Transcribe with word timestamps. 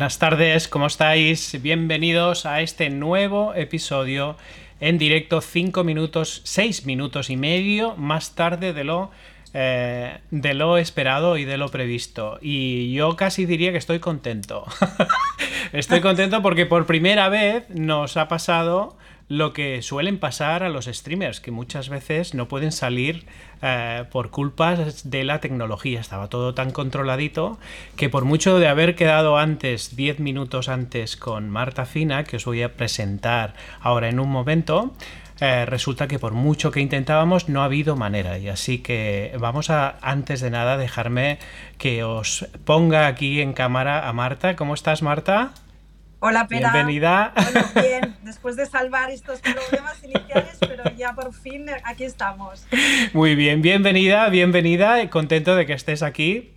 Buenas 0.00 0.18
tardes, 0.18 0.66
¿cómo 0.66 0.86
estáis? 0.86 1.60
Bienvenidos 1.60 2.46
a 2.46 2.62
este 2.62 2.88
nuevo 2.88 3.52
episodio 3.54 4.38
en 4.80 4.96
directo, 4.96 5.42
5 5.42 5.84
minutos, 5.84 6.40
6 6.44 6.86
minutos 6.86 7.28
y 7.28 7.36
medio 7.36 7.96
más 7.96 8.34
tarde 8.34 8.72
de 8.72 8.82
lo, 8.82 9.10
eh, 9.52 10.20
de 10.30 10.54
lo 10.54 10.78
esperado 10.78 11.36
y 11.36 11.44
de 11.44 11.58
lo 11.58 11.68
previsto. 11.68 12.38
Y 12.40 12.94
yo 12.94 13.14
casi 13.14 13.44
diría 13.44 13.72
que 13.72 13.76
estoy 13.76 13.98
contento. 13.98 14.64
estoy 15.74 16.00
contento 16.00 16.40
porque 16.40 16.64
por 16.64 16.86
primera 16.86 17.28
vez 17.28 17.68
nos 17.68 18.16
ha 18.16 18.26
pasado 18.26 18.96
lo 19.30 19.52
que 19.52 19.80
suelen 19.80 20.18
pasar 20.18 20.64
a 20.64 20.68
los 20.68 20.86
streamers, 20.86 21.40
que 21.40 21.52
muchas 21.52 21.88
veces 21.88 22.34
no 22.34 22.48
pueden 22.48 22.72
salir 22.72 23.26
eh, 23.62 24.04
por 24.10 24.30
culpas 24.30 25.08
de 25.08 25.22
la 25.22 25.40
tecnología. 25.40 26.00
Estaba 26.00 26.26
todo 26.26 26.52
tan 26.52 26.72
controladito 26.72 27.56
que 27.94 28.10
por 28.10 28.24
mucho 28.24 28.58
de 28.58 28.66
haber 28.66 28.96
quedado 28.96 29.38
antes, 29.38 29.94
10 29.94 30.18
minutos 30.18 30.68
antes 30.68 31.16
con 31.16 31.48
Marta 31.48 31.86
Fina, 31.86 32.24
que 32.24 32.38
os 32.38 32.44
voy 32.44 32.62
a 32.62 32.74
presentar 32.74 33.54
ahora 33.80 34.08
en 34.08 34.18
un 34.18 34.28
momento, 34.28 34.94
eh, 35.40 35.64
resulta 35.64 36.08
que 36.08 36.18
por 36.18 36.32
mucho 36.32 36.72
que 36.72 36.80
intentábamos 36.80 37.48
no 37.48 37.62
ha 37.62 37.66
habido 37.66 37.94
manera. 37.94 38.36
Y 38.36 38.48
así 38.48 38.78
que 38.78 39.32
vamos 39.38 39.70
a, 39.70 39.96
antes 40.02 40.40
de 40.40 40.50
nada, 40.50 40.76
dejarme 40.76 41.38
que 41.78 42.02
os 42.02 42.48
ponga 42.64 43.06
aquí 43.06 43.40
en 43.40 43.52
cámara 43.52 44.08
a 44.08 44.12
Marta. 44.12 44.56
¿Cómo 44.56 44.74
estás, 44.74 45.02
Marta? 45.02 45.52
Hola, 46.22 46.46
Pera. 46.48 46.70
Bienvenida. 46.70 47.32
Bueno, 47.34 47.66
bien, 47.88 48.16
después 48.22 48.54
de 48.54 48.66
salvar 48.66 49.10
estos 49.10 49.40
problemas 49.40 50.04
iniciales, 50.04 50.58
pero 50.60 50.84
ya 50.94 51.14
por 51.14 51.32
fin 51.32 51.66
aquí 51.82 52.04
estamos. 52.04 52.66
Muy 53.14 53.34
bien, 53.34 53.62
bienvenida, 53.62 54.28
bienvenida. 54.28 55.08
Contento 55.08 55.56
de 55.56 55.64
que 55.64 55.72
estés 55.72 56.02
aquí. 56.02 56.50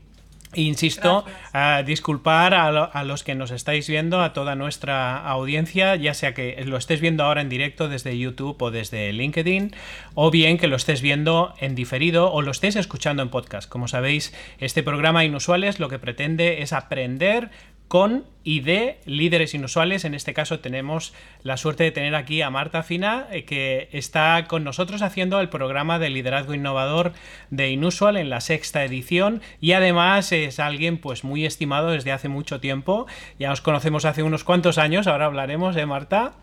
Insisto, 0.55 1.25
a 1.51 1.81
disculpar 1.83 2.53
a, 2.53 2.67
a, 2.67 3.03
los 3.03 3.23
que 3.23 3.33
nos 3.33 3.49
estáis 3.49 3.87
viendo, 3.87 4.21
a 4.21 4.33
toda 4.33 4.55
nuestra 4.55 5.17
audiencia, 5.17 5.95
ya 5.95 6.13
sea 6.13 6.35
que 6.35 6.61
lo 6.65 6.77
estés 6.77 7.01
viendo 7.01 7.23
ahora 7.23 7.41
en 7.41 7.49
directo 7.49 7.87
desde 7.87 8.15
YouTube 8.17 8.61
o 8.61 8.69
desde 8.69 9.11
LinkedIn, 9.13 9.73
o 10.13 10.29
bien 10.29 10.59
que 10.59 10.67
lo 10.67 10.75
estés 10.75 11.01
viendo 11.01 11.55
en 11.59 11.73
diferido 11.73 12.31
o 12.31 12.43
lo 12.43 12.51
estés 12.51 12.75
escuchando 12.75 13.23
en 13.23 13.29
podcast. 13.29 13.67
Como 13.67 13.87
sabéis, 13.87 14.31
este 14.59 14.83
programa 14.83 15.25
Inusuales 15.25 15.79
lo 15.79 15.89
que 15.89 15.97
pretende 15.97 16.61
es 16.61 16.71
aprender 16.71 17.49
con 17.93 18.25
y 18.43 18.61
de 18.61 18.97
líderes 19.05 19.53
inusuales. 19.53 20.03
En 20.03 20.15
este 20.15 20.33
caso 20.33 20.59
tenemos 20.59 21.13
la 21.43 21.57
suerte 21.57 21.83
de 21.83 21.91
tener 21.91 22.15
aquí 22.15 22.41
a 22.41 22.49
Marta 22.49 22.81
Fina, 22.81 23.27
eh, 23.29 23.45
que 23.45 23.87
está 23.91 24.45
con 24.47 24.63
nosotros 24.63 25.03
haciendo 25.03 25.39
el 25.39 25.49
programa 25.49 25.99
de 25.99 26.09
liderazgo 26.09 26.55
innovador 26.55 27.13
de 27.51 27.69
Inusual 27.69 28.17
en 28.17 28.31
la 28.31 28.41
sexta 28.41 28.83
edición 28.83 29.43
y 29.61 29.73
además 29.73 30.31
es 30.31 30.59
alguien 30.59 30.97
pues 30.97 31.23
muy 31.23 31.45
estimado 31.45 31.91
desde 31.91 32.11
hace 32.11 32.29
mucho 32.29 32.59
tiempo. 32.59 33.05
Ya 33.37 33.49
nos 33.49 33.61
conocemos 33.61 34.05
hace 34.05 34.23
unos 34.23 34.43
cuantos 34.43 34.79
años, 34.79 35.05
ahora 35.05 35.27
hablaremos, 35.27 35.75
de 35.75 35.85
Marta? 35.85 36.33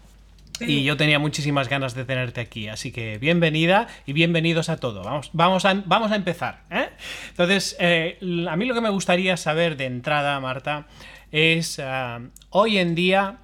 Y 0.60 0.82
yo 0.84 0.97
tenía 0.97 1.19
muchísimas 1.19 1.69
ganas 1.69 1.94
de 1.94 2.04
tenerte 2.04 2.41
aquí, 2.41 2.69
así 2.69 2.93
que 2.93 3.19
bienvenida 3.19 3.87
y 4.06 4.12
bienvenidos 4.12 4.69
a 4.69 4.76
todos. 4.76 5.04
Vamos, 5.04 5.31
vamos, 5.32 5.65
a, 5.65 5.75
vamos 5.87 6.12
a 6.12 6.16
empezar. 6.16 6.65
¿eh? 6.71 6.91
Entonces, 7.31 7.76
eh, 7.78 8.19
a 8.48 8.56
mí 8.56 8.66
lo 8.66 8.75
que 8.75 8.81
me 8.81 8.91
gustaría 8.91 9.37
saber 9.37 9.76
de 9.76 9.87
entrada, 9.87 10.38
Marta, 10.41 10.87
es 11.32 11.78
ah, 11.78 12.20
hoy 12.50 12.78
en 12.78 12.94
día, 12.94 13.38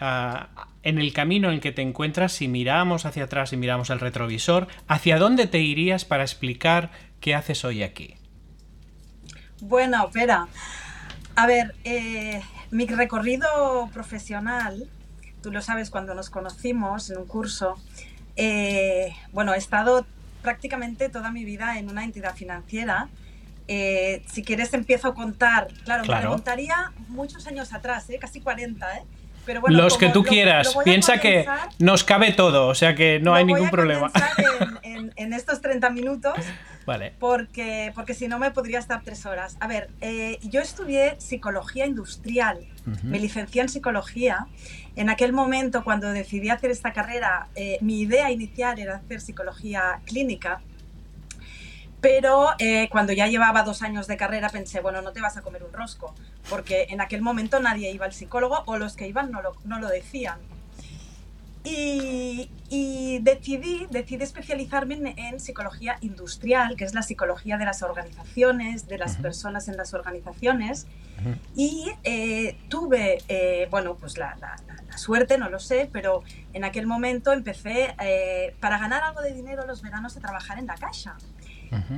ah, 0.00 0.48
en 0.82 0.98
el 0.98 1.12
camino 1.12 1.50
en 1.50 1.60
que 1.60 1.72
te 1.72 1.82
encuentras, 1.82 2.32
si 2.32 2.48
miramos 2.48 3.06
hacia 3.06 3.24
atrás 3.24 3.52
y 3.52 3.56
miramos 3.56 3.90
el 3.90 4.00
retrovisor, 4.00 4.68
¿hacia 4.88 5.18
dónde 5.18 5.46
te 5.46 5.60
irías 5.60 6.04
para 6.04 6.22
explicar 6.22 6.90
qué 7.20 7.34
haces 7.34 7.64
hoy 7.64 7.82
aquí? 7.82 8.14
Bueno, 9.60 10.06
espera. 10.06 10.48
A 11.34 11.46
ver, 11.46 11.74
eh, 11.84 12.40
mi 12.70 12.86
recorrido 12.86 13.90
profesional, 13.92 14.88
tú 15.46 15.52
lo 15.52 15.62
sabes 15.62 15.90
cuando 15.90 16.12
nos 16.12 16.28
conocimos 16.28 17.08
en 17.08 17.18
un 17.18 17.26
curso, 17.26 17.76
eh, 18.34 19.14
bueno, 19.32 19.54
he 19.54 19.58
estado 19.58 20.04
prácticamente 20.42 21.08
toda 21.08 21.30
mi 21.30 21.44
vida 21.44 21.78
en 21.78 21.88
una 21.88 22.02
entidad 22.02 22.34
financiera 22.34 23.08
eh, 23.68 24.24
si 24.26 24.42
quieres 24.42 24.74
empiezo 24.74 25.06
a 25.06 25.14
contar. 25.14 25.68
Claro, 25.84 26.04
me 26.04 26.20
remontaría 26.20 26.90
muchos 27.06 27.46
años 27.46 27.72
atrás, 27.72 28.10
¿eh? 28.10 28.18
casi 28.20 28.40
40, 28.40 28.98
¿eh? 28.98 29.02
Pero 29.46 29.60
bueno, 29.60 29.78
los 29.78 29.96
que 29.96 30.08
tú 30.08 30.24
quieras. 30.24 30.76
Piensa 30.84 31.18
que 31.18 31.46
nos 31.78 32.04
cabe 32.04 32.32
todo, 32.32 32.66
o 32.66 32.74
sea 32.74 32.94
que 32.94 33.20
no 33.20 33.34
hay 33.34 33.44
ningún 33.44 33.70
problema. 33.70 34.10
En, 34.82 35.12
en, 35.16 35.32
estos 35.34 35.60
30 35.60 35.90
minutos, 35.90 36.34
vale. 36.86 37.12
porque, 37.18 37.92
porque 37.94 38.14
si 38.14 38.28
no 38.28 38.38
me 38.38 38.50
podría 38.50 38.78
estar 38.78 39.02
tres 39.02 39.26
horas. 39.26 39.56
A 39.60 39.66
ver, 39.66 39.90
eh, 40.00 40.38
yo 40.42 40.60
estudié 40.60 41.16
psicología 41.18 41.84
industrial, 41.86 42.60
me 43.02 43.18
licencié 43.18 43.62
en 43.62 43.68
psicología. 43.68 44.46
En 44.94 45.10
aquel 45.10 45.32
momento, 45.32 45.84
cuando 45.84 46.10
decidí 46.12 46.48
hacer 46.48 46.70
esta 46.70 46.92
carrera, 46.92 47.48
mi 47.80 48.00
idea 48.00 48.30
inicial 48.30 48.78
era 48.78 48.96
hacer 48.96 49.20
psicología 49.20 50.00
clínica 50.06 50.60
pero 52.00 52.48
eh, 52.58 52.88
cuando 52.90 53.12
ya 53.12 53.26
llevaba 53.26 53.62
dos 53.62 53.82
años 53.82 54.06
de 54.06 54.16
carrera 54.16 54.48
pensé, 54.48 54.80
bueno, 54.80 55.02
no 55.02 55.12
te 55.12 55.20
vas 55.20 55.36
a 55.36 55.42
comer 55.42 55.64
un 55.64 55.72
rosco, 55.72 56.14
porque 56.50 56.86
en 56.90 57.00
aquel 57.00 57.22
momento 57.22 57.60
nadie 57.60 57.90
iba 57.90 58.04
al 58.04 58.12
psicólogo 58.12 58.62
o 58.66 58.76
los 58.76 58.96
que 58.96 59.08
iban 59.08 59.30
no 59.30 59.42
lo, 59.42 59.56
no 59.64 59.78
lo 59.78 59.88
decían. 59.88 60.38
Y, 61.68 63.18
decidí, 63.22 63.88
decidí 63.90 64.22
especializarme 64.22 65.14
en, 65.16 65.40
psicología 65.40 65.98
industrial, 66.00 66.76
que 66.76 66.84
es 66.84 66.94
la 66.94 67.02
psicología 67.02 67.58
de 67.58 67.64
las 67.64 67.82
organizaciones, 67.82 68.86
de 68.86 68.98
las 68.98 69.16
personas 69.16 69.66
en 69.66 69.76
las 69.76 69.92
organizaciones. 69.92 70.86
Y 71.56 71.90
eh, 72.04 72.56
tuve, 72.68 73.18
eh, 73.26 73.66
bueno, 73.68 73.96
pues 73.96 74.16
la, 74.16 74.36
la, 74.40 74.56
suerte, 74.96 75.38
no 75.38 75.48
lo 75.48 75.58
sé, 75.58 75.90
pero 75.92 76.22
en 76.52 76.62
aquel 76.62 76.86
momento 76.86 77.32
empecé, 77.32 77.96
para 78.60 78.78
ganar 78.78 79.02
algo 79.02 79.22
de 79.22 79.34
dinero 79.34 79.66
los 79.66 79.82
veranos, 79.82 80.16
a 80.16 80.20
trabajar 80.20 80.60
en 80.60 80.66
la 80.66 80.76
caja 80.76 81.16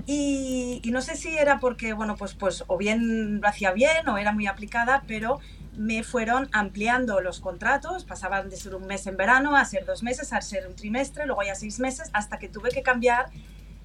y, 0.06 0.80
no 0.90 1.00
sé 1.00 1.16
si 1.16 1.36
era 1.36 1.58
porque, 1.58 1.92
bueno, 1.92 2.16
pues, 2.16 2.34
pues 2.34 2.64
o 2.66 2.76
bien 2.76 3.40
lo 3.40 3.48
hacía 3.48 3.72
bien 3.72 4.08
o 4.08 4.18
era 4.18 4.32
muy 4.32 4.46
aplicada, 4.46 5.02
pero 5.06 5.40
me 5.76 6.02
fueron 6.02 6.48
ampliando 6.52 7.20
los 7.20 7.40
contratos, 7.40 8.04
pasaban 8.04 8.50
de 8.50 8.56
ser 8.56 8.74
un 8.74 8.86
mes 8.86 9.06
en 9.06 9.16
verano 9.16 9.56
a 9.56 9.64
ser 9.64 9.84
dos 9.84 10.02
meses, 10.02 10.32
a 10.32 10.40
ser 10.40 10.66
un 10.66 10.74
trimestre, 10.74 11.26
luego 11.26 11.42
ya 11.42 11.54
seis 11.54 11.78
meses, 11.78 12.10
hasta 12.12 12.38
que 12.38 12.48
tuve 12.48 12.70
que 12.70 12.82
cambiar 12.82 13.26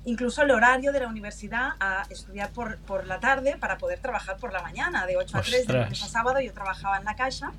incluso 0.06 0.42
el 0.42 0.52
horario 0.52 0.92
de 0.92 1.00
la 1.00 1.08
universidad 1.08 1.72
a 1.80 2.06
estudiar 2.10 2.52
por, 2.52 2.78
por 2.80 3.06
la 3.08 3.20
tarde 3.20 3.56
para 3.60 3.78
poder 3.78 4.00
trabajar 4.00 4.38
por 4.38 4.52
la 4.52 4.62
mañana, 4.62 5.06
de 5.06 5.18
8 5.18 5.38
a 5.38 5.42
3, 5.42 5.68
de 5.68 5.74
lunes 5.74 6.04
a 6.04 6.08
sábado 6.08 6.40
yo 6.42 6.52
trabajaba 6.54 6.98
en 6.98 7.06
la 7.06 7.16
caja 7.16 7.54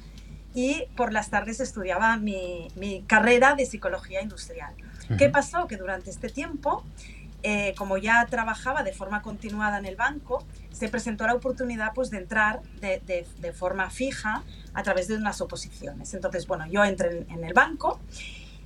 y 0.54 0.84
por 0.96 1.12
las 1.12 1.31
tardes 1.31 1.60
estudiaba 1.60 2.16
mi, 2.16 2.69
mi 2.76 3.02
carrera 3.02 3.54
de 3.54 3.66
psicología 3.66 4.22
industrial. 4.22 4.75
¿Qué 5.19 5.28
pasó? 5.28 5.66
Que 5.66 5.76
durante 5.76 6.10
este 6.10 6.28
tiempo 6.28 6.84
eh, 7.46 7.75
como 7.76 7.99
ya 7.99 8.25
trabajaba 8.25 8.82
de 8.82 8.94
forma 8.94 9.20
continuada 9.20 9.79
en 9.79 9.85
el 9.85 9.96
banco, 9.96 10.46
se 10.73 10.88
presentó 10.88 11.26
la 11.26 11.35
oportunidad 11.35 11.93
pues, 11.94 12.08
de 12.08 12.17
entrar 12.17 12.62
de, 12.81 13.26
de, 13.38 13.52
forma 13.52 13.91
fija 13.91 14.43
a 14.73 14.82
través 14.82 15.08
de 15.08 15.17
unas 15.17 15.43
oposiciones. 15.43 16.14
Entonces, 16.14 16.46
bueno, 16.46 16.67
yo 16.67 16.82
entré 16.82 17.26
en, 17.29 17.44
el 17.44 17.52
banco 17.52 18.00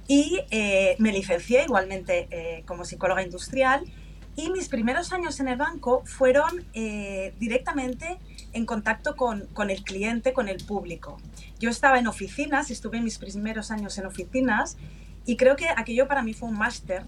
y 0.06 0.42
eh, 0.52 0.94
me 1.00 1.10
licencié 1.10 1.64
igualmente 1.64 2.28
eh, 2.30 2.62
como 2.66 2.84
psicóloga 2.84 3.20
industrial 3.24 3.82
y 4.36 4.48
mis 4.50 4.68
primeros 4.68 5.12
años 5.12 5.40
en 5.40 5.48
el 5.48 5.56
banco 5.56 6.04
fueron 6.06 6.64
directamente 6.72 8.18
en 8.52 8.64
contacto 8.64 9.16
con, 9.16 9.46
con, 9.46 9.70
el 9.70 9.82
cliente, 9.82 10.32
con 10.32 10.48
el 10.48 10.64
público. 10.64 11.18
Yo 11.58 11.68
estaba 11.68 11.98
en 11.98 12.06
oficinas, 12.06 12.70
estuve 12.70 13.00
mis 13.00 13.18
primeros 13.18 13.72
años 13.72 13.98
en 13.98 14.06
oficinas 14.06 14.76
y 15.26 15.36
creo 15.36 15.56
que 15.56 15.66
aquello 15.68 16.06
para 16.06 16.22
mí 16.22 16.32
fue 16.32 16.48
un 16.48 16.56
máster 16.56 17.02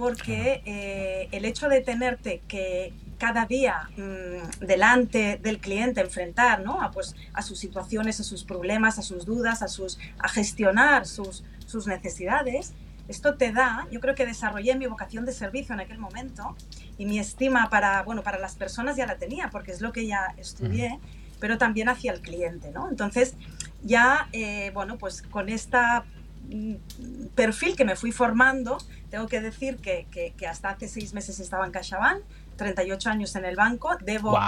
porque 0.00 0.62
eh, 0.64 1.28
el 1.30 1.44
hecho 1.44 1.68
de 1.68 1.82
tenerte 1.82 2.40
que 2.48 2.94
cada 3.18 3.44
día 3.44 3.90
mm, 3.98 4.64
delante 4.64 5.38
del 5.42 5.58
cliente 5.58 6.00
enfrentar 6.00 6.62
¿no? 6.62 6.80
a, 6.80 6.90
pues, 6.90 7.14
a 7.34 7.42
sus 7.42 7.58
situaciones, 7.58 8.18
a 8.18 8.22
sus 8.22 8.42
problemas, 8.42 8.98
a 8.98 9.02
sus 9.02 9.26
dudas, 9.26 9.60
a, 9.60 9.68
sus, 9.68 9.98
a 10.18 10.26
gestionar 10.30 11.06
sus, 11.06 11.44
sus 11.66 11.86
necesidades, 11.86 12.72
esto 13.08 13.34
te 13.34 13.52
da, 13.52 13.86
yo 13.90 14.00
creo 14.00 14.14
que 14.14 14.24
desarrollé 14.24 14.74
mi 14.74 14.86
vocación 14.86 15.26
de 15.26 15.32
servicio 15.32 15.74
en 15.74 15.80
aquel 15.80 15.98
momento 15.98 16.56
y 16.96 17.04
mi 17.04 17.18
estima 17.18 17.68
para, 17.68 18.02
bueno, 18.02 18.22
para 18.22 18.38
las 18.38 18.54
personas 18.54 18.96
ya 18.96 19.04
la 19.04 19.18
tenía 19.18 19.50
porque 19.50 19.70
es 19.70 19.82
lo 19.82 19.92
que 19.92 20.06
ya 20.06 20.34
estudié, 20.38 20.98
pero 21.40 21.58
también 21.58 21.90
hacia 21.90 22.10
el 22.12 22.22
cliente, 22.22 22.70
¿no? 22.70 22.88
Entonces 22.88 23.34
ya, 23.82 24.30
eh, 24.32 24.70
bueno, 24.72 24.96
pues 24.96 25.20
con 25.20 25.50
esta 25.50 26.06
mm, 26.48 27.26
perfil 27.34 27.76
que 27.76 27.84
me 27.84 27.96
fui 27.96 28.12
formando, 28.12 28.78
tengo 29.10 29.26
que 29.26 29.40
decir 29.40 29.76
que, 29.78 30.06
que, 30.10 30.46
hasta 30.46 30.70
hace 30.70 30.88
seis 30.88 31.12
meses 31.12 31.40
estaba 31.40 31.66
en 31.66 31.72
CaixaBank, 31.72 32.22
38 32.56 33.10
años 33.10 33.34
en 33.36 33.44
el 33.44 33.56
banco, 33.56 33.96
debo 34.02 34.38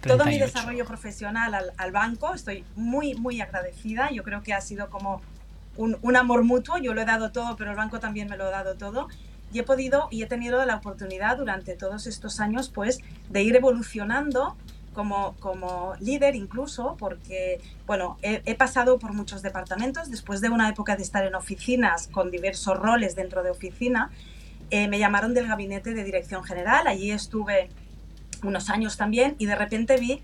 todo 0.00 0.24
mi 0.24 0.38
desarrollo 0.38 0.84
profesional 0.84 1.54
al, 1.54 1.72
al, 1.76 1.92
banco, 1.92 2.34
estoy 2.34 2.64
muy, 2.76 3.14
muy 3.14 3.40
agradecida, 3.40 4.10
yo 4.10 4.22
creo 4.22 4.42
que 4.42 4.54
ha 4.54 4.60
sido 4.60 4.90
como 4.90 5.22
un, 5.76 5.98
un, 6.02 6.16
amor 6.16 6.44
mutuo, 6.44 6.78
yo 6.78 6.94
lo 6.94 7.02
he 7.02 7.04
dado 7.04 7.30
todo, 7.30 7.56
pero 7.56 7.70
el 7.70 7.76
banco 7.76 8.00
también 8.00 8.28
me 8.28 8.36
lo 8.36 8.46
ha 8.46 8.50
dado 8.50 8.74
todo, 8.74 9.08
y 9.52 9.60
he 9.60 9.62
podido 9.62 10.08
y 10.10 10.22
he 10.22 10.26
tenido 10.26 10.64
la 10.64 10.76
oportunidad 10.76 11.36
durante 11.36 11.74
todos 11.74 12.06
estos 12.06 12.40
años, 12.40 12.70
pues, 12.70 13.00
de 13.28 13.42
ir 13.42 13.56
evolucionando 13.56 14.56
como, 14.92 15.34
como 15.36 15.94
líder 16.00 16.34
incluso, 16.34 16.96
porque, 16.98 17.60
bueno, 17.86 18.18
he, 18.22 18.54
pasado 18.54 18.98
por 18.98 19.12
muchos 19.12 19.42
departamentos, 19.42 20.10
después 20.10 20.40
de 20.40 20.48
una 20.48 20.68
época 20.68 20.96
de 20.96 21.02
estar 21.02 21.24
en 21.24 21.34
oficinas 21.34 22.08
con 22.08 22.30
diversos 22.30 22.76
roles 22.76 23.14
dentro 23.14 23.42
de 23.42 23.50
oficina, 23.50 24.10
eh, 24.70 24.88
me 24.88 24.98
llamaron 24.98 25.34
del 25.34 25.46
gabinete 25.46 25.94
de 25.94 26.04
dirección 26.04 26.44
general, 26.44 26.86
allí 26.86 27.10
estuve 27.10 27.70
unos 28.42 28.70
años 28.70 28.96
también 28.96 29.34
y 29.38 29.46
de 29.46 29.54
repente 29.54 29.96
vi 29.96 30.22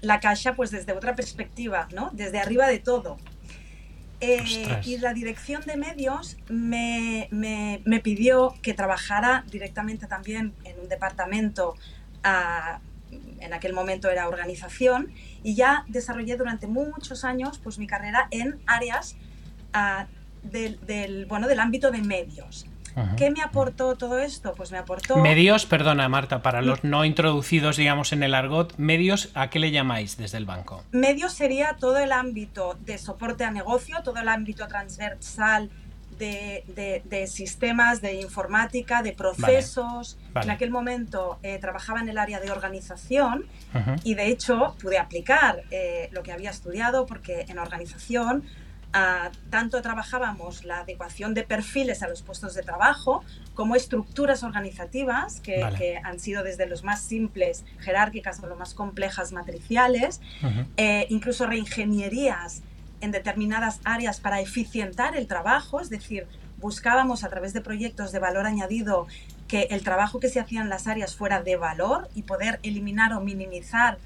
la 0.00 0.20
caixa 0.20 0.54
pues 0.54 0.70
desde 0.70 0.92
otra 0.92 1.14
perspectiva, 1.14 1.88
¿no? 1.94 2.10
Desde 2.12 2.38
arriba 2.38 2.66
de 2.66 2.78
todo. 2.78 3.16
Eh, 4.20 4.80
y 4.84 4.96
la 4.98 5.12
dirección 5.12 5.62
de 5.62 5.76
medios 5.76 6.36
me, 6.48 7.28
me, 7.30 7.82
me, 7.84 8.00
pidió 8.00 8.54
que 8.62 8.72
trabajara 8.72 9.44
directamente 9.50 10.06
también 10.06 10.54
en 10.64 10.78
un 10.80 10.88
departamento 10.88 11.74
a, 12.22 12.80
en 13.40 13.52
aquel 13.52 13.72
momento 13.72 14.10
era 14.10 14.28
organización, 14.28 15.12
y 15.42 15.54
ya 15.54 15.84
desarrollé 15.88 16.36
durante 16.36 16.66
muchos 16.66 17.24
años 17.24 17.58
pues, 17.62 17.78
mi 17.78 17.86
carrera 17.86 18.28
en 18.30 18.58
áreas 18.66 19.16
ah, 19.72 20.06
del, 20.42 21.26
bueno, 21.26 21.48
del 21.48 21.60
ámbito 21.60 21.90
de 21.90 22.02
medios. 22.02 22.66
¿Qué 23.16 23.30
me 23.30 23.42
aportó 23.42 23.96
todo 23.96 24.20
esto? 24.20 24.54
Pues 24.54 24.70
me 24.70 24.78
aportó... 24.78 25.16
Medios, 25.16 25.66
perdona 25.66 26.08
Marta, 26.08 26.42
para 26.42 26.62
los 26.62 26.84
no 26.84 27.04
introducidos, 27.04 27.76
digamos, 27.76 28.12
en 28.12 28.22
el 28.22 28.34
argot, 28.34 28.76
medios, 28.76 29.30
¿a 29.34 29.50
qué 29.50 29.58
le 29.58 29.72
llamáis 29.72 30.16
desde 30.16 30.38
el 30.38 30.44
banco? 30.44 30.84
Medios 30.92 31.32
sería 31.32 31.74
todo 31.74 31.98
el 31.98 32.12
ámbito 32.12 32.78
de 32.84 32.98
soporte 32.98 33.42
a 33.42 33.50
negocio, 33.50 33.96
todo 34.04 34.18
el 34.18 34.28
ámbito 34.28 34.68
transversal 34.68 35.70
de, 36.18 37.26
sistemas, 37.28 38.00
de 38.00 38.14
informática, 38.14 39.02
de 39.02 39.12
procesos. 39.12 40.18
En 40.34 40.50
aquel 40.50 40.70
momento 40.70 41.38
eh, 41.42 41.58
trabajaba 41.58 42.00
en 42.00 42.08
el 42.08 42.18
área 42.18 42.40
de 42.40 42.50
organización 42.50 43.46
y 44.02 44.14
de 44.14 44.28
hecho 44.28 44.76
pude 44.80 44.98
aplicar 44.98 45.62
eh, 45.70 46.08
lo 46.12 46.22
que 46.22 46.32
había 46.32 46.50
estudiado 46.50 47.06
porque 47.06 47.44
en 47.48 47.58
organización 47.58 48.44
ah, 48.92 49.30
tanto 49.50 49.80
trabajábamos 49.82 50.64
la 50.64 50.80
adecuación 50.80 51.34
de 51.34 51.42
perfiles 51.42 52.02
a 52.02 52.08
los 52.08 52.22
puestos 52.22 52.54
de 52.54 52.62
trabajo 52.62 53.24
como 53.54 53.76
estructuras 53.76 54.42
organizativas 54.42 55.40
que, 55.40 55.64
que 55.78 55.96
han 56.02 56.18
sido 56.18 56.42
desde 56.42 56.66
los 56.66 56.84
más 56.84 57.00
simples 57.00 57.64
jerárquicas 57.78 58.42
a 58.42 58.46
los 58.46 58.58
más 58.58 58.74
complejas 58.74 59.32
matriciales, 59.32 60.20
eh, 60.76 61.06
incluso 61.08 61.46
reingenierías 61.46 62.62
en 63.04 63.12
determinadas 63.12 63.80
áreas 63.84 64.20
para 64.20 64.40
eficientar 64.40 65.16
el 65.16 65.26
trabajo, 65.26 65.80
es 65.80 65.90
decir, 65.90 66.26
buscábamos 66.58 67.24
a 67.24 67.28
través 67.28 67.52
de 67.52 67.60
proyectos 67.60 68.12
de 68.12 68.18
valor 68.18 68.46
añadido 68.46 69.06
que 69.48 69.68
el 69.70 69.82
trabajo 69.82 70.20
que 70.20 70.28
se 70.28 70.40
hacía 70.40 70.62
en 70.62 70.68
las 70.68 70.86
áreas 70.86 71.14
fuera 71.14 71.42
de 71.42 71.56
valor 71.56 72.08
y 72.14 72.22
poder 72.22 72.58
eliminar 72.62 73.12
o 73.12 73.20
minimizar 73.20 73.98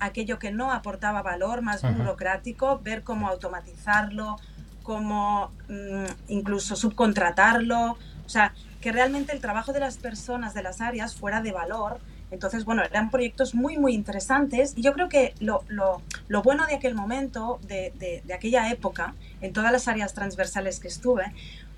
aquello 0.00 0.38
que 0.38 0.50
no 0.50 0.72
aportaba 0.72 1.22
valor, 1.22 1.62
más 1.62 1.82
burocrático, 1.82 2.80
ver 2.82 3.02
cómo 3.02 3.28
automatizarlo, 3.28 4.36
cómo 4.82 5.50
mm, 5.68 6.06
incluso 6.28 6.76
subcontratarlo, 6.76 7.98
o 8.24 8.28
sea, 8.28 8.52
que 8.80 8.92
realmente 8.92 9.32
el 9.32 9.40
trabajo 9.40 9.72
de 9.72 9.80
las 9.80 9.98
personas 9.98 10.54
de 10.54 10.62
las 10.62 10.80
áreas 10.80 11.14
fuera 11.14 11.42
de 11.42 11.52
valor 11.52 11.98
entonces, 12.30 12.64
bueno, 12.64 12.82
eran 12.82 13.10
proyectos 13.10 13.54
muy, 13.54 13.76
muy 13.76 13.94
interesantes 13.94 14.72
y 14.76 14.82
yo 14.82 14.92
creo 14.92 15.08
que 15.08 15.34
lo, 15.40 15.64
lo, 15.68 16.02
lo 16.28 16.42
bueno 16.42 16.66
de 16.66 16.74
aquel 16.74 16.94
momento, 16.94 17.60
de, 17.68 17.92
de, 17.98 18.34
aquella 18.34 18.70
época, 18.70 19.14
en 19.40 19.52
todas 19.52 19.70
las 19.70 19.86
áreas 19.86 20.12
transversales 20.12 20.80
que 20.80 20.88
estuve, 20.88 21.32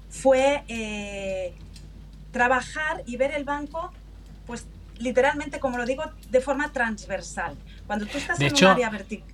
fue 0.09 0.63
eh, 0.69 1.53
trabajar 2.33 3.03
y 3.07 3.17
ver 3.17 3.33
el 3.33 3.45
banco, 3.45 3.93
pues 4.47 4.67
literalmente, 4.99 5.61
como 5.61 5.77
lo 5.77 5.85
digo, 5.85 6.05
de 6.31 6.41
forma 6.41 6.73
transversal. 6.73 7.55
Cuando 7.87 8.07
tú 8.07 8.17
estás 8.17 8.41
en 8.41 8.55
un 8.55 8.65
área 8.65 8.91
vertical... 8.91 9.29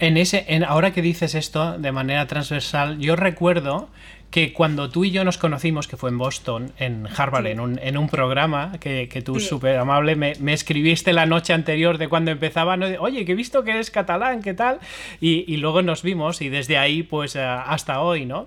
En 0.00 0.16
ese, 0.16 0.44
en, 0.48 0.62
ahora 0.62 0.92
que 0.92 1.02
dices 1.02 1.34
esto 1.34 1.76
de 1.76 1.90
manera 1.90 2.26
transversal, 2.28 2.98
yo 2.98 3.16
recuerdo 3.16 3.88
que 4.30 4.52
cuando 4.52 4.90
tú 4.90 5.04
y 5.04 5.10
yo 5.10 5.24
nos 5.24 5.38
conocimos, 5.38 5.88
que 5.88 5.96
fue 5.96 6.10
en 6.10 6.18
Boston, 6.18 6.72
en 6.78 7.08
Harvard, 7.16 7.46
en, 7.46 7.60
un, 7.60 7.78
en, 7.82 7.96
un, 7.96 8.08
programa 8.08 8.72
que, 8.78 9.08
que 9.08 9.22
tú, 9.22 9.40
súper 9.40 9.76
amable, 9.78 10.16
me, 10.16 10.34
me, 10.40 10.52
escribiste 10.52 11.12
la 11.14 11.24
noche 11.24 11.54
anterior 11.54 11.96
de 11.96 12.08
cuando 12.08 12.30
empezaba, 12.30 12.76
oye, 13.00 13.24
que 13.24 13.32
he 13.32 13.34
visto 13.34 13.64
que 13.64 13.70
eres 13.70 13.90
catalán, 13.90 14.42
¿qué 14.42 14.52
tal? 14.52 14.80
Y, 15.20 15.44
y 15.52 15.56
luego 15.56 15.80
nos 15.80 16.02
vimos 16.02 16.42
y 16.42 16.50
desde 16.50 16.76
ahí, 16.76 17.02
pues 17.02 17.36
eh, 17.36 17.40
hasta 17.42 18.02
hoy, 18.02 18.26
¿no? 18.26 18.46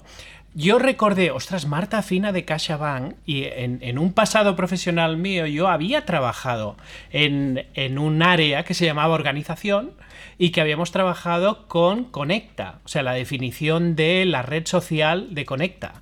Yo 0.54 0.80
recordé, 0.80 1.32
ostras, 1.32 1.66
Marta 1.66 2.02
Fina 2.02 2.34
de 2.34 2.44
CaixaBank 2.44 3.16
y 3.26 3.46
en, 3.46 3.98
un 3.98 4.12
pasado 4.12 4.58
profesional 4.58 5.16
mío 5.16 5.46
yo 5.46 5.70
había 5.70 6.06
trabajado 6.06 6.76
en, 7.10 7.68
en 7.74 7.98
un 7.98 8.22
área 8.22 8.64
que 8.66 8.74
se 8.74 8.86
llamaba 8.86 9.14
organización 9.14 9.92
y 10.38 10.50
que 10.50 10.60
habíamos 10.60 10.92
trabajado 10.92 11.70
con 11.70 12.04
Conecta, 12.04 12.80
o 12.84 12.90
sea, 12.90 13.02
la 13.02 13.14
definición 13.14 13.96
de 13.96 14.26
la 14.26 14.42
red 14.42 14.66
social 14.66 15.34
de 15.34 15.46
Conecta. 15.46 15.94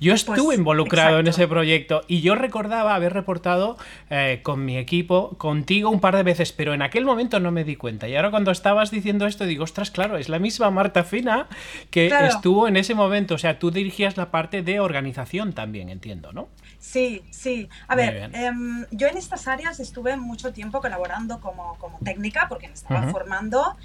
Yo 0.00 0.12
pues, 0.12 0.26
estuve 0.26 0.54
involucrado 0.54 1.18
en 1.18 1.26
ese 1.26 1.48
proyecto 1.48 2.02
y 2.08 2.20
yo 2.20 2.34
recordaba 2.34 2.94
haber 2.94 3.12
reportado 3.12 3.76
eh, 4.10 4.40
con 4.42 4.64
mi 4.64 4.76
equipo, 4.76 5.36
contigo 5.38 5.90
un 5.90 6.00
par 6.00 6.16
de 6.16 6.22
veces, 6.22 6.52
pero 6.52 6.74
en 6.74 6.82
aquel 6.82 7.04
momento 7.04 7.40
no 7.40 7.50
me 7.50 7.64
di 7.64 7.76
cuenta. 7.76 8.08
Y 8.08 8.16
ahora 8.16 8.30
cuando 8.30 8.50
estabas 8.50 8.90
diciendo 8.90 9.26
esto, 9.26 9.46
digo, 9.46 9.64
ostras, 9.64 9.90
claro, 9.90 10.16
es 10.16 10.28
la 10.28 10.38
misma 10.38 10.70
Marta 10.70 11.04
Fina 11.04 11.48
que 11.90 12.08
estuvo 12.26 12.68
en 12.68 12.76
ese 12.76 12.94
momento. 12.94 13.34
O 13.34 13.38
sea, 13.38 13.58
tú 13.58 13.70
dirigías 13.70 14.16
la 14.16 14.30
parte 14.30 14.62
de 14.62 14.80
organización 14.80 15.52
también, 15.52 15.88
entiendo, 15.88 16.32
¿no? 16.32 16.48
Sí, 16.78 17.22
sí. 17.30 17.68
A 17.88 17.96
ver, 17.96 18.30
em, 18.34 18.84
yo 18.90 19.08
en 19.08 19.16
estas 19.16 19.48
áreas 19.48 19.80
estuve 19.80 20.16
mucho 20.16 20.52
tiempo 20.52 20.80
colaborando 20.80 21.40
como, 21.40 21.76
como 21.78 21.98
técnica 22.00 22.46
porque 22.48 22.68
me 22.68 22.74
estaba 22.74 23.10
formando. 23.10 23.76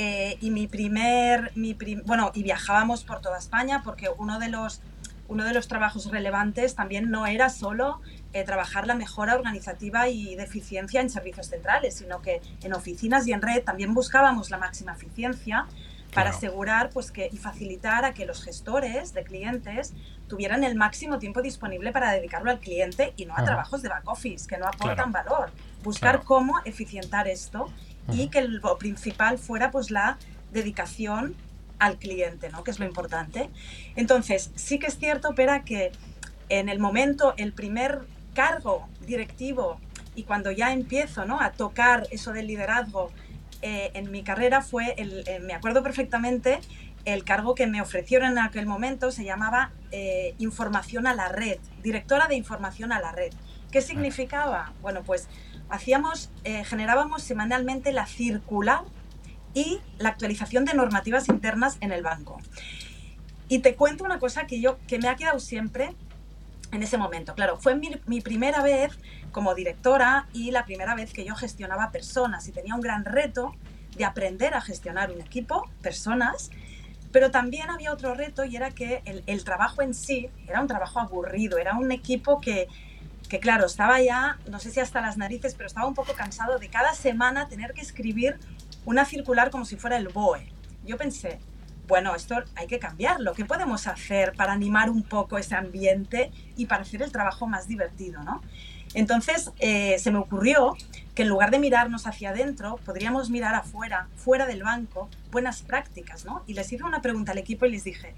Eh, 0.00 0.38
y 0.40 0.52
mi 0.52 0.68
primer, 0.68 1.50
mi 1.56 1.76
bueno, 2.06 2.30
y 2.32 2.44
viajábamos 2.44 3.02
por 3.02 3.20
toda 3.20 3.36
España 3.36 3.82
porque 3.84 4.08
uno 4.16 4.38
de 4.38 4.48
los, 4.48 4.80
uno 5.28 5.44
de 5.44 5.52
los 5.52 5.68
trabajos 5.68 6.10
relevantes 6.10 6.74
también 6.74 7.10
no 7.10 7.26
era 7.26 7.50
solo 7.50 8.00
eh, 8.32 8.44
trabajar 8.44 8.86
la 8.86 8.94
mejora 8.94 9.34
organizativa 9.34 10.08
y 10.08 10.34
de 10.34 10.42
eficiencia 10.42 11.00
en 11.00 11.10
servicios 11.10 11.48
centrales, 11.48 11.96
sino 11.96 12.20
que 12.22 12.40
en 12.62 12.72
oficinas 12.72 13.26
y 13.26 13.32
en 13.32 13.42
red 13.42 13.62
también 13.62 13.94
buscábamos 13.94 14.50
la 14.50 14.58
máxima 14.58 14.92
eficiencia 14.92 15.66
para 16.14 16.30
asegurar 16.30 16.88
pues, 16.90 17.10
que, 17.10 17.28
y 17.30 17.36
facilitar 17.36 18.06
a 18.06 18.14
que 18.14 18.24
los 18.24 18.42
gestores 18.42 19.12
de 19.12 19.24
clientes 19.24 19.92
tuvieran 20.26 20.64
el 20.64 20.74
máximo 20.74 21.18
tiempo 21.18 21.42
disponible 21.42 21.92
para 21.92 22.12
dedicarlo 22.12 22.50
al 22.50 22.60
cliente 22.60 23.12
y 23.16 23.26
no 23.26 23.34
a 23.36 23.44
trabajos 23.44 23.82
de 23.82 23.90
back 23.90 24.08
office 24.08 24.46
que 24.46 24.56
no 24.56 24.66
aportan 24.66 25.12
valor. 25.12 25.50
Buscar 25.82 26.22
cómo 26.22 26.54
eficientar 26.64 27.28
esto 27.28 27.70
y 28.10 28.28
que 28.28 28.42
lo 28.42 28.78
principal 28.78 29.38
fuera 29.38 29.70
pues 29.70 29.90
la 29.90 30.16
dedicación 30.50 31.36
al 31.78 31.98
cliente, 31.98 32.50
¿no? 32.50 32.64
que 32.64 32.70
es 32.70 32.78
lo 32.78 32.86
importante. 32.86 33.50
Entonces, 33.96 34.50
sí 34.54 34.78
que 34.78 34.86
es 34.86 34.98
cierto, 34.98 35.34
Pera, 35.34 35.64
que 35.64 35.92
en 36.48 36.68
el 36.68 36.78
momento, 36.78 37.34
el 37.36 37.52
primer 37.52 38.00
cargo 38.34 38.88
directivo 39.00 39.80
y 40.14 40.24
cuando 40.24 40.50
ya 40.50 40.72
empiezo 40.72 41.24
¿no? 41.24 41.40
a 41.40 41.52
tocar 41.52 42.06
eso 42.10 42.32
del 42.32 42.46
liderazgo 42.46 43.10
eh, 43.62 43.90
en 43.94 44.10
mi 44.10 44.22
carrera 44.22 44.62
fue, 44.62 44.94
el, 44.96 45.24
eh, 45.26 45.40
me 45.40 45.54
acuerdo 45.54 45.82
perfectamente, 45.82 46.60
el 47.04 47.24
cargo 47.24 47.54
que 47.54 47.66
me 47.66 47.80
ofrecieron 47.80 48.32
en 48.32 48.38
aquel 48.38 48.66
momento 48.66 49.10
se 49.10 49.24
llamaba 49.24 49.72
eh, 49.92 50.34
Información 50.38 51.06
a 51.06 51.14
la 51.14 51.28
Red, 51.28 51.58
directora 51.82 52.26
de 52.26 52.36
Información 52.36 52.92
a 52.92 53.00
la 53.00 53.12
Red. 53.12 53.32
¿Qué 53.70 53.80
significaba? 53.80 54.72
Bueno, 54.80 55.02
pues 55.02 55.28
hacíamos, 55.68 56.30
generábamos 56.64 57.22
semanalmente 57.22 57.92
la 57.92 58.06
circular 58.06 58.80
y 59.54 59.80
la 59.98 60.10
actualización 60.10 60.64
de 60.64 60.74
normativas 60.74 61.28
internas 61.28 61.78
en 61.80 61.92
el 61.92 62.02
banco. 62.02 62.38
Y 63.48 63.60
te 63.60 63.74
cuento 63.74 64.04
una 64.04 64.18
cosa 64.18 64.46
que 64.46 64.60
yo 64.60 64.78
que 64.86 64.98
me 64.98 65.08
ha 65.08 65.16
quedado 65.16 65.40
siempre 65.40 65.94
en 66.72 66.82
ese 66.82 66.98
momento. 66.98 67.34
Claro, 67.34 67.58
fue 67.58 67.74
mi, 67.74 68.20
primera 68.20 68.62
vez 68.62 68.92
como 69.32 69.54
directora 69.54 70.26
y 70.32 70.50
la 70.50 70.64
primera 70.64 70.94
vez 70.94 71.12
que 71.12 71.24
yo 71.24 71.34
gestionaba 71.34 71.90
personas 71.90 72.46
y 72.48 72.52
tenía 72.52 72.74
un 72.74 72.80
gran 72.80 73.04
reto 73.04 73.54
de 73.96 74.04
aprender 74.04 74.54
a 74.54 74.60
gestionar 74.60 75.10
un 75.10 75.20
equipo, 75.20 75.68
personas, 75.82 76.50
pero 77.10 77.30
también 77.30 77.70
había 77.70 77.92
otro 77.92 78.14
reto 78.14 78.44
y 78.44 78.56
era 78.56 78.70
que 78.70 79.02
el, 79.06 79.22
el 79.26 79.44
trabajo 79.44 79.80
en 79.82 79.94
sí 79.94 80.28
era 80.46 80.60
un 80.60 80.66
trabajo 80.66 81.00
aburrido, 81.00 81.56
era 81.56 81.74
un 81.74 81.90
equipo 81.90 82.40
que, 82.40 82.68
que 83.28 83.40
claro, 83.40 83.66
estaba 83.66 84.00
ya, 84.00 84.38
no 84.50 84.58
sé 84.58 84.70
si 84.70 84.80
hasta 84.80 85.00
las 85.00 85.16
narices, 85.16 85.54
pero 85.54 85.66
estaba 85.66 85.86
un 85.86 85.94
poco 85.94 86.12
cansado 86.12 86.58
de 86.58 86.68
cada 86.68 86.94
semana 86.94 87.48
tener 87.48 87.72
que 87.72 87.80
escribir 87.80 88.38
una 88.88 89.04
circular 89.04 89.50
como 89.50 89.66
si 89.66 89.76
fuera 89.76 89.98
el 89.98 90.08
BOE. 90.08 90.50
Yo 90.86 90.96
pensé, 90.96 91.40
bueno, 91.86 92.14
esto 92.14 92.36
hay 92.56 92.66
que 92.66 92.78
cambiarlo. 92.78 93.34
¿Qué 93.34 93.44
podemos 93.44 93.86
hacer 93.86 94.32
para 94.32 94.54
animar 94.54 94.88
un 94.88 95.02
poco 95.02 95.36
ese 95.36 95.54
ambiente 95.54 96.32
y 96.56 96.64
para 96.64 96.82
hacer 96.82 97.02
el 97.02 97.12
trabajo 97.12 97.46
más 97.46 97.68
divertido, 97.68 98.22
no? 98.22 98.40
Entonces 98.94 99.50
eh, 99.58 99.98
se 99.98 100.10
me 100.10 100.16
ocurrió 100.16 100.74
que 101.14 101.24
en 101.24 101.28
lugar 101.28 101.50
de 101.50 101.58
mirarnos 101.58 102.06
hacia 102.06 102.30
adentro, 102.30 102.80
podríamos 102.86 103.28
mirar 103.28 103.54
afuera, 103.54 104.08
fuera 104.16 104.46
del 104.46 104.62
banco, 104.62 105.10
buenas 105.30 105.60
prácticas, 105.60 106.24
¿no? 106.24 106.42
Y 106.46 106.54
les 106.54 106.72
hice 106.72 106.82
una 106.82 107.02
pregunta 107.02 107.32
al 107.32 107.38
equipo 107.38 107.66
y 107.66 107.72
les 107.72 107.84
dije, 107.84 108.14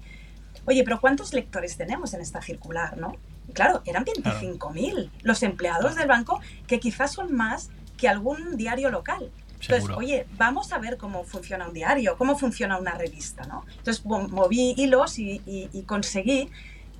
oye, 0.67 0.85
pero 0.85 1.01
¿cuántos 1.01 1.33
lectores 1.33 1.75
tenemos 1.75 2.13
en 2.13 2.21
esta 2.21 2.41
circular, 2.41 2.97
no? 2.97 3.17
claro, 3.53 3.81
eran 3.85 4.05
25.000 4.05 5.09
los 5.23 5.43
empleados 5.43 5.95
del 5.95 6.07
banco, 6.07 6.39
que 6.67 6.79
quizás 6.79 7.11
son 7.11 7.35
más 7.35 7.69
que 7.97 8.07
algún 8.07 8.55
diario 8.55 8.89
local. 8.89 9.29
Entonces, 9.61 9.89
oye, 9.95 10.25
vamos 10.37 10.71
a 10.73 10.79
ver 10.79 10.97
cómo 10.97 11.23
funciona 11.23 11.67
un 11.67 11.73
diario, 11.73 12.17
cómo 12.17 12.37
funciona 12.37 12.77
una 12.77 12.93
revista, 12.93 13.45
¿no? 13.45 13.65
Entonces 13.77 14.05
moví 14.05 14.73
hilos 14.77 15.19
y, 15.19 15.83
conseguí 15.85 16.49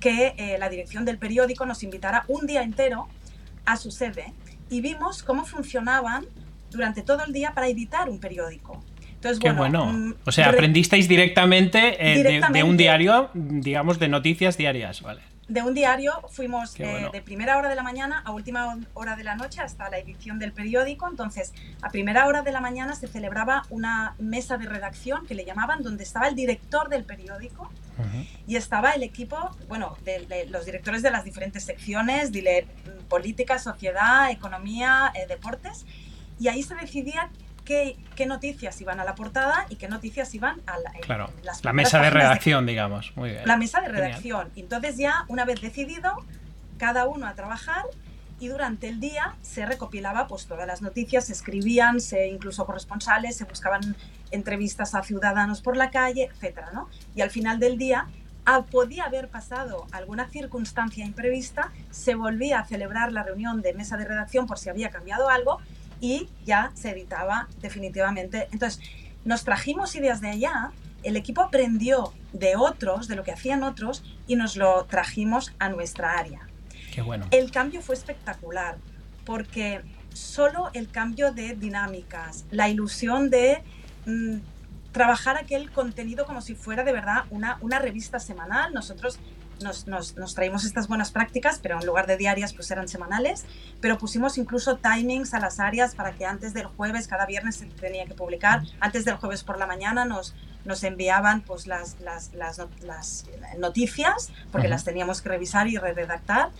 que 0.00 0.34
eh, 0.36 0.56
la 0.58 0.68
dirección 0.68 1.04
del 1.04 1.18
periódico 1.18 1.64
nos 1.66 1.82
invitara 1.82 2.24
un 2.28 2.46
día 2.46 2.62
entero 2.62 3.08
a 3.64 3.76
su 3.76 3.90
sede 3.90 4.32
y 4.68 4.80
vimos 4.80 5.22
cómo 5.22 5.44
funcionaban 5.44 6.26
durante 6.70 7.02
todo 7.02 7.24
el 7.24 7.32
día 7.32 7.52
para 7.52 7.68
editar 7.68 8.08
un 8.08 8.18
periódico. 8.18 8.82
Entonces, 9.14 9.38
Qué 9.38 9.52
bueno. 9.52 9.86
Mm, 9.86 10.14
o 10.24 10.32
sea, 10.32 10.48
aprendisteis 10.48 11.08
directamente, 11.08 11.96
eh, 12.00 12.40
de, 12.52 12.62
un 12.64 12.76
diario, 12.76 13.30
digamos, 13.34 14.00
de 14.00 14.08
noticias 14.08 14.56
diarias, 14.56 15.00
¿vale? 15.02 15.22
De 15.52 15.60
un 15.60 15.74
diario 15.74 16.14
fuimos 16.30 16.80
eh, 16.80 17.10
de 17.12 17.20
primera 17.20 17.58
hora 17.58 17.68
de 17.68 17.74
la 17.74 17.82
mañana 17.82 18.22
a 18.24 18.32
última 18.32 18.78
hora 18.94 19.16
de 19.16 19.22
la 19.22 19.36
noche 19.36 19.60
hasta 19.60 19.90
la 19.90 19.98
edición 19.98 20.38
del 20.38 20.52
periódico. 20.52 21.06
Entonces, 21.06 21.52
a 21.82 21.90
primera 21.90 22.26
hora 22.26 22.40
de 22.40 22.52
la 22.52 22.62
mañana 22.62 22.94
se 22.94 23.06
celebraba 23.06 23.64
una 23.68 24.14
mesa 24.18 24.56
de 24.56 24.64
redacción 24.64 25.26
que 25.26 25.34
le 25.34 25.44
llamaban, 25.44 25.82
donde 25.82 26.04
estaba 26.04 26.26
el 26.28 26.36
director 26.36 26.88
del 26.88 27.04
periódico 27.04 27.70
y 28.46 28.56
estaba 28.56 28.92
el 28.92 29.02
equipo, 29.02 29.36
bueno, 29.68 29.98
de, 30.06 30.46
los 30.48 30.64
directores 30.64 31.02
de 31.02 31.10
las 31.10 31.22
diferentes 31.22 31.64
secciones, 31.64 32.32
dile, 32.32 32.66
política, 33.10 33.58
sociedad, 33.58 34.30
economía, 34.30 35.12
eh, 35.14 35.26
deportes. 35.28 35.84
Y 36.40 36.48
ahí 36.48 36.62
se 36.62 36.74
decidía 36.76 37.28
qué, 37.64 37.96
noticias 38.26 38.80
iban 38.80 39.00
a 39.00 39.04
la 39.04 39.14
portada 39.14 39.66
y 39.68 39.76
qué 39.76 39.88
noticias 39.88 40.32
iban 40.34 40.60
a 40.66 40.78
la, 40.78 40.92
claro, 41.00 41.30
la 41.62 41.72
mesa 41.72 42.00
de 42.00 42.10
redacción, 42.10 42.66
digamos. 42.66 43.12
Muy 43.16 43.30
bien. 43.30 43.42
La 43.44 43.56
mesa 43.56 43.80
de 43.80 43.88
redacción. 43.88 44.50
Entonces 44.54 44.96
ya, 44.96 45.24
una 45.28 45.44
vez 45.44 45.60
decidido, 45.60 46.14
cada 46.78 47.06
uno 47.06 47.26
a 47.26 47.34
trabajar 47.34 47.84
y 48.38 48.48
durante 48.48 48.88
el 48.88 48.98
día 48.98 49.36
se 49.40 49.64
recopilaba 49.66 50.26
pues 50.26 50.46
todas 50.46 50.66
las 50.66 50.82
noticias, 50.82 51.26
se 51.26 51.32
escribían, 51.32 52.00
se 52.00 52.26
incluso 52.26 52.66
corresponsales, 52.66 53.36
se 53.36 53.44
buscaban 53.44 53.96
entrevistas 54.32 54.94
a 54.94 55.02
ciudadanos 55.02 55.60
por 55.60 55.76
la 55.76 55.90
calle, 55.90 56.28
etcétera, 56.32 56.70
¿no? 56.72 56.88
Y 57.14 57.20
al 57.20 57.30
final 57.30 57.60
del 57.60 57.78
día 57.78 58.08
ah, 58.46 58.64
podía 58.68 59.04
haber 59.04 59.28
pasado 59.28 59.86
alguna 59.92 60.28
circunstancia 60.28 61.04
imprevista, 61.04 61.70
se 61.92 62.16
volvía 62.16 62.58
a 62.58 62.64
celebrar 62.64 63.12
la 63.12 63.22
reunión 63.22 63.62
de 63.62 63.74
mesa 63.74 63.96
de 63.96 64.06
redacción 64.06 64.46
por 64.46 64.58
si 64.58 64.70
había 64.70 64.90
cambiado 64.90 65.28
algo 65.28 65.60
y 66.02 66.28
ya 66.44 66.72
se 66.74 66.90
editaba 66.90 67.48
definitivamente. 67.62 68.48
Entonces, 68.52 68.82
nos 69.24 69.44
trajimos 69.44 69.94
ideas 69.94 70.20
de 70.20 70.30
allá, 70.30 70.72
el 71.04 71.16
equipo 71.16 71.40
aprendió 71.42 72.12
de 72.32 72.56
otros, 72.56 73.06
de 73.06 73.14
lo 73.14 73.22
que 73.22 73.30
hacían 73.30 73.62
otros, 73.62 74.02
y 74.26 74.34
nos 74.34 74.56
lo 74.56 74.84
trajimos 74.86 75.54
a 75.60 75.68
nuestra 75.68 76.18
área. 76.18 76.40
Qué 76.92 77.02
bueno. 77.02 77.26
El 77.30 77.52
cambio 77.52 77.80
fue 77.82 77.94
espectacular, 77.94 78.78
porque 79.24 79.80
solo 80.12 80.70
el 80.74 80.90
cambio 80.90 81.32
de 81.32 81.54
dinámicas, 81.54 82.46
la 82.50 82.68
ilusión 82.68 83.30
de 83.30 83.62
mm, 84.04 84.38
trabajar 84.90 85.36
aquel 85.36 85.70
contenido 85.70 86.26
como 86.26 86.42
si 86.42 86.56
fuera 86.56 86.82
de 86.82 86.92
verdad 86.92 87.24
una, 87.30 87.58
una 87.60 87.78
revista 87.78 88.18
semanal. 88.18 88.74
Nosotros 88.74 89.20
nos, 89.60 89.86
nos, 89.86 90.34
traímos 90.34 90.64
estas 90.64 90.88
buenas 90.88 91.10
prácticas, 91.10 91.58
pero 91.62 91.78
en 91.78 91.86
lugar 91.86 92.06
de 92.06 92.16
diarias, 92.16 92.52
pues 92.52 92.70
eran 92.70 92.88
semanales, 92.88 93.44
pero 93.80 93.98
pusimos 93.98 94.38
incluso 94.38 94.76
timings 94.76 95.34
a 95.34 95.40
las 95.40 95.60
áreas 95.60 95.94
para 95.94 96.12
que 96.12 96.26
antes 96.26 96.54
del 96.54 96.66
jueves, 96.66 97.08
cada 97.08 97.26
viernes 97.26 97.56
se 97.56 97.66
tenía 97.66 98.06
que 98.06 98.14
publicar, 98.14 98.62
antes 98.80 99.04
del 99.04 99.16
jueves 99.16 99.44
por 99.44 99.58
la 99.58 99.66
mañana 99.66 100.04
nos, 100.04 100.34
nos 100.64 100.82
enviaban 100.84 101.42
pues 101.42 101.66
las, 101.66 102.00
las, 102.00 102.32
las, 102.34 102.60
las 102.82 103.24
noticias, 103.58 104.30
porque 104.50 104.68
las 104.68 104.84
teníamos 104.84 105.22
que 105.22 105.28
revisar 105.28 105.68
y 105.68 105.76
redactar. 105.76 106.50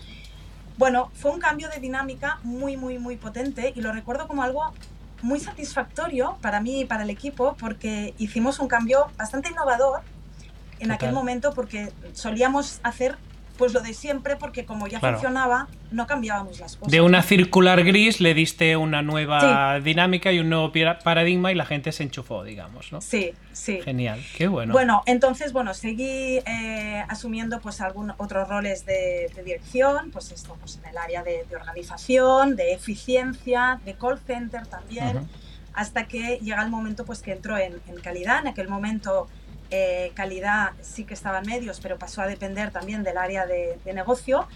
Bueno, 0.77 1.11
fue 1.13 1.31
un 1.31 1.39
cambio 1.39 1.69
de 1.69 1.79
dinámica 1.79 2.39
muy, 2.43 2.77
muy, 2.77 2.97
muy 2.97 3.15
potente 3.15 3.73
y 3.75 3.81
lo 3.81 3.91
recuerdo 3.91 4.27
como 4.27 4.43
algo 4.43 4.73
muy 5.21 5.39
satisfactorio 5.39 6.37
para 6.41 6.59
mí 6.59 6.81
y 6.81 6.85
para 6.85 7.03
el 7.03 7.09
equipo 7.09 7.55
porque 7.59 8.13
hicimos 8.17 8.59
un 8.59 8.67
cambio 8.67 9.07
bastante 9.17 9.49
innovador 9.49 10.01
en 10.83 10.91
aquel 10.91 11.13
momento 11.13 11.53
porque 11.53 11.91
solíamos 12.13 12.79
hacer 12.83 13.17
pues 13.57 13.73
lo 13.73 13.81
de 13.81 13.93
siempre 13.93 14.35
porque 14.35 14.65
como 14.65 14.87
ya 14.87 14.99
funcionaba 14.99 15.67
no 15.91 16.07
cambiábamos 16.07 16.59
las 16.59 16.75
cosas. 16.75 16.91
De 16.91 17.01
una 17.01 17.21
circular 17.21 17.83
gris 17.83 18.19
le 18.19 18.33
diste 18.33 18.75
una 18.77 19.01
nueva 19.03 19.79
dinámica 19.79 20.31
y 20.31 20.39
un 20.39 20.49
nuevo 20.49 20.71
paradigma 21.03 21.51
y 21.51 21.55
la 21.55 21.65
gente 21.65 21.91
se 21.91 22.03
enchufó, 22.03 22.43
digamos, 22.43 22.91
¿no? 22.91 22.99
Sí, 22.99 23.33
sí. 23.51 23.79
Genial, 23.83 24.19
qué 24.35 24.47
bueno. 24.47 24.73
Bueno, 24.73 25.03
entonces, 25.05 25.53
bueno, 25.53 25.75
seguí 25.75 26.39
eh, 26.45 27.03
asumiendo 27.07 27.59
pues 27.61 27.79
algunos 27.81 28.15
otros 28.17 28.47
roles 28.47 28.85
de, 28.85 29.31
dirección, 29.45 30.09
pues 30.11 30.31
esto, 30.31 30.57
pues 30.59 30.79
en 30.83 30.89
el 30.89 30.97
área 30.97 31.23
de, 31.23 31.45
organización, 31.55 32.55
de 32.55 32.73
eficiencia, 32.73 33.79
de 33.85 33.93
call 33.93 34.17
center 34.17 34.65
también, 34.65 35.27
hasta 35.73 36.07
que 36.07 36.39
llega 36.41 36.63
el 36.63 36.71
momento 36.71 37.05
pues 37.05 37.21
que 37.21 37.33
entro 37.33 37.57
en, 37.57 37.79
en 37.87 37.95
calidad, 38.01 38.39
en 38.39 38.47
aquel 38.47 38.67
momento 38.67 39.27
eh, 39.75 40.11
calidad 40.13 40.73
sí 40.83 41.03
que 41.03 41.15
estaba 41.15 41.39
en 41.39 41.47
medios, 41.47 41.79
pero 41.79 41.97
pasó 41.97 42.21
a 42.21 42.27
depender 42.27 42.69
también 42.69 43.01
del 43.01 43.17
área 43.17 43.47
de, 43.47 43.79
negocio. 43.91 44.47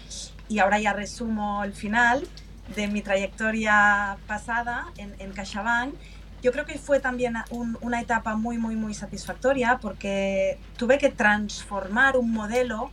Y 0.48 0.60
ahora 0.60 0.78
ya 0.78 0.92
resumo 0.92 1.64
el 1.64 1.72
final 1.72 2.28
de 2.76 2.86
mi 2.86 3.02
trayectoria 3.02 4.16
pasada 4.28 4.86
en, 4.96 5.12
en. 5.18 5.92
Yo 6.40 6.52
creo 6.52 6.64
que 6.64 6.78
fue 6.78 7.00
también 7.00 7.34
una 7.80 8.00
etapa 8.00 8.36
muy, 8.36 8.58
muy, 8.58 8.76
muy 8.76 8.94
satisfactoria 8.94 9.78
porque 9.82 10.56
tuve 10.76 10.98
que 10.98 11.08
transformar 11.08 12.16
un 12.16 12.30
modelo 12.30 12.92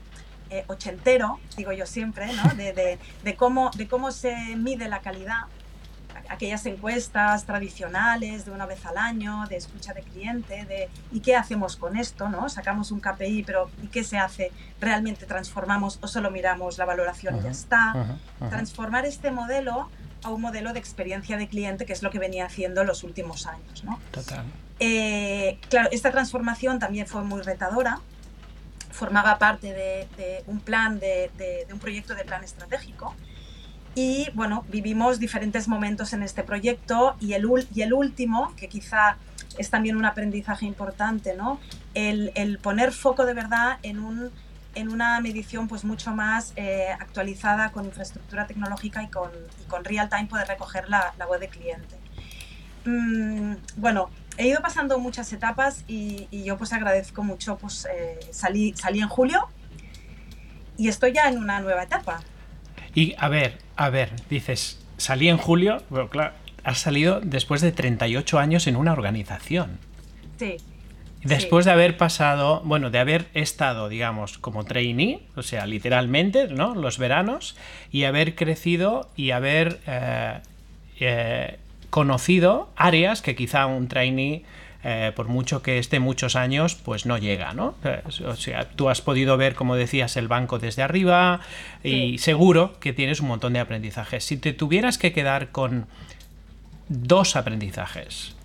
eh, 0.50 0.64
ochentero, 0.66 1.40
digo 1.56 1.74
yo 1.74 1.86
siempre, 1.86 2.26
de 3.24 3.36
cómo 3.88 4.12
se 4.12 4.36
mide 4.56 4.90
la 4.90 5.02
calidad 5.02 5.42
aquellas 6.30 6.66
encuestas 6.66 7.46
tradicionales 7.46 8.46
de 8.46 8.52
una 8.52 8.66
vez 8.66 8.86
al 8.86 8.98
año, 8.98 9.46
de 9.50 9.58
escucha 9.58 9.94
de 9.94 10.02
cliente, 10.02 10.66
de 10.66 10.90
¿y 11.12 11.20
qué 11.20 11.36
hacemos 11.36 11.76
con 11.76 11.98
esto? 11.98 12.30
¿no? 12.30 12.50
Sacamos 12.50 12.92
un 12.92 13.00
KPI, 13.00 13.44
pero 13.44 13.70
¿y 13.84 13.88
qué 13.88 14.04
se 14.04 14.18
hace? 14.18 14.52
¿Realmente 14.80 15.26
transformamos 15.26 16.00
o 16.02 16.08
solo 16.08 16.32
miramos 16.32 16.78
la 16.78 16.86
valoración 16.86 17.38
y 17.40 17.44
ya 17.44 17.52
está? 17.52 18.18
Transformar 18.50 19.06
este 19.06 19.32
modelo 19.32 19.90
a 20.24 20.30
un 20.30 20.42
modelo 20.42 20.74
de 20.74 20.80
experiencia 20.80 21.38
de 21.38 21.48
cliente, 21.48 21.86
que 21.86 21.94
es 21.94 22.02
lo 22.02 22.10
que 22.10 22.20
venía 22.20 22.46
haciendo 22.46 22.84
los 22.84 23.04
últimos 23.04 23.46
años. 23.46 23.84
¿no? 23.84 24.00
Total. 24.12 24.46
Eh, 24.80 25.60
claro, 25.70 25.90
esta 25.92 26.12
transformación 26.12 26.80
también 26.80 27.08
fue 27.08 27.24
muy 27.24 27.42
retadora, 27.42 28.00
formaba 28.92 29.38
parte 29.38 29.74
de, 29.74 30.44
un 30.48 30.60
plan, 30.60 31.00
de, 31.00 31.30
de, 31.38 31.68
un 31.72 31.80
proyecto 31.80 32.16
de 32.16 32.24
plan 32.24 32.44
estratégico 32.44 33.14
y 33.96 34.30
bueno, 34.34 34.66
vivimos 34.70 35.20
diferentes 35.20 35.68
momentos 35.68 36.14
en 36.14 36.22
este 36.22 36.44
proyecto 36.44 37.16
y 37.22 37.34
el, 37.34 37.48
y 37.74 37.82
el 37.82 37.94
último, 37.94 38.54
que 38.56 38.68
quizá 38.68 39.18
es 39.58 39.70
también 39.70 39.96
un 39.96 40.06
aprendizaje 40.06 40.66
importante, 40.66 41.34
¿no? 41.36 41.60
El, 41.94 42.32
el 42.36 42.60
poner 42.60 42.92
foco 42.92 43.26
de 43.26 43.34
verdad 43.34 43.80
en, 43.84 44.00
un, 44.00 44.32
en 44.76 44.92
una 44.92 45.20
medición 45.22 45.70
pues 45.70 45.86
mucho 45.86 46.12
más 46.12 46.52
eh, 46.58 46.88
actualizada 47.00 47.72
con 47.72 47.86
infraestructura 47.86 48.48
tecnológica 48.48 49.02
y 49.02 49.08
con, 49.08 49.32
y 49.62 49.64
con 49.70 49.86
real 49.86 50.10
time 50.10 50.26
poder 50.26 50.48
recoger 50.50 50.90
la, 50.90 51.14
la 51.18 51.26
web 51.26 51.40
de 51.40 51.48
cliente. 51.48 51.96
Mm, 52.84 53.56
bueno, 53.78 54.10
he 54.38 54.48
ido 54.48 54.62
pasando 54.62 55.00
muchas 55.00 55.32
etapas 55.32 55.86
y, 55.88 56.28
y 56.32 56.44
yo 56.44 56.58
pues 56.58 56.74
agradezco 56.74 57.24
mucho, 57.24 57.58
pues 57.58 57.88
eh, 57.90 58.20
salí, 58.32 58.74
salí 58.76 59.00
en 59.00 59.08
julio 59.08 59.48
y 60.78 60.90
estoy 60.90 61.14
ya 61.14 61.30
en 61.30 61.38
una 61.38 61.62
nueva 61.62 61.84
etapa. 61.84 62.22
Y 62.94 63.16
a 63.18 63.30
ver, 63.30 63.65
a 63.76 63.90
ver, 63.90 64.12
dices, 64.30 64.80
salí 64.98 65.30
en 65.30 65.38
julio, 65.38 65.82
bueno, 65.90 66.10
claro, 66.10 66.34
has 66.64 66.80
salido 66.80 67.22
después 67.22 67.62
de 67.62 67.72
38 67.72 68.40
años 68.40 68.68
en 68.68 68.76
una 68.76 68.94
organización. 68.94 69.78
Sí. 70.40 70.58
Después 71.24 71.66
de 71.66 71.72
haber 71.72 71.98
pasado, 71.98 72.62
bueno, 72.66 72.92
de 72.92 73.00
haber 73.00 73.26
estado, 73.34 73.90
digamos, 73.90 74.38
como 74.38 74.64
trainee, 74.64 75.22
o 75.36 75.42
sea, 75.42 75.66
literalmente, 75.66 76.48
¿no? 76.50 76.76
Los 76.76 77.00
veranos, 77.00 77.56
y 77.92 78.04
haber 78.04 78.36
crecido 78.36 79.10
y 79.16 79.32
haber 79.32 79.80
eh, 79.88 80.40
eh, 81.00 81.58
conocido 81.90 82.70
áreas 82.76 83.24
que 83.24 83.36
quizá 83.36 83.66
un 83.66 83.88
trainee 83.88 84.44
eh, 84.88 85.12
por 85.16 85.28
mucho 85.30 85.64
que 85.64 85.80
esté 85.80 86.00
muchos 86.00 86.36
años, 86.36 86.76
pues 86.76 87.08
no 87.08 87.18
llega, 87.18 87.54
¿no? 87.54 87.74
O 88.24 88.36
sea, 88.36 88.70
tú 88.70 88.88
has 88.88 89.02
podido 89.02 89.36
ver, 89.36 89.56
como 89.56 89.76
decías, 89.76 90.16
el 90.16 90.28
banco 90.28 90.60
desde 90.60 90.84
arriba 90.84 91.40
y 91.84 92.20
seguro 92.20 92.80
que 92.80 92.94
tienes 92.94 93.20
un 93.20 93.30
montón 93.30 93.54
de 93.54 93.62
aprendizajes. 93.62 94.24
Si 94.24 94.38
te 94.38 94.54
tuvieras 94.54 95.00
que 95.00 95.12
quedar 95.12 95.50
con 95.50 95.88
dos 96.88 97.36
aprendizajes 97.36 98.36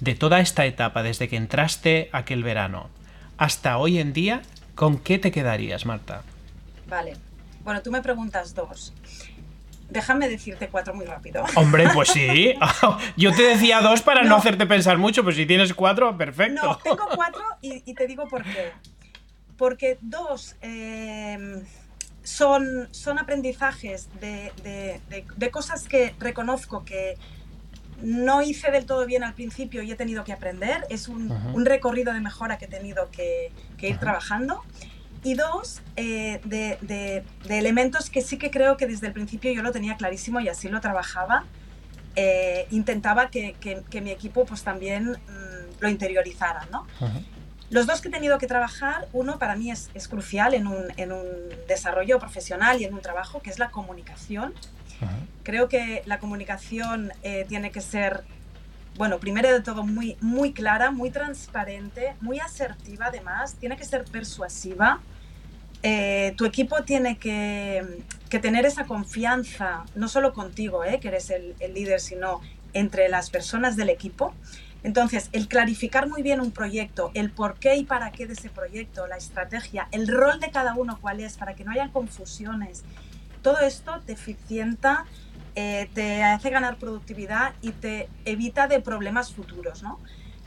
de 0.00 0.14
toda 0.14 0.40
esta 0.40 0.64
etapa, 0.64 1.02
desde 1.02 1.28
que 1.28 1.36
entraste 1.36 2.08
aquel 2.12 2.44
verano 2.44 2.88
hasta 3.36 3.76
hoy 3.76 3.98
en 3.98 4.14
día, 4.14 4.40
¿con 4.76 4.96
qué 4.96 5.18
te 5.18 5.30
quedarías, 5.30 5.84
Marta? 5.84 6.22
Vale. 6.88 7.12
Bueno, 7.62 7.82
tú 7.82 7.90
me 7.90 8.00
preguntas 8.00 8.54
dos. 8.54 8.94
Déjame 9.90 10.28
decirte 10.28 10.68
cuatro 10.68 10.94
muy 10.94 11.04
rápido. 11.04 11.44
Hombre, 11.56 11.88
pues 11.92 12.10
sí. 12.10 12.54
Yo 13.16 13.34
te 13.34 13.42
decía 13.42 13.80
dos 13.80 14.02
para 14.02 14.22
no, 14.22 14.36
hacerte 14.36 14.66
pensar 14.66 14.98
mucho, 14.98 15.24
pero 15.24 15.36
si 15.36 15.46
tienes 15.46 15.74
cuatro, 15.74 16.16
perfecto. 16.16 16.62
No, 16.64 16.76
tengo 16.78 17.08
cuatro 17.14 17.42
y, 17.60 17.94
te 17.94 18.06
digo 18.06 18.28
por 18.28 18.42
qué. 18.42 18.72
Porque 19.56 19.98
dos 20.00 20.56
em, 20.62 21.64
son, 22.22 22.88
son 22.92 23.18
aprendizajes 23.18 24.08
de, 24.20 25.00
cosas 25.50 25.86
que 25.86 26.14
reconozco 26.18 26.84
que 26.84 27.16
no 28.00 28.40
hice 28.40 28.70
del 28.70 28.86
todo 28.86 29.04
bien 29.04 29.22
al 29.24 29.34
principio 29.34 29.82
y 29.82 29.92
he 29.92 29.96
tenido 29.96 30.24
que 30.24 30.32
aprender. 30.32 30.86
Es 30.88 31.08
un, 31.08 31.30
un 31.30 31.66
recorrido 31.66 32.14
de 32.14 32.20
mejora 32.20 32.56
que 32.56 32.64
he 32.64 32.68
tenido 32.68 33.10
que, 33.10 33.52
que 33.76 33.88
ir 33.88 33.98
trabajando. 33.98 34.62
Y 35.22 35.34
dos, 35.34 35.82
eh, 35.96 36.40
de, 36.44 36.78
de, 36.80 37.24
elementos 37.58 38.08
que 38.08 38.22
sí 38.22 38.38
que 38.38 38.50
creo 38.50 38.76
que 38.76 38.86
desde 38.86 39.08
el 39.08 39.12
principio 39.12 39.52
yo 39.52 39.62
lo 39.62 39.70
tenía 39.70 39.96
clarísimo 39.96 40.40
y 40.40 40.48
así 40.48 40.68
lo 40.68 40.80
trabajaba. 40.80 41.44
Eh, 42.16 42.66
intentaba 42.70 43.30
que, 43.30 43.54
que, 43.54 44.00
mi 44.00 44.10
equipo 44.10 44.44
pues 44.44 44.62
también 44.62 45.10
mm, 45.10 45.80
lo 45.80 45.88
interiorizara, 45.88 46.66
¿no? 46.72 46.86
Los 47.70 47.86
dos 47.86 48.00
que 48.00 48.08
he 48.08 48.10
tenido 48.10 48.38
que 48.38 48.48
trabajar, 48.48 49.06
uno 49.12 49.38
para 49.38 49.54
mí 49.54 49.70
es, 49.70 49.90
es 49.94 50.08
crucial 50.08 50.54
en 50.54 50.66
un, 50.66 50.86
en 50.96 51.12
un, 51.12 51.24
desarrollo 51.68 52.18
profesional 52.18 52.80
y 52.80 52.84
en 52.84 52.94
un 52.94 53.00
trabajo, 53.00 53.40
que 53.40 53.50
es 53.50 53.60
la 53.60 53.70
comunicación. 53.70 54.54
Creo 55.44 55.68
que 55.68 56.02
la 56.04 56.18
comunicación 56.18 57.12
eh, 57.22 57.46
tiene 57.48 57.70
que 57.70 57.80
ser, 57.80 58.24
bueno, 58.96 59.18
primero 59.18 59.50
de 59.50 59.60
todo 59.60 59.84
muy, 59.84 60.16
muy 60.20 60.52
clara, 60.52 60.90
muy 60.90 61.10
transparente, 61.10 62.16
muy 62.20 62.40
asertiva 62.40 63.06
además, 63.06 63.54
tiene 63.54 63.76
que 63.76 63.84
ser 63.84 64.04
persuasiva. 64.04 65.00
Eh, 65.82 66.34
tu 66.36 66.44
equipo 66.44 66.82
tiene 66.84 67.16
que, 67.16 68.02
que, 68.28 68.38
tener 68.38 68.66
esa 68.66 68.84
confianza, 68.84 69.84
no 69.94 70.08
solo 70.08 70.34
contigo, 70.34 70.84
eh, 70.84 71.00
que 71.00 71.08
eres 71.08 71.30
el, 71.30 71.54
líder, 71.72 72.00
sino 72.00 72.40
entre 72.74 73.08
las 73.08 73.30
personas 73.30 73.76
del 73.76 73.88
equipo. 73.88 74.34
Entonces, 74.82 75.28
el 75.32 75.48
clarificar 75.48 76.08
muy 76.08 76.22
bien 76.22 76.40
un 76.40 76.52
proyecto, 76.52 77.10
el 77.14 77.30
por 77.30 77.58
qué 77.58 77.76
y 77.76 77.84
para 77.84 78.12
qué 78.12 78.26
de 78.26 78.34
ese 78.34 78.50
proyecto, 78.50 79.06
la 79.06 79.16
estrategia, 79.16 79.88
el 79.90 80.06
rol 80.06 80.40
de 80.40 80.50
cada 80.50 80.74
uno 80.74 80.98
cuál 81.00 81.20
es, 81.20 81.36
para 81.36 81.54
que 81.54 81.64
no 81.64 81.72
haya 81.72 81.88
confusiones, 81.88 82.82
todo 83.42 83.60
esto 83.60 84.00
te 84.04 84.12
eficienta, 84.12 85.06
eh, 85.54 85.88
te 85.94 86.22
hace 86.22 86.50
ganar 86.50 86.76
productividad 86.76 87.54
y 87.62 87.72
te 87.72 88.08
evita 88.24 88.68
de 88.68 88.80
problemas 88.80 89.32
futuros, 89.32 89.82
¿no? 89.82 89.98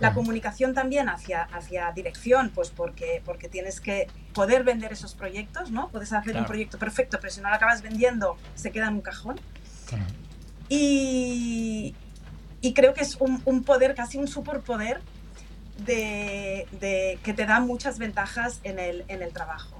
La 0.03 0.13
comunicación 0.13 0.73
también 0.73 1.09
hacia, 1.09 1.43
hacia 1.43 1.91
dirección, 1.91 2.51
pues 2.53 2.69
porque, 2.69 3.21
porque 3.25 3.49
tienes 3.49 3.79
que 3.79 4.07
poder 4.33 4.63
vender 4.63 4.93
esos 4.93 5.15
proyectos, 5.15 5.71
¿no? 5.71 5.89
Puedes 5.89 6.13
hacer 6.13 6.35
un 6.37 6.45
proyecto 6.45 6.77
perfecto, 6.77 7.17
pero 7.19 7.33
si 7.33 7.41
no 7.41 7.49
lo 7.49 7.55
acabas 7.55 7.81
vendiendo, 7.81 8.37
se 8.55 8.71
queda 8.71 8.87
en 8.87 8.95
un 8.95 9.01
cajón. 9.01 9.39
Y, 10.69 11.95
y 12.61 12.73
creo 12.73 12.93
que 12.93 13.01
es 13.01 13.17
un, 13.19 13.63
poder, 13.63 13.95
casi 13.95 14.17
un 14.17 14.27
superpoder 14.27 15.01
de, 15.85 16.67
de, 16.79 17.19
que 17.23 17.33
te 17.33 17.45
da 17.45 17.59
muchas 17.59 17.99
ventajas 17.99 18.59
en 18.63 18.79
el, 18.79 19.05
en 19.07 19.21
el 19.21 19.31
trabajo. 19.31 19.79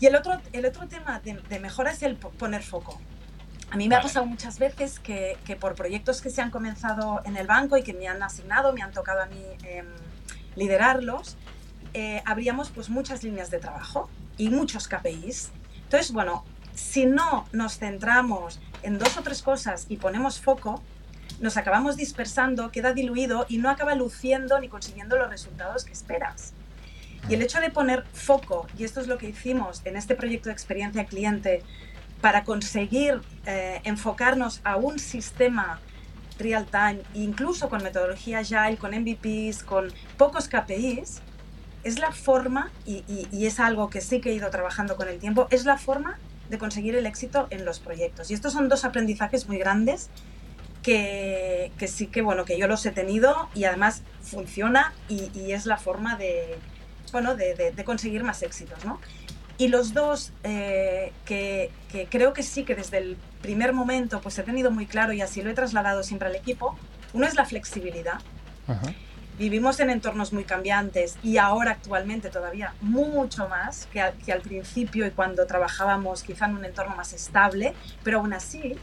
Y 0.00 0.06
el 0.06 0.14
otro, 0.14 0.40
el 0.52 0.64
otro 0.64 0.86
tema 0.86 1.20
de, 1.20 1.58
mejora 1.58 1.90
es 1.90 2.02
el 2.02 2.16
poner 2.16 2.62
foco. 2.62 3.00
A 3.70 3.76
mí 3.76 3.88
me 3.88 3.96
ha 3.96 4.00
pasado 4.00 4.24
muchas 4.24 4.58
veces 4.58 4.98
que, 4.98 5.36
que, 5.44 5.54
por 5.54 5.74
proyectos 5.74 6.22
que 6.22 6.30
se 6.30 6.40
han 6.40 6.50
comenzado 6.50 7.20
en 7.24 7.36
el 7.36 7.46
banco 7.46 7.76
y 7.76 7.82
que 7.82 7.92
me 7.92 8.08
han 8.08 8.22
asignado, 8.22 8.72
me 8.72 8.82
han 8.82 8.92
tocado 8.92 9.20
a 9.20 9.26
mí 9.26 9.44
em, 9.64 9.86
liderarlos, 10.56 11.36
eh, 11.92 12.22
habríamos 12.24 12.70
pues 12.70 12.88
muchas 12.88 13.22
líneas 13.22 13.50
de 13.50 13.58
trabajo 13.58 14.08
y 14.38 14.48
muchos 14.48 14.88
KPIs. 14.88 15.50
Entonces, 15.84 16.12
bueno, 16.12 16.44
si 16.74 17.04
no 17.04 17.46
nos 17.52 17.78
centramos 17.78 18.60
en 18.82 18.98
dos 18.98 19.16
o 19.18 19.22
tres 19.22 19.42
cosas 19.42 19.86
y 19.88 19.96
ponemos 19.96 20.40
foco, 20.40 20.82
nos 21.40 21.56
acabamos 21.56 21.96
dispersando, 21.96 22.70
queda 22.70 22.94
diluido 22.94 23.46
y 23.48 23.58
no 23.58 23.68
acaba 23.68 23.94
luciendo 23.94 24.58
ni 24.60 24.68
consiguiendo 24.68 25.18
los 25.18 25.28
resultados 25.28 25.84
que 25.84 25.92
esperas. 25.92 26.54
Y 27.28 27.34
el 27.34 27.42
hecho 27.42 27.60
de 27.60 27.70
poner 27.70 28.04
foco, 28.12 28.66
y 28.78 28.84
esto 28.84 29.00
es 29.00 29.06
lo 29.06 29.18
que 29.18 29.28
hicimos 29.28 29.82
en 29.84 29.96
este 29.96 30.14
proyecto 30.14 30.48
de 30.48 30.54
experiencia 30.54 31.04
cliente, 31.04 31.62
para 32.20 32.44
conseguir 32.44 33.20
eh, 33.46 33.80
enfocarnos 33.84 34.60
a 34.64 34.76
un 34.76 34.98
sistema 34.98 35.80
real 36.38 36.66
time, 36.66 37.00
incluso 37.14 37.68
con 37.68 37.82
metodología 37.82 38.40
agile, 38.40 38.76
con 38.76 38.92
MVPs, 38.92 39.62
con 39.64 39.92
pocos 40.16 40.48
KPIs, 40.48 41.20
es 41.84 41.98
la 41.98 42.12
forma, 42.12 42.70
y, 42.86 43.46
es 43.46 43.60
algo 43.60 43.88
que 43.90 44.00
sí 44.00 44.20
que 44.20 44.30
he 44.30 44.34
ido 44.34 44.50
trabajando 44.50 44.96
con 44.96 45.08
el 45.08 45.18
tiempo, 45.18 45.46
es 45.50 45.64
la 45.64 45.78
forma 45.78 46.18
de 46.50 46.58
conseguir 46.58 46.94
el 46.96 47.06
éxito 47.06 47.46
en 47.50 47.64
los 47.64 47.78
proyectos. 47.78 48.30
Y 48.30 48.34
estos 48.34 48.52
son 48.52 48.68
dos 48.68 48.84
aprendizajes 48.84 49.48
muy 49.48 49.58
grandes 49.58 50.10
que, 50.82 51.70
sí 51.86 52.06
que, 52.06 52.22
bueno, 52.22 52.44
que 52.44 52.58
yo 52.58 52.66
los 52.66 52.84
he 52.86 52.90
tenido 52.90 53.48
y 53.54 53.64
además 53.64 54.02
funciona 54.22 54.92
y, 55.08 55.52
es 55.52 55.66
la 55.66 55.76
forma 55.76 56.16
de, 56.16 56.58
bueno, 57.12 57.36
de, 57.36 57.72
conseguir 57.84 58.24
más 58.24 58.42
éxitos, 58.42 58.84
¿no? 58.84 59.00
Y 59.58 59.68
los 59.68 59.92
dos 59.92 60.32
eh, 60.44 61.12
que, 61.24 61.70
creo 62.10 62.32
que 62.32 62.42
sí 62.42 62.64
que 62.64 62.74
desde 62.74 62.98
el 62.98 63.16
primer 63.42 63.72
momento 63.72 64.20
pues 64.20 64.38
he 64.38 64.42
tenido 64.42 64.70
muy 64.70 64.86
claro 64.86 65.12
y 65.12 65.20
así 65.20 65.42
lo 65.42 65.50
he 65.50 65.54
trasladado 65.54 66.02
siempre 66.02 66.28
al 66.28 66.36
equipo, 66.36 66.78
uno 67.12 67.26
es 67.26 67.34
la 67.34 67.44
flexibilidad. 67.44 68.20
Vivimos 69.38 69.80
en 69.80 69.90
entornos 69.90 70.32
muy 70.32 70.44
cambiantes 70.44 71.16
y 71.22 71.38
ahora 71.38 71.72
actualmente 71.72 72.28
todavía 72.28 72.74
mucho 72.80 73.48
más 73.48 73.86
que 73.86 74.02
que 74.24 74.32
al 74.32 74.42
principio 74.42 75.06
y 75.06 75.10
cuando 75.10 75.46
trabajábamos 75.46 76.22
quizá 76.22 76.46
en 76.46 76.56
un 76.56 76.64
entorno 76.64 76.94
más 76.96 77.12
estable, 77.12 77.74
pero 78.02 78.18
aún 78.18 78.32
así 78.32 78.76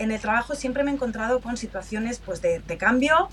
en 0.00 0.10
el 0.10 0.20
trabajo 0.20 0.54
siempre 0.54 0.82
me 0.82 0.90
he 0.90 0.94
encontrado 0.94 1.40
con 1.40 1.58
situaciones 1.58 2.20
pues, 2.24 2.40
de, 2.40 2.62
cambio, 2.78 3.28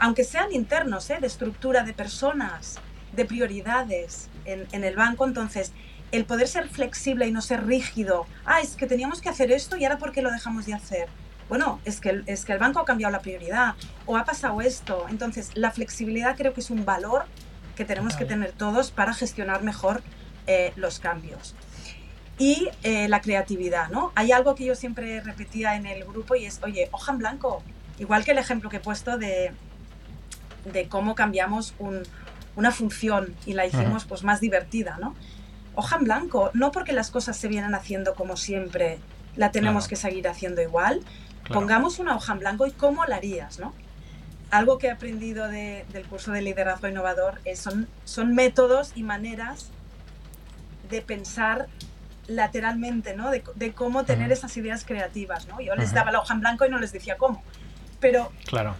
aunque 0.00 0.24
sean 0.24 0.50
internos, 0.52 1.10
¿eh? 1.10 1.18
de 1.20 1.26
estructura 1.26 1.84
de 1.84 1.92
personas, 1.92 2.78
de 3.12 3.26
prioridades 3.26 4.30
en, 4.46 4.84
el 4.84 4.96
banco. 4.96 5.26
Entonces, 5.26 5.72
el 6.12 6.24
poder 6.26 6.46
ser 6.46 6.68
flexible 6.68 7.26
y 7.26 7.32
no 7.32 7.40
ser 7.40 7.66
rígido, 7.66 8.26
ah, 8.44 8.60
es 8.60 8.76
que 8.76 8.86
teníamos 8.86 9.20
que 9.20 9.30
hacer 9.30 9.50
esto 9.50 9.76
y 9.76 9.84
ahora 9.84 9.98
¿por 9.98 10.12
qué 10.12 10.22
lo 10.22 10.30
dejamos 10.30 10.66
de 10.66 10.74
hacer? 10.74 11.08
Bueno, 11.48 11.80
es 11.84 12.00
que, 12.00 12.22
es 12.26 12.44
que 12.44 12.52
el 12.52 12.58
banco 12.58 12.80
ha 12.80 12.84
cambiado 12.84 13.10
la 13.10 13.20
prioridad 13.20 13.74
o 14.06 14.16
ha 14.16 14.24
pasado 14.24 14.60
esto. 14.60 15.06
Entonces, 15.10 15.50
la 15.54 15.70
flexibilidad 15.70 16.36
creo 16.36 16.54
que 16.54 16.60
es 16.60 16.70
un 16.70 16.84
valor 16.84 17.24
que 17.76 17.84
tenemos 17.84 18.16
que 18.16 18.24
tener 18.24 18.52
todos 18.52 18.90
para 18.90 19.12
gestionar 19.12 19.62
mejor 19.62 20.02
eh, 20.46 20.72
los 20.76 20.98
cambios 20.98 21.54
y 22.38 22.68
eh, 22.82 23.08
la 23.08 23.20
creatividad, 23.20 23.90
¿no? 23.90 24.12
Hay 24.14 24.32
algo 24.32 24.54
que 24.54 24.64
yo 24.64 24.74
siempre 24.74 25.20
repetía 25.20 25.76
en 25.76 25.86
el 25.86 26.04
grupo 26.04 26.34
y 26.34 26.46
es, 26.46 26.60
oye, 26.62 26.88
hoja 26.90 27.12
en 27.12 27.18
blanco, 27.18 27.62
igual 27.98 28.24
que 28.24 28.32
el 28.32 28.38
ejemplo 28.38 28.70
que 28.70 28.78
he 28.78 28.80
puesto 28.80 29.18
de, 29.18 29.52
de 30.72 30.88
cómo 30.88 31.14
cambiamos 31.14 31.74
una 32.56 32.70
función 32.70 33.34
y 33.46 33.52
la 33.52 33.66
hicimos 33.66 34.04
pues 34.04 34.24
más 34.24 34.40
divertida, 34.40 34.98
¿no? 35.00 35.14
Hoja 35.74 35.96
en 35.96 36.04
blanco, 36.04 36.50
no 36.54 36.72
porque 36.72 36.92
las 36.92 37.10
cosas 37.10 37.36
se 37.36 37.48
vienen 37.48 37.74
haciendo 37.74 38.14
como 38.14 38.36
siempre, 38.36 38.98
la 39.36 39.50
tenemos 39.50 39.88
que 39.88 39.96
seguir 39.96 40.28
haciendo 40.28 40.60
igual, 40.60 41.00
pongamos 41.48 41.98
una 41.98 42.16
hoja 42.16 42.34
en 42.34 42.40
blanco 42.40 42.66
y 42.66 42.72
cómo 42.72 43.04
la 43.06 43.16
harías, 43.16 43.58
¿no? 43.58 43.72
Algo 44.50 44.76
que 44.76 44.88
he 44.88 44.90
aprendido 44.90 45.48
del 45.48 46.06
curso 46.10 46.32
de 46.32 46.42
liderazgo 46.42 46.88
innovador 46.88 47.40
es, 47.44 47.58
son, 47.58 47.88
son 48.04 48.34
métodos 48.34 48.92
y 48.94 49.02
maneras 49.02 49.70
de 50.90 51.00
pensar 51.00 51.68
lateralmente, 52.26 53.16
¿no? 53.16 53.30
De, 53.30 53.72
cómo 53.72 54.04
tener 54.04 54.30
esas 54.30 54.56
ideas 54.56 54.84
creativas, 54.84 55.48
¿no? 55.48 55.60
Yo 55.60 55.74
les 55.74 55.92
daba 55.92 56.12
la 56.12 56.20
hoja 56.20 56.34
en 56.34 56.40
blanco 56.40 56.66
y 56.66 56.70
no 56.70 56.78
les 56.78 56.92
decía 56.92 57.16
cómo. 57.16 57.42
Pero, 58.00 58.32
claro. 58.46 58.74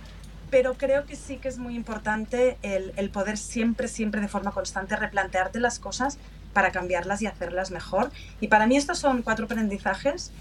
pero 0.50 0.74
creo 0.74 1.06
que 1.06 1.16
sí 1.16 1.36
que 1.36 1.48
es 1.48 1.58
muy 1.58 1.74
importante 1.74 2.58
el, 2.62 3.10
poder 3.10 3.36
siempre, 3.36 3.88
siempre 3.88 4.20
de 4.20 4.28
forma 4.28 4.52
constante 4.52 4.96
replantearte 4.96 5.60
las 5.60 5.78
cosas 5.78 6.18
para 6.52 6.70
cambiarlas 6.70 7.22
y 7.22 7.26
hacerlas 7.26 7.70
mejor. 7.70 8.10
Y 8.40 8.48
para 8.48 8.66
mí 8.66 8.76
estos 8.76 8.98
son 8.98 9.22
cuatro 9.22 9.46
aprendizajes 9.46 10.32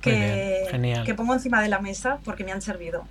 que, 0.00 1.02
que 1.04 1.14
pongo 1.14 1.34
encima 1.34 1.62
de 1.62 1.68
la 1.68 1.80
mesa 1.80 2.18
porque 2.24 2.44
me 2.44 2.52
han 2.52 2.62
servido. 2.62 3.06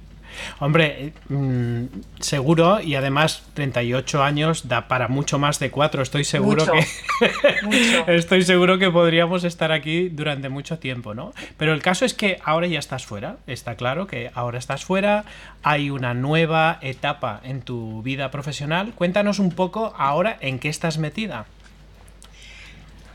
Hombre, 0.59 1.13
mm, 1.29 1.85
seguro, 2.19 2.81
y 2.81 2.95
además 2.95 3.43
38 3.53 4.23
años 4.23 4.67
da 4.67 4.87
para 4.87 5.07
mucho 5.07 5.39
más 5.39 5.59
de 5.59 5.71
cuatro. 5.71 6.01
Estoy 6.01 6.23
seguro 6.23 6.65
que. 6.65 6.85
Estoy 8.15 8.43
seguro 8.43 8.77
que 8.77 8.91
podríamos 8.91 9.43
estar 9.43 9.71
aquí 9.71 10.09
durante 10.09 10.49
mucho 10.49 10.79
tiempo, 10.79 11.13
¿no? 11.13 11.33
Pero 11.57 11.73
el 11.73 11.81
caso 11.81 12.05
es 12.05 12.13
que 12.13 12.39
ahora 12.43 12.67
ya 12.67 12.79
estás 12.79 13.05
fuera. 13.05 13.37
Está 13.47 13.75
claro 13.75 14.07
que 14.07 14.31
ahora 14.33 14.59
estás 14.59 14.85
fuera. 14.85 15.25
Hay 15.63 15.89
una 15.89 16.13
nueva 16.13 16.79
etapa 16.81 17.41
en 17.43 17.61
tu 17.61 18.01
vida 18.01 18.31
profesional. 18.31 18.93
Cuéntanos 18.95 19.39
un 19.39 19.51
poco 19.51 19.93
ahora 19.97 20.37
en 20.41 20.59
qué 20.59 20.69
estás 20.69 20.97
metida. 20.97 21.45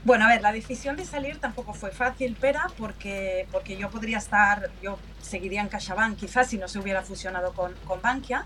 Bueno, 0.02 0.24
a 0.24 0.28
ver, 0.28 0.40
la 0.40 0.52
decisión 0.52 0.96
de 0.96 1.04
salir 1.04 1.38
tampoco 1.38 1.74
fue 1.74 1.90
fácil, 1.90 2.36
pero 2.40 2.60
porque, 2.78 3.46
porque 3.52 3.76
yo 3.76 3.90
podría 3.90 4.18
estar, 4.18 4.70
yo 4.82 4.98
seguiría 5.20 5.60
en 5.60 5.68
CaixaBank 5.68 6.16
quizás 6.16 6.48
si 6.48 6.56
no 6.56 6.68
se 6.68 6.78
hubiera 6.78 7.02
fusionado 7.02 7.52
con, 7.52 7.74
con 7.84 8.00
Bankia, 8.00 8.44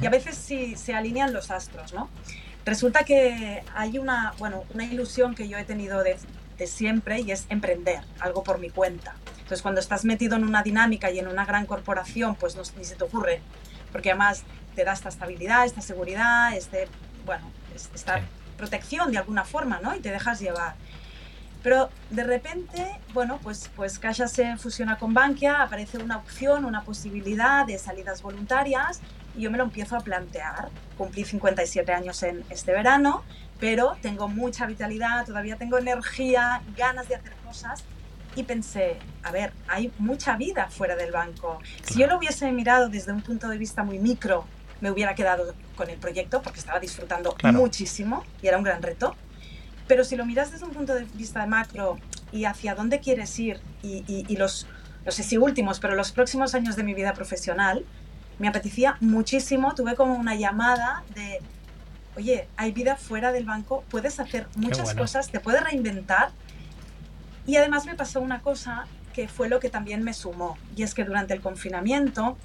y 0.00 0.06
a 0.06 0.10
veces 0.10 0.36
sí 0.36 0.76
se 0.76 0.94
alinean 0.94 1.32
los 1.32 1.50
astros, 1.50 1.94
¿no? 1.94 2.10
Resulta 2.66 3.02
que 3.04 3.62
hay 3.74 3.98
una, 3.98 4.34
bueno, 4.38 4.64
una 4.74 4.84
ilusión 4.84 5.34
que 5.34 5.48
yo 5.48 5.56
he 5.56 5.64
tenido 5.64 6.02
de, 6.02 6.18
de 6.58 6.66
siempre 6.66 7.20
y 7.20 7.32
es 7.32 7.46
emprender, 7.48 8.02
algo 8.20 8.44
por 8.44 8.58
mi 8.58 8.68
cuenta. 8.68 9.14
Entonces, 9.38 9.62
cuando 9.62 9.80
estás 9.80 10.04
metido 10.04 10.36
en 10.36 10.44
una 10.44 10.62
dinámica 10.62 11.10
y 11.10 11.18
en 11.18 11.26
una 11.26 11.46
gran 11.46 11.64
corporación, 11.64 12.36
pues 12.36 12.54
no, 12.54 12.62
ni 12.76 12.84
se 12.84 12.94
te 12.94 13.04
ocurre, 13.04 13.40
porque 13.90 14.10
además 14.10 14.44
te 14.76 14.84
da 14.84 14.92
esta 14.92 15.08
estabilidad, 15.08 15.64
esta 15.64 15.80
seguridad, 15.80 16.54
este, 16.54 16.86
bueno, 17.24 17.50
esta 17.94 18.20
protección 18.60 19.10
de 19.10 19.18
alguna 19.18 19.44
forma, 19.44 19.80
¿no? 19.82 19.94
Y 19.96 20.00
te 20.00 20.10
dejas 20.10 20.38
llevar. 20.38 20.74
Pero 21.62 21.90
de 22.10 22.24
repente, 22.24 22.98
bueno, 23.12 23.38
pues, 23.42 23.70
pues 23.76 23.98
Caixa 23.98 24.28
se 24.28 24.56
fusiona 24.56 24.98
con 24.98 25.12
Bankia, 25.12 25.62
aparece 25.62 25.98
una 25.98 26.16
opción, 26.18 26.64
una 26.64 26.82
posibilidad 26.82 27.66
de 27.66 27.78
salidas 27.78 28.22
voluntarias 28.22 29.00
y 29.36 29.42
yo 29.42 29.50
me 29.50 29.58
lo 29.58 29.64
empiezo 29.64 29.96
a 29.96 30.00
plantear. 30.00 30.68
Cumplí 30.96 31.24
57 31.24 31.92
años 31.92 32.22
en 32.22 32.44
este 32.50 32.72
verano, 32.72 33.22
pero 33.58 33.96
tengo 34.00 34.28
mucha 34.28 34.66
vitalidad, 34.66 35.26
todavía 35.26 35.56
tengo 35.56 35.78
energía, 35.78 36.62
ganas 36.76 37.08
de 37.08 37.16
hacer 37.16 37.32
cosas 37.46 37.84
y 38.36 38.42
pensé, 38.44 38.96
a 39.22 39.30
ver, 39.30 39.52
hay 39.68 39.92
mucha 39.98 40.36
vida 40.36 40.68
fuera 40.70 40.96
del 40.96 41.12
banco. 41.12 41.58
Si 41.82 41.98
yo 41.98 42.06
lo 42.06 42.16
hubiese 42.16 42.50
mirado 42.52 42.88
desde 42.88 43.12
un 43.12 43.22
punto 43.22 43.48
de 43.48 43.58
vista 43.58 43.82
muy 43.82 43.98
micro, 43.98 44.46
me 44.80 44.90
hubiera 44.90 45.14
quedado 45.14 45.54
con 45.76 45.90
el 45.90 45.98
proyecto 45.98 46.42
porque 46.42 46.58
estaba 46.58 46.80
disfrutando 46.80 47.36
muchísimo 47.52 48.24
y 48.42 48.48
era 48.48 48.58
un 48.58 48.64
gran 48.64 48.82
reto. 48.82 49.14
Pero 49.86 50.04
si 50.04 50.16
lo 50.16 50.24
miras 50.24 50.52
desde 50.52 50.64
un 50.64 50.72
punto 50.72 50.94
de 50.94 51.04
vista 51.14 51.44
macro 51.46 51.98
y 52.32 52.44
hacia 52.44 52.74
dónde 52.74 53.00
quieres 53.00 53.36
ir 53.38 53.60
y, 53.82 54.36
los, 54.36 54.66
no 55.04 55.10
sé 55.10 55.22
si 55.22 55.36
últimos, 55.36 55.80
pero 55.80 55.94
los 55.94 56.12
próximos 56.12 56.54
años 56.54 56.76
de 56.76 56.84
mi 56.84 56.94
vida 56.94 57.12
profesional, 57.12 57.84
me 58.38 58.48
apetecía 58.48 58.96
muchísimo, 59.00 59.74
tuve 59.74 59.96
como 59.96 60.14
una 60.14 60.34
llamada 60.34 61.02
de, 61.14 61.40
oye, 62.16 62.48
hay 62.56 62.72
vida 62.72 62.96
fuera 62.96 63.32
del 63.32 63.44
banco, 63.44 63.84
puedes 63.90 64.18
hacer 64.20 64.46
muchas 64.54 64.94
cosas, 64.94 65.30
te 65.30 65.40
puedes 65.40 65.62
reinventar. 65.62 66.30
Y 67.46 67.56
además 67.56 67.84
me 67.84 67.94
pasó 67.94 68.20
una 68.20 68.40
cosa 68.40 68.86
que 69.12 69.28
fue 69.28 69.48
lo 69.48 69.60
que 69.60 69.70
también 69.70 70.04
me 70.04 70.14
sumó, 70.14 70.56
y 70.76 70.84
es 70.84 70.94
que 70.94 71.04
durante 71.04 71.34
el 71.34 71.40
confinamiento, 71.40 72.38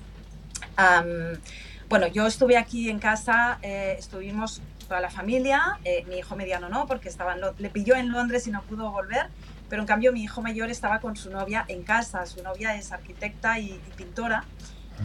bueno, 1.89 2.07
yo 2.07 2.25
estuve 2.25 2.57
aquí 2.57 2.89
en 2.89 2.99
casa, 2.99 3.59
eh, 3.61 3.95
estuvimos 3.97 4.61
toda 4.87 4.99
la 4.99 5.09
familia, 5.09 5.79
eh, 5.83 6.03
mi 6.07 6.17
hijo 6.17 6.35
mediano 6.35 6.69
no, 6.69 6.85
porque 6.87 7.09
estaba 7.09 7.35
le 7.35 7.69
pilló 7.69 7.95
en 7.95 8.11
Londres 8.11 8.47
y 8.47 8.51
no 8.51 8.61
pudo 8.63 8.91
volver, 8.91 9.27
pero 9.69 9.81
en 9.81 9.87
cambio 9.87 10.11
mi 10.11 10.23
hijo 10.23 10.41
mayor 10.41 10.69
estaba 10.69 10.99
con 10.99 11.15
su 11.15 11.29
novia 11.29 11.65
en 11.67 11.83
casa, 11.83 12.25
su 12.25 12.41
novia 12.43 12.75
es 12.75 12.91
arquitecta 12.91 13.59
y, 13.59 13.79
pintora, 13.95 14.45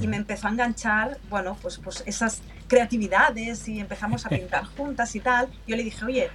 y 0.00 0.06
me 0.06 0.16
empezó 0.16 0.46
a 0.46 0.50
enganchar, 0.50 1.18
bueno, 1.28 1.56
pues, 1.60 1.78
pues 1.78 2.02
esas 2.06 2.42
creatividades 2.68 3.66
y 3.68 3.80
empezamos 3.80 4.24
a 4.26 4.28
pintar 4.30 4.64
juntas 4.64 5.14
y 5.16 5.20
tal. 5.20 5.48
Yo 5.66 5.76
le 5.76 5.82
dije, 5.82 6.04
oye, 6.04 6.30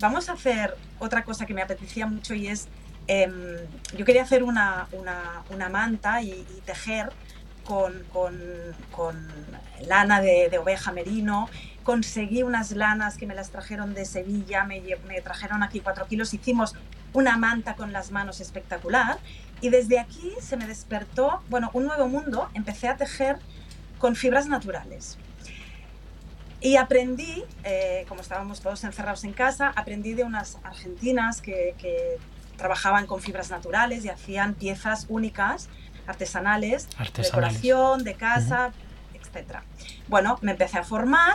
vamos 0.00 0.28
a 0.28 0.32
hacer 0.32 0.76
otra 0.98 1.24
cosa 1.24 1.46
que 1.46 1.54
me 1.54 1.62
apetecía 1.62 2.06
mucho 2.06 2.34
y 2.34 2.48
es, 2.48 2.68
em, 3.06 3.56
yo 3.96 4.04
quería 4.04 4.22
hacer 4.22 4.42
una, 4.42 4.88
una, 4.92 5.42
una 5.50 5.68
manta 5.68 6.22
y, 6.22 6.44
tejer 6.64 7.10
con, 7.66 7.92
lana 9.86 10.20
de, 10.20 10.58
oveja 10.58 10.92
merino 10.92 11.48
conseguí 11.82 12.42
unas 12.42 12.72
lanas 12.72 13.16
que 13.16 13.26
me 13.26 13.34
las 13.34 13.50
trajeron 13.50 13.94
de 13.94 14.04
Sevilla, 14.04 14.64
me, 14.64 14.80
trajeron 15.22 15.62
aquí 15.62 15.80
cuatro 15.80 16.06
kilos, 16.06 16.34
hicimos 16.34 16.74
una 17.12 17.36
manta 17.36 17.76
con 17.76 17.92
las 17.92 18.10
manos 18.10 18.40
espectacular 18.40 19.18
y 19.60 19.68
desde 19.68 20.00
aquí 20.00 20.32
se 20.40 20.56
me 20.56 20.66
despertó, 20.66 21.42
bueno, 21.48 21.70
un 21.74 21.84
nuevo 21.84 22.08
mundo, 22.08 22.50
empecé 22.54 22.88
a 22.88 22.96
tejer 22.96 23.38
con 23.98 24.16
fibras 24.16 24.46
naturales. 24.48 25.16
Y 26.60 26.76
aprendí, 26.76 27.44
eh, 27.64 28.04
como 28.08 28.20
estábamos 28.20 28.60
todos 28.60 28.82
encerrados 28.84 29.24
en 29.24 29.32
casa, 29.32 29.72
aprendí 29.76 30.14
de 30.14 30.24
unas 30.24 30.58
argentinas 30.64 31.40
que, 31.40 31.74
trabajaban 32.56 33.06
con 33.06 33.20
fibras 33.20 33.50
naturales 33.50 34.02
y 34.06 34.08
hacían 34.08 34.54
piezas 34.54 35.04
únicas, 35.10 35.68
artesanales, 36.06 36.88
de 36.90 37.22
decoración, 37.22 38.04
de 38.04 38.14
casa, 38.14 38.72
etc. 39.14 39.58
Bueno, 40.08 40.38
me 40.42 40.52
empecé 40.52 40.78
a 40.78 40.84
formar 40.84 41.34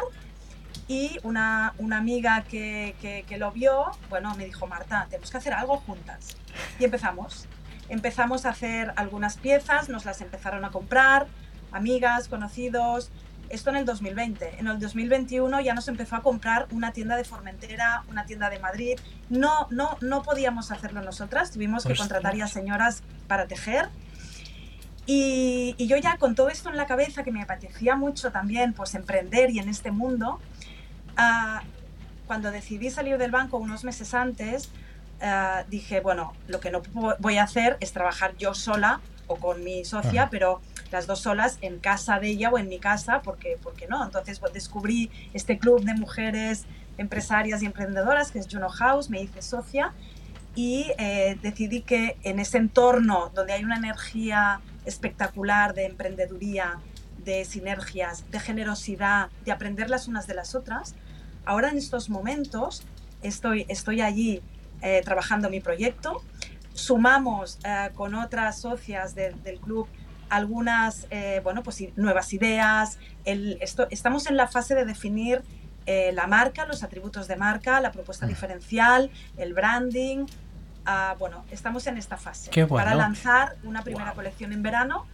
y 0.87 1.17
una, 1.23 1.73
una 1.77 1.97
amiga 1.97 2.43
que, 2.43 2.95
que, 3.27 3.37
lo 3.37 3.51
vio, 3.51 3.91
bueno, 4.09 4.35
me 4.35 4.45
dijo, 4.45 4.67
Marta, 4.67 5.07
tenemos 5.09 5.31
que 5.31 5.37
hacer 5.37 5.53
algo 5.53 5.77
juntas. 5.77 6.35
Y 6.79 6.85
empezamos. 6.85 7.47
Empezamos 7.87 8.45
a 8.45 8.49
hacer 8.49 8.93
algunas 8.97 9.37
piezas, 9.37 9.89
nos 9.89 10.05
las 10.05 10.19
empezaron 10.21 10.65
a 10.65 10.71
comprar, 10.71 11.27
amigas, 11.71 12.27
conocidos. 12.27 13.09
Esto 13.49 13.69
en 13.69 13.77
el 13.77 13.85
2020. 13.85 14.59
En 14.59 14.67
el 14.67 14.79
2021 14.79 15.59
ya 15.61 15.73
nos 15.73 15.87
empezó 15.87 16.15
a 16.15 16.21
comprar 16.21 16.67
una 16.71 16.93
tienda 16.93 17.17
de 17.17 17.25
Formentera, 17.25 18.03
una 18.09 18.25
tienda 18.25 18.49
de 18.49 18.59
Madrid. 18.59 18.99
No, 19.29 19.67
no, 19.69 19.97
no 20.01 20.23
podíamos 20.23 20.71
hacerlo 20.71 21.01
nosotras, 21.01 21.51
tuvimos 21.51 21.85
que 21.85 21.95
contratar 21.95 22.35
ya 22.35 22.47
señoras 22.47 23.03
para 23.27 23.47
tejer. 23.47 23.89
Y, 25.07 25.75
y, 25.77 25.87
yo 25.87 25.97
ya 25.97 26.17
con 26.17 26.35
todo 26.35 26.49
esto 26.49 26.69
en 26.69 26.77
la 26.77 26.85
cabeza, 26.85 27.23
que 27.23 27.31
me 27.31 27.41
apetecía 27.41 27.95
mucho 27.95 28.31
también 28.31 28.73
pues 28.73 28.93
emprender 28.93 29.49
y 29.49 29.59
en 29.59 29.67
este 29.67 29.91
mundo, 29.91 30.39
Ah, 31.17 31.61
cuando 32.27 32.51
decidí 32.51 32.89
salir 32.89 33.17
del 33.17 33.31
banco 33.31 33.57
unos 33.57 33.83
meses 33.83 34.13
antes, 34.13 34.69
ah, 35.21 35.65
dije, 35.69 35.99
bueno, 35.99 36.33
lo 36.47 36.59
que 36.59 36.71
no 36.71 36.81
voy 37.19 37.37
a 37.37 37.43
hacer 37.43 37.77
es 37.81 37.91
trabajar 37.91 38.35
yo 38.37 38.53
sola 38.53 39.01
o 39.27 39.35
con 39.35 39.63
mi 39.63 39.83
socia, 39.85 40.29
pero 40.31 40.61
las 40.91 41.07
dos 41.07 41.21
solas 41.21 41.57
en 41.61 41.79
casa 41.79 42.19
de 42.19 42.29
ella 42.29 42.49
o 42.49 42.57
en 42.57 42.69
mi 42.69 42.79
casa, 42.79 43.21
porque, 43.21 43.57
porque 43.61 43.87
no. 43.87 44.03
Entonces 44.03 44.39
pues, 44.39 44.53
descubrí 44.53 45.11
este 45.33 45.57
club 45.57 45.83
de 45.83 45.93
mujeres 45.93 46.65
empresarias 46.97 47.61
y 47.61 47.65
emprendedoras 47.65 48.31
que 48.31 48.39
es 48.39 48.47
Juno 48.49 48.69
House, 48.69 49.09
me 49.09 49.21
hice 49.21 49.41
socia 49.41 49.93
y 50.55 50.91
eh, 50.97 51.37
decidí 51.41 51.81
que 51.81 52.17
en 52.23 52.39
ese 52.39 52.57
entorno 52.57 53.31
donde 53.33 53.53
hay 53.53 53.63
una 53.63 53.77
energía 53.77 54.59
espectacular 54.85 55.73
de 55.73 55.85
emprendeduría, 55.85 56.79
de 57.23 57.45
sinergias, 57.45 58.29
de 58.31 58.39
generosidad, 58.39 59.29
de 59.45 59.51
aprender 59.51 59.89
las 59.89 60.07
unas 60.07 60.27
de 60.27 60.33
las 60.33 60.55
otras. 60.55 60.95
Ahora 61.45 61.69
en 61.69 61.77
estos 61.77 62.09
momentos 62.09 62.83
estoy, 63.21 63.65
estoy 63.69 64.01
allí 64.01 64.41
eh, 64.81 65.01
trabajando 65.03 65.49
mi 65.49 65.59
proyecto. 65.59 66.23
Sumamos 66.73 67.59
eh, 67.63 67.89
con 67.93 68.15
otras 68.15 68.59
socias 68.59 69.15
del 69.15 69.59
club 69.61 69.87
algunas 70.29 71.07
eh, 71.09 71.41
bueno, 71.43 71.61
pues, 71.61 71.83
nuevas 71.97 72.31
ideas. 72.33 72.97
El, 73.25 73.57
esto, 73.61 73.87
estamos 73.91 74.27
en 74.27 74.37
la 74.37 74.47
fase 74.47 74.75
de 74.75 74.85
definir 74.85 75.43
la 76.13 76.25
marca, 76.25 76.65
los 76.67 76.83
atributos 76.83 77.27
de 77.27 77.35
marca, 77.35 77.81
la 77.81 77.91
propuesta 77.91 78.25
diferencial, 78.25 79.11
el 79.35 79.53
branding. 79.53 80.25
Ah, 80.85 81.15
bueno, 81.19 81.45
estamos 81.51 81.85
en 81.87 81.97
esta 81.97 82.17
fase 82.17 82.49
para 82.67 82.95
lanzar 82.95 83.55
una 83.63 83.83
primera 83.83 84.13
colección 84.13 84.51
en 84.51 84.63
verano 84.63 85.05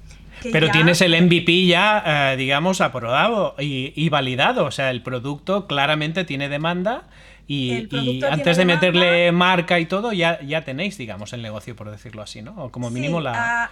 pero 0.52 0.70
tienes 0.70 1.02
el 1.02 1.20
MVP 1.22 1.66
ya, 1.66 2.32
eh, 2.34 2.38
digamos, 2.38 2.82
aprobado 2.82 3.56
y, 3.60 4.10
validado. 4.10 4.66
O 4.66 4.72
sea, 4.72 4.92
el 4.92 5.02
producto 5.02 5.68
claramente 5.68 6.24
tiene 6.24 6.50
demanda 6.50 7.04
y, 7.48 7.88
antes 8.30 8.58
de 8.58 8.66
meterle 8.66 9.32
marca 9.32 9.80
y 9.80 9.86
todo, 9.86 10.14
ya, 10.14 10.40
ya 10.42 10.64
tenéis, 10.64 10.98
digamos, 10.98 11.34
el 11.34 11.42
negocio, 11.42 11.76
por 11.76 11.90
decirlo 11.90 12.22
así, 12.22 12.42
¿no? 12.42 12.54
O 12.58 12.72
como 12.72 12.90
mínimo 12.90 13.20
la... 13.22 13.34
Ah, 13.64 13.72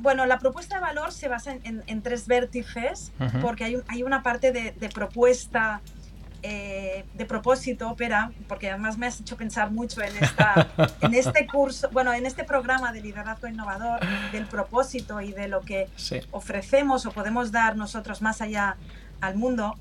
bueno, 0.00 0.26
la 0.26 0.38
propuesta 0.38 0.76
de 0.76 0.80
valor 0.80 1.12
se 1.12 1.28
basa 1.28 1.56
en, 1.62 2.02
tres 2.02 2.26
vértices, 2.26 3.12
porque 3.40 3.64
hay, 3.64 3.76
hay, 3.86 4.02
una 4.02 4.22
parte 4.22 4.52
de, 4.52 4.72
de 4.72 4.88
propuesta 4.88 5.80
eh, 6.42 7.04
de 7.14 7.24
propósito, 7.24 7.90
Opera, 7.90 8.30
porque 8.46 8.70
además 8.70 8.96
me 8.96 9.06
has 9.06 9.20
hecho 9.20 9.36
pensar 9.36 9.72
mucho 9.72 10.00
en, 10.02 10.16
esta, 10.22 10.68
en 11.00 11.14
este 11.14 11.46
curso, 11.46 11.88
bueno, 11.90 12.12
en 12.12 12.26
este 12.26 12.44
programa 12.44 12.92
de 12.92 13.00
liderazgo 13.00 13.48
innovador, 13.48 14.00
del 14.30 14.46
propósito 14.46 15.20
y 15.20 15.32
de 15.32 15.48
lo 15.48 15.62
que 15.62 15.88
ofrecemos 16.30 17.06
o 17.06 17.10
podemos 17.10 17.50
dar 17.50 17.76
nosotros 17.76 18.22
más 18.22 18.40
allá 18.40 18.76
al 19.20 19.34
mundo. 19.34 19.76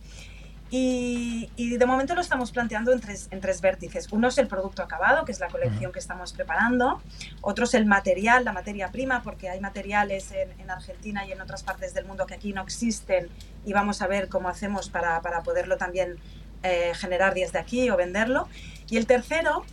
Y, 0.69 1.49
de 1.77 1.85
momento 1.85 2.13
lo 2.13 2.19
estamos 2.19 2.51
planteando 2.51 2.91
en 2.91 2.99
tres, 2.99 3.29
en 3.31 3.39
tres 3.39 3.61
vértices. 3.61 4.11
Uno 4.11 4.27
es 4.27 4.37
el 4.37 4.47
producto 4.47 4.83
acabado, 4.83 5.23
que 5.23 5.31
es 5.31 5.39
la 5.39 5.47
colección 5.47 5.93
que 5.93 5.99
estamos 5.99 6.33
preparando. 6.33 7.01
Otro 7.41 7.63
es 7.63 7.73
el 7.73 7.85
material, 7.85 8.43
la 8.43 8.51
materia 8.51 8.91
prima, 8.91 9.21
porque 9.21 9.49
hay 9.49 9.61
materiales 9.61 10.31
en, 10.31 10.59
en, 10.59 10.69
Argentina 10.69 11.25
y 11.25 11.31
en 11.31 11.39
otras 11.39 11.63
partes 11.63 11.93
del 11.93 12.05
mundo 12.05 12.25
que 12.25 12.33
aquí 12.33 12.51
no 12.51 12.63
existen 12.63 13.29
y 13.65 13.71
vamos 13.71 14.01
a 14.01 14.07
ver 14.07 14.27
cómo 14.27 14.49
hacemos 14.49 14.89
para, 14.89 15.21
para 15.21 15.41
poderlo 15.41 15.77
también 15.77 16.17
eh, 16.63 16.93
generar 16.95 17.33
desde 17.33 17.59
aquí 17.59 17.89
o 17.89 17.97
venderlo. 17.97 18.47
Y 18.89 18.97
el 18.97 19.05
tercero 19.05 19.65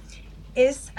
es 0.55 0.93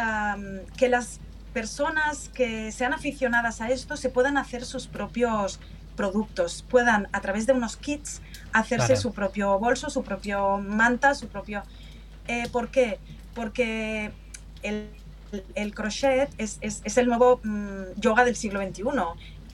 que 0.78 0.90
las 0.90 1.20
personas 1.54 2.30
que 2.34 2.74
sean 2.74 2.94
aficionadas 2.94 3.62
a 3.62 3.70
esto 3.70 3.96
se 3.96 4.10
puedan 4.10 4.38
hacer 4.38 4.66
sus 4.66 4.88
propios 4.88 5.60
productos, 5.96 6.66
puedan 6.70 7.08
a 7.14 7.22
través 7.22 7.48
de 7.48 7.54
unos 7.54 7.78
kits 7.78 8.22
hacerse 8.52 8.96
su 8.98 9.14
propio 9.14 9.58
bolso, 9.58 9.90
su 9.90 10.04
propio 10.04 10.58
manta, 10.58 11.16
su 11.16 11.28
propio... 11.28 11.64
Eh, 12.28 12.50
¿Por 12.52 12.70
qué? 12.70 13.00
Porque 13.34 14.12
el, 14.64 14.90
el 15.54 15.74
crochet 15.74 16.30
es, 16.38 16.58
es, 16.62 16.82
es, 16.84 16.98
el 16.98 17.08
nuevo 17.08 17.40
mm, 17.44 18.00
yoga 18.00 18.26
del 18.26 18.36
siglo 18.36 18.62
XXI 18.62 18.84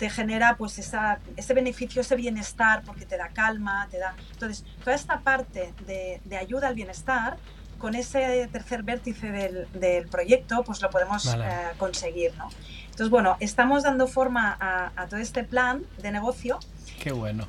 te 0.02 0.10
genera 0.10 0.56
pues 0.58 0.80
esa, 0.80 1.20
ese 1.38 1.54
beneficio, 1.54 2.02
ese 2.02 2.16
bienestar, 2.16 2.82
porque 2.84 3.06
te 3.06 3.18
da 3.18 3.28
calma, 3.28 3.88
te 3.92 4.00
da... 4.00 4.16
Entonces, 4.32 4.66
toda 4.84 4.96
esta 4.96 5.20
parte 5.20 5.76
de, 5.86 6.20
de 6.26 6.38
ayuda 6.38 6.70
al 6.70 6.74
bienestar, 6.74 7.38
con 7.78 7.94
ese 7.94 8.50
tercer 8.52 8.82
vértice 8.82 9.32
del, 9.32 9.68
del 9.74 10.08
proyecto, 10.08 10.64
pues 10.64 10.82
lo 10.82 10.90
podemos 10.90 11.28
eh, 11.28 11.38
conseguir, 11.78 12.36
¿no? 12.36 12.50
Entonces, 12.86 13.12
bueno, 13.12 13.38
estamos 13.42 13.84
dando 13.84 14.08
forma 14.08 14.58
a, 14.60 14.92
a, 14.96 15.06
todo 15.06 15.20
este 15.20 15.44
plan 15.44 15.84
de 16.02 16.12
negocio. 16.12 16.58
Qué 17.00 17.12
bueno. 17.12 17.48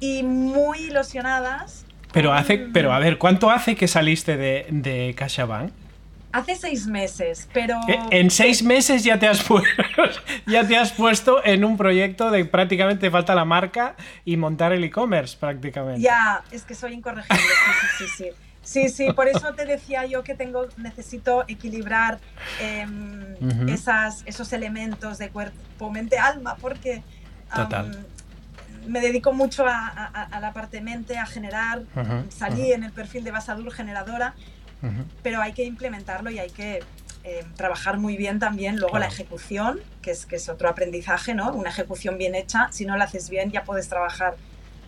Y 0.00 0.24
muy 0.24 0.78
ilusionadas. 0.78 1.86
Pero, 2.12 2.32
hace, 2.32 2.58
pero 2.58 2.92
a 2.92 2.98
ver, 2.98 3.16
¿cuánto 3.16 3.48
hace 3.48 3.76
que 3.76 3.86
saliste 3.86 4.36
de, 4.36 4.66
de 4.70 5.14
CaixaBank? 5.16 5.72
Hace 6.32 6.56
seis 6.56 6.86
meses, 6.86 7.48
pero... 7.52 7.78
Eh, 7.88 8.00
en 8.10 8.30
seis 8.30 8.62
meses 8.62 9.04
ya 9.04 9.18
te, 9.18 9.28
has 9.28 9.44
ya 10.46 10.66
te 10.66 10.76
has 10.76 10.92
puesto 10.92 11.44
en 11.44 11.64
un 11.64 11.76
proyecto 11.76 12.30
de 12.30 12.44
prácticamente 12.44 13.10
falta 13.10 13.34
la 13.34 13.44
marca 13.44 13.96
y 14.24 14.36
montar 14.36 14.72
el 14.72 14.82
e-commerce 14.84 15.36
prácticamente. 15.38 16.00
Ya, 16.00 16.42
es 16.50 16.62
que 16.64 16.74
soy 16.74 16.94
incorregible, 16.94 17.36
sí, 17.38 18.06
sí, 18.06 18.12
sí. 18.16 18.30
Sí, 18.62 18.88
sí, 18.88 19.12
por 19.12 19.26
eso 19.26 19.54
te 19.54 19.66
decía 19.66 20.06
yo 20.06 20.22
que 20.22 20.34
tengo, 20.34 20.68
necesito 20.76 21.44
equilibrar 21.48 22.20
em, 22.60 23.68
esas, 23.68 24.22
esos 24.24 24.52
elementos 24.52 25.18
de 25.18 25.30
cuerpo, 25.30 25.90
mente, 25.90 26.16
alma, 26.16 26.56
porque 26.60 27.02
me 28.86 29.00
dedico 29.00 29.32
mucho 29.32 29.66
a, 29.66 30.28
la 30.40 30.52
parte 30.52 30.80
mente, 30.80 31.18
a 31.18 31.26
generar, 31.26 31.82
salí 32.28 32.72
en 32.72 32.84
el 32.84 32.92
perfil 32.92 33.24
de 33.24 33.32
Basadur 33.32 33.72
generadora 33.72 34.34
pero 35.22 35.40
hay 35.40 35.52
que 35.52 35.64
implementarlo 35.64 36.30
y 36.30 36.38
hay 36.38 36.50
que 36.50 36.80
eh, 37.24 37.44
trabajar 37.56 37.98
muy 37.98 38.16
bien 38.16 38.38
también 38.40 38.78
luego 38.78 38.98
la 38.98 39.06
ejecución, 39.06 39.80
que 40.00 40.10
es, 40.10 40.26
que 40.26 40.36
es 40.36 40.48
otro 40.48 40.68
aprendizaje, 40.68 41.34
¿no? 41.34 41.52
Una 41.52 41.70
ejecución 41.70 42.18
bien 42.18 42.34
hecha, 42.34 42.68
si 42.72 42.84
no 42.84 42.96
la 42.96 43.04
haces 43.04 43.30
bien 43.30 43.52
ya 43.52 43.62
puedes 43.64 43.88
trabajar 43.88 44.34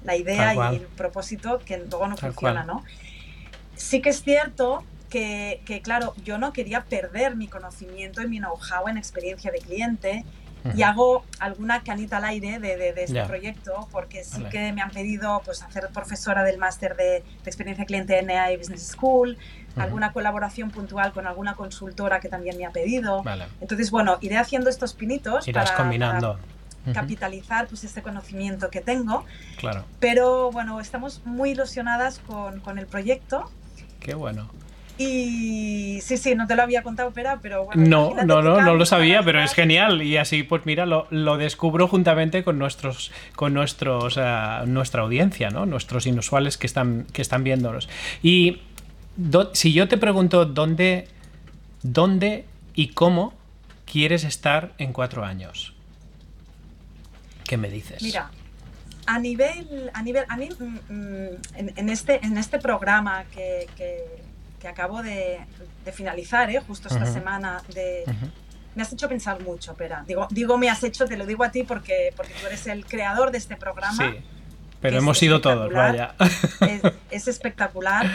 la 0.02 0.16
idea 0.16 0.72
y 0.72 0.76
el 0.76 0.87
propósito 0.87 1.61
que 1.64 1.78
luego 1.78 2.09
no 2.09 2.16
funciona, 2.16 2.64
¿no? 2.64 2.85
Sí 3.76 4.02
que 4.02 4.11
es 4.11 4.22
cierto 4.22 4.85
que, 5.11 5.62
que, 5.64 5.80
claro, 5.80 6.14
yo 6.24 6.38
no 6.38 6.52
quería 6.52 6.83
perder 6.85 7.37
mi 7.37 7.46
conocimiento 7.46 8.20
y 8.20 8.26
mi 8.26 8.38
know-how 8.38 8.88
en 8.88 8.98
experiencia 8.98 9.50
de 9.50 9.59
cliente 9.59 10.24
y 10.74 10.83
hago 10.83 11.24
alguna 11.40 11.83
canita 11.83 12.16
al 12.16 12.24
aire 12.24 12.59
de, 12.59 12.76
de, 12.76 13.04
este 13.04 13.22
proyecto 13.24 13.87
porque 13.92 14.24
sí 14.24 14.42
que 14.44 14.72
me 14.72 14.80
han 14.80 14.90
pedido 14.90 15.42
pues 15.44 15.62
hacer 15.62 15.88
profesora 15.92 16.42
del 16.42 16.57
máster 16.57 16.96
de, 16.96 17.22
experiencia 17.44 17.85
cliente 17.85 18.18
en 18.18 18.30
EA 18.30 18.57
Business 18.57 18.88
School, 18.88 19.37
alguna 19.76 20.12
colaboración 20.12 20.70
puntual 20.70 21.12
con 21.12 21.26
alguna 21.26 21.54
consultora 21.54 22.20
que 22.20 22.28
también 22.28 22.56
me 22.56 22.66
ha 22.66 22.70
pedido. 22.70 23.22
Entonces, 23.60 23.90
bueno, 23.90 24.18
iré 24.20 24.37
haciendo 24.37 24.70
estos 24.70 24.94
pinitos 24.94 25.46
para, 25.46 25.74
combinando. 25.74 26.38
capitalizar 26.92 27.66
pues 27.66 27.84
este 27.84 28.02
conocimiento 28.02 28.70
que 28.70 28.80
tengo. 28.80 29.24
Claro. 29.58 29.84
Pero 30.00 30.50
bueno, 30.52 30.80
estamos 30.80 31.22
muy 31.24 31.50
ilusionadas 31.50 32.20
con, 32.26 32.60
con 32.60 32.78
el 32.78 32.87
proyecto. 32.87 33.50
Qué 34.00 34.14
bueno. 34.14 34.50
Y 34.96 35.98
sí, 36.02 36.16
sí, 36.16 36.37
no 36.37 36.46
te 36.46 36.54
lo 36.54 36.62
había 36.62 36.84
contado, 36.84 37.10
pero, 37.12 37.40
pero 37.42 37.64
bueno. 37.64 37.82
No, 37.84 38.14
no, 38.24 38.42
no, 38.42 38.60
no 38.60 38.74
lo 38.74 38.87
sabía, 38.87 39.24
pero 39.24 39.42
es 39.42 39.52
genial. 39.52 40.02
Y 40.02 40.18
así, 40.18 40.44
pues 40.44 40.66
mira, 40.66 40.87
lo, 40.87 41.08
lo 41.10 41.37
descubro 41.37 41.88
juntamente 41.88 42.44
con 42.44 42.60
nuestros, 42.60 43.10
con 43.34 43.54
nuestros, 43.54 44.16
uh, 44.16 44.66
nuestra 44.66 45.02
audiencia, 45.02 45.50
¿no? 45.50 45.66
Nuestros 45.66 46.06
inusuales 46.06 46.58
que 46.58 46.68
están, 46.68 47.06
que 47.12 47.22
están 47.22 47.42
viéndonos. 47.42 47.88
Y 48.22 48.60
si 49.53 49.72
yo 49.72 49.88
te 49.88 49.98
pregunto 49.98 50.44
dónde, 50.44 51.09
dónde 51.83 52.44
y 52.74 52.88
cómo 52.88 53.35
quieres 53.85 54.24
estar 54.24 54.72
en 54.79 54.92
cuatro 54.92 55.24
años, 55.24 55.74
¿qué 57.44 57.57
me 57.57 57.68
dices? 57.68 58.03
Mira, 58.03 58.31
a 59.07 59.18
nivel, 59.18 59.90
a 59.92 60.03
nivel, 60.03 60.24
a 60.29 60.37
mí 60.37 60.48
mm, 60.59 60.92
mm, 60.92 61.29
en, 61.77 61.88
este, 61.88 62.24
en 62.24 62.38
este 62.38 62.59
programa 62.59 63.24
que 63.35 63.68
que 64.64 64.68
acabo 64.68 65.03
de, 65.03 65.40
finalizar, 65.92 66.50
¿eh? 66.50 66.59
justo 66.66 66.88
esta 66.88 67.05
semana, 67.05 67.62
de, 67.74 68.03
me 68.74 68.83
has 68.83 68.90
hecho 68.90 69.11
pensar 69.11 69.38
mucho, 69.42 69.74
Pera. 69.74 70.03
Digo, 70.07 70.27
digo, 70.31 70.57
me 70.57 70.70
has 70.70 70.83
hecho, 70.83 71.05
te 71.05 71.18
lo 71.18 71.27
digo 71.27 71.44
a 71.44 71.50
ti 71.50 71.64
porque, 71.64 72.14
porque 72.16 72.33
tú 72.40 72.46
eres 72.46 72.66
el 72.66 72.87
creador 72.87 73.31
de 73.31 73.37
este 73.37 73.57
programa. 73.57 73.94
Sí, 73.94 74.20
pero 74.81 74.96
hemos 74.96 75.18
sido 75.18 75.42
todos, 75.42 75.70
vaya. 75.70 76.14
Es, 77.11 77.29
espectacular. 77.29 78.11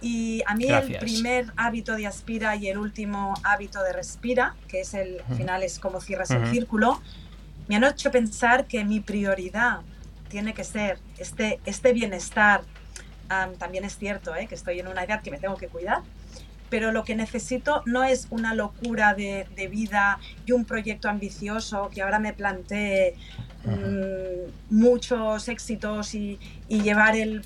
Y 0.00 0.42
a 0.46 0.54
mí 0.54 0.64
el 0.64 0.98
primer 0.98 1.52
hábito 1.56 1.94
de 1.94 2.06
aspira 2.06 2.56
y 2.56 2.68
el 2.68 2.78
último 2.78 3.34
hábito 3.42 3.82
de 3.82 3.92
respira, 3.92 4.54
que 4.68 4.80
es 4.80 4.94
el 4.94 5.20
al 5.28 5.36
final 5.36 5.62
es 5.62 5.78
como 5.78 6.00
cierras 6.00 6.30
el 6.30 6.46
círculo, 6.50 7.02
me 7.68 7.76
han 7.76 7.84
hecho 7.84 8.10
pensar 8.10 8.66
que 8.66 8.84
mi 8.84 9.00
prioridad 9.00 9.80
tiene 10.28 10.54
que 10.54 10.64
ser 10.64 10.98
este, 11.18 11.60
este 11.66 11.92
bienestar. 11.92 12.62
También 13.58 13.84
es 13.84 13.96
cierto 13.96 14.34
¿eh? 14.34 14.48
que 14.48 14.56
estoy 14.56 14.80
en 14.80 14.88
una 14.88 15.04
edad 15.04 15.22
que 15.22 15.30
me 15.30 15.38
tengo 15.38 15.56
que 15.56 15.68
cuidar, 15.68 16.02
pero 16.68 16.90
lo 16.90 17.04
que 17.04 17.14
necesito 17.14 17.82
no 17.86 18.02
es 18.02 18.26
una 18.30 18.54
locura 18.54 19.14
de, 19.14 19.46
vida 19.70 20.18
y 20.46 20.52
un 20.52 20.64
proyecto 20.64 21.08
ambicioso 21.08 21.90
que 21.94 22.02
ahora 22.02 22.18
me 22.18 22.32
plantee 22.32 23.14
mm, 23.64 24.74
muchos 24.74 25.48
éxitos 25.48 26.14
y, 26.14 26.40
llevar 26.68 27.14
el, 27.14 27.44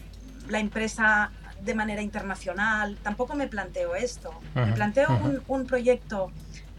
la 0.49 0.61
empresa 0.61 1.33
de 1.64 1.74
manera 1.74 2.03
internacional. 2.03 2.96
Tampoco 3.03 3.35
me 3.35 3.48
planteo 3.48 3.94
esto. 3.94 4.33
Me 4.55 4.72
planteo 4.72 5.09
un, 5.48 5.66
proyecto 5.66 6.31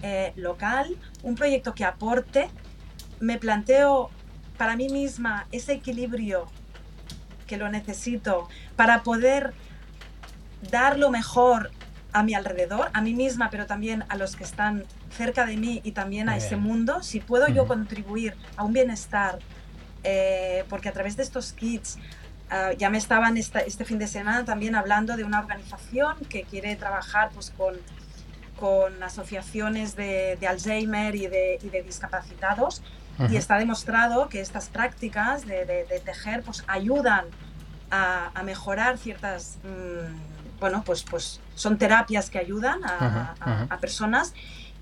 eh, 0.02 0.34
local, 0.36 0.96
un 1.24 1.36
proyecto 1.36 1.74
que 1.74 1.86
aporte. 1.86 2.50
Me 3.20 3.38
planteo 3.38 4.10
para 4.58 4.76
mí 4.76 4.90
misma 4.90 5.48
ese 5.52 5.74
equilibrio 5.74 6.48
que 7.48 7.58
lo 7.58 7.70
necesito 7.70 8.48
para 8.76 9.04
poder 9.04 9.54
dar 10.72 10.98
lo 10.98 11.12
mejor 11.12 11.72
a 12.12 12.24
mi 12.24 12.34
alrededor, 12.34 12.90
a 12.94 13.02
mí 13.02 13.14
misma, 13.14 13.50
pero 13.50 13.66
también 13.66 14.06
a 14.08 14.16
los 14.16 14.36
que 14.36 14.46
están 14.46 14.86
cerca 15.16 15.46
de 15.46 15.58
mí 15.58 15.82
y 15.84 15.92
también 15.92 16.30
a 16.30 16.38
ese 16.38 16.56
mundo, 16.56 17.04
si 17.04 17.20
puedo 17.20 17.48
yo 17.50 17.68
contribuir 17.68 18.36
a 18.56 18.64
un 18.64 18.72
bienestar, 18.72 19.40
eh, 20.04 20.64
porque 20.70 20.88
a 20.88 20.94
través 20.94 21.18
de 21.18 21.24
estos 21.24 21.52
kits 21.52 21.98
ah, 22.50 22.72
ya 22.78 22.90
me 22.90 22.98
estaban 22.98 23.38
este 23.38 23.86
fin 23.86 24.00
de 24.00 24.08
semana 24.08 24.46
también 24.46 24.76
hablando 24.76 25.16
de 25.18 25.24
una 25.24 25.40
organización 25.40 26.18
que 26.30 26.44
quiere 26.44 26.76
trabajar 26.76 27.30
pues, 27.34 27.52
con, 27.52 27.76
con 28.60 29.02
asociaciones 29.04 29.96
de, 29.96 30.38
Alzheimer 30.48 31.16
y 31.16 31.28
de, 31.28 31.60
y 31.62 31.70
de 31.70 31.84
discapacitados. 31.84 32.82
Y 33.30 33.38
está 33.38 33.58
demostrado 33.58 34.28
que 34.28 34.42
estas 34.42 34.68
prácticas 34.68 35.46
de, 35.46 36.02
tejer 36.04 36.44
pues, 36.44 36.66
ayudan 36.68 37.26
a, 37.90 38.32
mejorar 38.44 38.98
ciertas, 38.98 39.58
mm, 39.64 40.60
bueno, 40.60 40.84
pues, 40.86 41.04
pues 41.04 41.40
son 41.56 41.78
terapias 41.78 42.30
que 42.30 42.40
ayudan 42.40 42.82
a, 42.84 43.78
personas. 43.80 44.34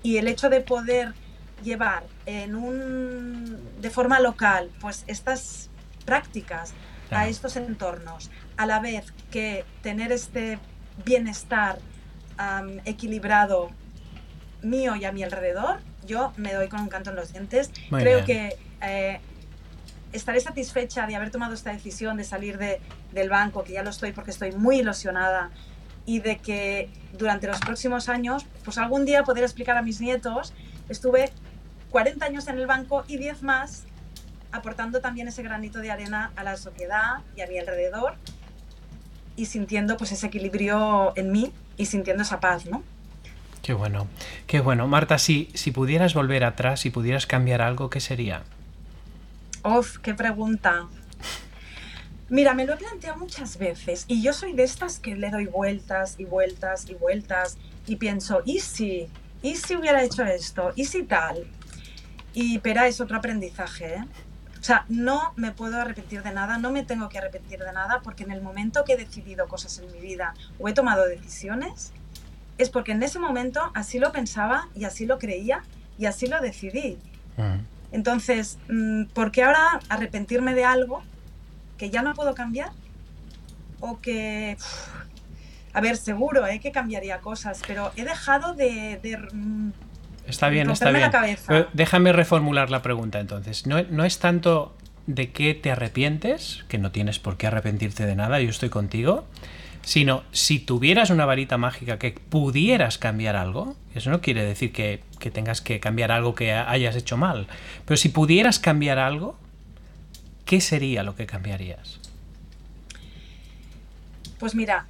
Y 0.02 0.18
el 0.18 0.28
hecho 0.28 0.50
de 0.50 0.60
poder 0.60 1.14
llevar 1.62 2.04
en 2.26 2.54
un, 2.54 3.58
de 3.80 3.90
forma 3.90 4.20
local 4.20 4.70
pues 4.80 5.04
estas 5.06 5.70
prácticas 6.04 6.74
a 7.10 7.28
estos 7.28 7.56
entornos, 7.56 8.30
a 8.56 8.66
la 8.66 8.80
vez 8.80 9.12
que 9.30 9.64
tener 9.82 10.12
este 10.12 10.58
bienestar 11.04 11.78
equilibrado 12.84 13.70
mío 14.62 14.96
y 14.96 15.04
a 15.04 15.12
mi 15.12 15.22
alrededor, 15.22 15.80
yo 16.06 16.32
me 16.36 16.52
doy 16.52 16.68
con 16.68 16.80
un 16.80 16.88
canto 16.88 17.10
en 17.10 17.16
los 17.16 17.32
dientes. 17.32 17.70
Creo 17.90 18.24
que 18.24 18.56
eh, 18.82 19.20
estaré 20.12 20.40
satisfecha 20.40 21.06
de 21.06 21.16
haber 21.16 21.30
tomado 21.30 21.54
esta 21.54 21.72
decisión 21.72 22.16
de 22.16 22.24
salir 22.24 22.58
de, 22.58 22.80
del 23.12 23.28
banco, 23.28 23.64
que 23.64 23.72
ya 23.72 23.82
lo 23.82 23.90
estoy 23.90 24.12
porque 24.12 24.30
estoy 24.30 24.52
muy 24.52 24.80
ilusionada, 24.80 25.50
y 26.06 26.20
de 26.20 26.36
que 26.36 26.90
durante 27.12 27.46
los 27.46 27.60
próximos 27.60 28.08
años, 28.08 28.46
pues 28.64 28.78
algún 28.78 29.04
día 29.04 29.24
poder 29.24 29.44
explicar 29.44 29.76
a 29.76 29.82
mis 29.82 30.00
nietos, 30.00 30.52
estuve 30.88 31.32
40 31.90 32.26
años 32.26 32.46
en 32.48 32.58
el 32.58 32.66
banco 32.66 33.04
y 33.08 33.16
10 33.16 33.42
más 33.42 33.84
aportando 34.54 35.00
también 35.00 35.26
ese 35.26 35.42
granito 35.42 35.80
de 35.80 35.90
arena 35.90 36.30
a 36.36 36.44
la 36.44 36.56
sociedad 36.56 37.18
y 37.36 37.40
a 37.40 37.48
mi 37.48 37.58
alrededor 37.58 38.14
y 39.36 39.46
sintiendo 39.46 39.96
pues 39.96 40.12
ese 40.12 40.28
equilibrio 40.28 41.12
en 41.16 41.32
mí 41.32 41.52
y 41.76 41.86
sintiendo 41.86 42.22
esa 42.22 42.38
paz, 42.38 42.64
¿no? 42.66 42.84
Qué 43.62 43.72
bueno, 43.72 44.06
qué 44.46 44.60
bueno. 44.60 44.86
Marta, 44.86 45.18
si, 45.18 45.50
si 45.54 45.72
pudieras 45.72 46.14
volver 46.14 46.44
atrás, 46.44 46.80
si 46.80 46.90
pudieras 46.90 47.26
cambiar 47.26 47.62
algo, 47.62 47.90
¿qué 47.90 47.98
sería? 47.98 48.42
Uf, 49.64 49.98
qué 49.98 50.14
pregunta. 50.14 50.86
Mira, 52.28 52.54
me 52.54 52.64
lo 52.64 52.74
he 52.74 52.76
planteado 52.76 53.18
muchas 53.18 53.58
veces 53.58 54.04
y 54.06 54.22
yo 54.22 54.32
soy 54.32 54.52
de 54.52 54.62
estas 54.62 55.00
que 55.00 55.16
le 55.16 55.30
doy 55.30 55.46
vueltas 55.46 56.14
y 56.18 56.26
vueltas 56.26 56.88
y 56.88 56.94
vueltas 56.94 57.58
y 57.88 57.96
pienso, 57.96 58.40
¿y 58.44 58.60
si? 58.60 59.08
¿Y 59.42 59.56
si 59.56 59.74
hubiera 59.74 60.04
hecho 60.04 60.24
esto? 60.24 60.72
¿Y 60.76 60.84
si 60.84 61.02
tal? 61.02 61.44
Y 62.34 62.58
Pera 62.60 62.86
es 62.86 63.00
otro 63.00 63.16
aprendizaje, 63.16 63.94
¿eh? 63.94 64.04
O 64.64 64.66
sea, 64.66 64.86
no 64.88 65.34
me 65.36 65.52
puedo 65.52 65.78
arrepentir 65.78 66.22
de 66.22 66.32
nada, 66.32 66.56
no 66.56 66.72
me 66.72 66.84
tengo 66.84 67.10
que 67.10 67.18
arrepentir 67.18 67.58
de 67.58 67.70
nada 67.70 68.00
porque 68.02 68.22
en 68.22 68.30
el 68.30 68.40
momento 68.40 68.82
que 68.86 68.94
he 68.94 68.96
decidido 68.96 69.46
cosas 69.46 69.78
en 69.78 69.92
mi 69.92 70.00
vida 70.00 70.32
o 70.58 70.66
he 70.70 70.72
tomado 70.72 71.04
decisiones, 71.06 71.92
es 72.56 72.70
porque 72.70 72.92
en 72.92 73.02
ese 73.02 73.18
momento 73.18 73.60
así 73.74 73.98
lo 73.98 74.10
pensaba 74.10 74.70
y 74.74 74.84
así 74.84 75.04
lo 75.04 75.18
creía 75.18 75.62
y 75.98 76.06
así 76.06 76.28
lo 76.28 76.40
decidí. 76.40 76.96
Entonces, 77.92 78.56
mm, 78.70 79.04
¿por 79.12 79.32
qué 79.32 79.42
ahora 79.42 79.80
arrepentirme 79.90 80.54
de 80.54 80.64
algo 80.64 81.02
que 81.76 81.90
ya 81.90 82.00
no 82.00 82.14
puedo 82.14 82.34
cambiar? 82.34 82.70
O 83.80 84.00
que... 84.00 84.56
a 85.74 85.80
ver, 85.82 85.98
seguro 85.98 86.46
¿eh? 86.46 86.58
que 86.60 86.72
cambiaría 86.72 87.18
cosas, 87.18 87.60
pero 87.66 87.92
he 87.96 88.04
dejado 88.04 88.54
de... 88.54 89.28
Mm, 89.30 89.72
está 90.26 90.48
bien, 90.48 90.70
está 90.70 90.90
bien. 90.90 91.08
déjame 91.72 92.12
reformular 92.12 92.70
la 92.70 92.82
pregunta 92.82 93.20
entonces. 93.20 93.66
No, 93.66 93.82
no 93.82 94.04
es 94.04 94.18
tanto 94.18 94.74
de 95.06 95.30
qué 95.30 95.54
te 95.54 95.70
arrepientes, 95.70 96.64
que 96.68 96.78
no 96.78 96.90
tienes 96.90 97.18
por 97.18 97.36
qué 97.36 97.46
arrepentirte 97.46 98.06
de 98.06 98.16
nada, 98.16 98.40
yo 98.40 98.48
estoy 98.48 98.70
contigo, 98.70 99.26
sino 99.82 100.24
si 100.32 100.58
tuvieras 100.58 101.10
una 101.10 101.26
varita 101.26 101.58
mágica 101.58 101.98
que 101.98 102.12
pudieras 102.12 102.96
cambiar 102.96 103.36
algo, 103.36 103.76
eso 103.94 104.10
no 104.10 104.20
quiere 104.20 104.44
decir 104.44 104.72
que, 104.72 105.02
que 105.18 105.30
tengas 105.30 105.60
que 105.60 105.78
cambiar 105.78 106.10
algo 106.10 106.34
que 106.34 106.52
hayas 106.52 106.96
hecho 106.96 107.16
mal, 107.16 107.46
pero 107.84 107.96
si 107.96 108.08
pudieras 108.08 108.58
cambiar 108.58 108.98
algo, 108.98 109.38
¿qué 110.46 110.60
sería 110.60 111.02
lo 111.02 111.16
que 111.16 111.26
cambiarías? 111.26 112.00
Pues 114.38 114.54
mira, 114.54 114.86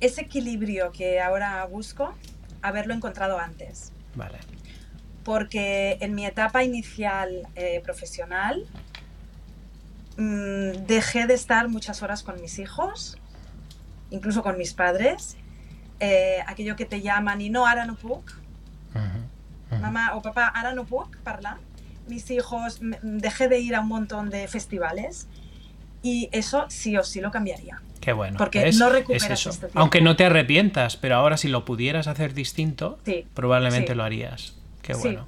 ese 0.00 0.22
equilibrio 0.22 0.92
que 0.92 1.20
ahora 1.20 1.64
busco, 1.64 2.14
haberlo 2.62 2.94
encontrado 2.94 3.38
antes. 3.38 3.92
Vale. 4.14 4.38
Porque 5.28 5.98
en 6.00 6.14
mi 6.14 6.24
etapa 6.24 6.64
inicial 6.64 7.46
eh, 7.54 7.82
profesional 7.84 8.64
mmm, 10.16 10.86
dejé 10.86 11.26
de 11.26 11.34
estar 11.34 11.68
muchas 11.68 12.02
horas 12.02 12.22
con 12.22 12.40
mis 12.40 12.58
hijos, 12.58 13.18
incluso 14.08 14.42
con 14.42 14.56
mis 14.56 14.72
padres. 14.72 15.36
Eh, 16.00 16.38
aquello 16.46 16.76
que 16.76 16.86
te 16.86 17.02
llaman 17.02 17.42
y 17.42 17.50
no, 17.50 17.66
ahora 17.66 17.84
no. 17.84 17.92
Uh 17.92 18.08
-huh, 18.08 18.22
uh 18.94 18.98
-huh. 19.70 19.80
Mamá 19.80 20.14
o 20.16 20.22
papá, 20.22 20.46
ahora 20.46 20.72
no 20.72 20.86
puc 20.86 21.18
parlar. 21.18 21.58
Mis 22.08 22.30
hijos, 22.30 22.78
dejé 23.02 23.48
de 23.48 23.58
ir 23.58 23.74
a 23.74 23.80
un 23.80 23.88
montón 23.88 24.30
de 24.30 24.48
festivales 24.48 25.28
y 26.02 26.30
eso 26.32 26.64
sí 26.70 26.96
o 26.96 27.04
sí 27.04 27.20
lo 27.20 27.30
cambiaría. 27.30 27.82
Qué 28.00 28.14
bueno. 28.14 28.38
Porque 28.38 28.66
es, 28.66 28.78
no 28.78 28.88
recuperas 28.88 29.24
es 29.24 29.40
eso. 29.40 29.50
este. 29.50 29.68
Aunque 29.74 30.00
no 30.00 30.16
te 30.16 30.24
arrepientas, 30.24 30.96
pero 30.96 31.16
ahora 31.16 31.36
si 31.36 31.48
lo 31.48 31.66
pudieras 31.66 32.06
hacer 32.06 32.32
distinto, 32.32 32.98
Sí, 33.04 33.26
probablemente 33.34 33.92
sí. 33.92 33.94
lo 33.94 34.04
harías. 34.04 34.57
Qué 34.88 34.94
Sí. 34.94 35.18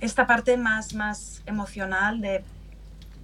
Esta 0.00 0.26
parte 0.26 0.56
más, 0.56 0.94
más 0.94 1.42
emocional 1.46 2.20
de 2.20 2.44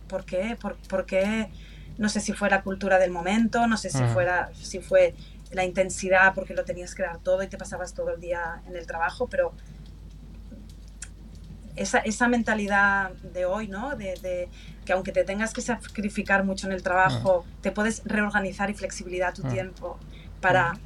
por 0.09 0.25
qué, 0.25 0.59
por, 0.61 0.75
por 0.89 1.07
qué, 1.07 1.49
no 1.97 2.09
sé 2.09 2.21
si 2.21 2.33
fue 2.33 2.51
la 2.51 2.63
cultura 2.63 2.99
del 2.99 3.13
momento, 3.13 3.67
no 3.69 3.77
sé 3.77 3.89
si, 3.91 4.03
fuera, 4.13 4.51
si 4.61 4.81
fue 4.81 5.15
la 5.53 5.65
intensidad 5.65 6.35
porque 6.35 6.55
lo 6.55 6.65
tenías 6.65 6.95
que 6.97 7.03
dar 7.05 7.19
todo 7.19 7.43
y 7.45 7.47
te 7.47 7.57
pasabas 7.57 7.95
todo 7.95 8.11
el 8.13 8.21
día 8.21 8.63
en 8.67 8.77
el 8.77 8.85
trabajo, 8.85 9.29
pero 9.29 9.53
esa, 11.77 11.99
esa 11.99 12.27
mentalidad 12.29 13.13
de 13.13 13.45
hoy, 13.45 13.69
¿no? 13.69 13.95
De, 13.97 14.15
de 14.21 14.49
que 14.85 14.93
aunque 14.93 15.13
te 15.13 15.25
tengas 15.25 15.53
que 15.53 15.61
sacrificar 15.61 16.45
mucho 16.45 16.67
en 16.67 16.73
el 16.73 16.83
trabajo, 16.83 17.45
te 17.63 17.71
puedes 17.71 18.03
reorganizar 18.05 18.71
y 18.71 18.75
flexibilidad 18.75 19.33
tu 19.33 19.43
tiempo 19.45 19.99
para 20.41 20.77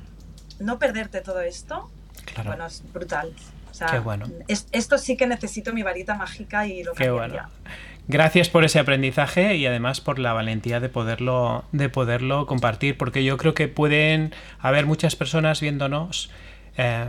no 0.59 0.79
perderte 0.79 1.21
todo 1.23 1.41
esto, 1.41 1.91
Claro. 2.27 2.51
bueno, 2.51 2.67
es 2.67 2.83
brutal. 2.93 3.33
O 3.70 3.74
sea, 3.74 3.88
Qué 3.88 3.98
bueno. 4.00 4.26
es- 4.48 4.66
esto 4.72 4.98
sí 4.98 5.16
que 5.16 5.26
necesito 5.26 5.72
mi 5.72 5.83
varita 5.83 6.14
mágica 6.14 6.66
y 6.66 6.83
lo 6.83 6.92
Qué 6.94 7.06
cambiaría. 7.06 7.48
bueno. 7.62 7.76
Gracias 8.09 8.48
por 8.48 8.64
ese 8.64 8.78
aprendizaje 8.80 9.56
y 9.56 9.66
además 9.66 10.00
por 10.00 10.18
la 10.18 10.33
valentía 10.33 10.80
de 10.80 10.88
poderlo, 10.88 11.64
de 11.70 11.88
poderlo 11.88 12.46
compartir, 12.46 12.96
porque 12.96 13.22
yo 13.22 13.37
creo 13.37 13.54
que 13.54 13.68
pueden 13.68 14.35
haber 14.59 14.87
muchas 14.87 15.14
personas 15.14 15.61
viéndonos 15.61 16.30
eh, 16.76 17.06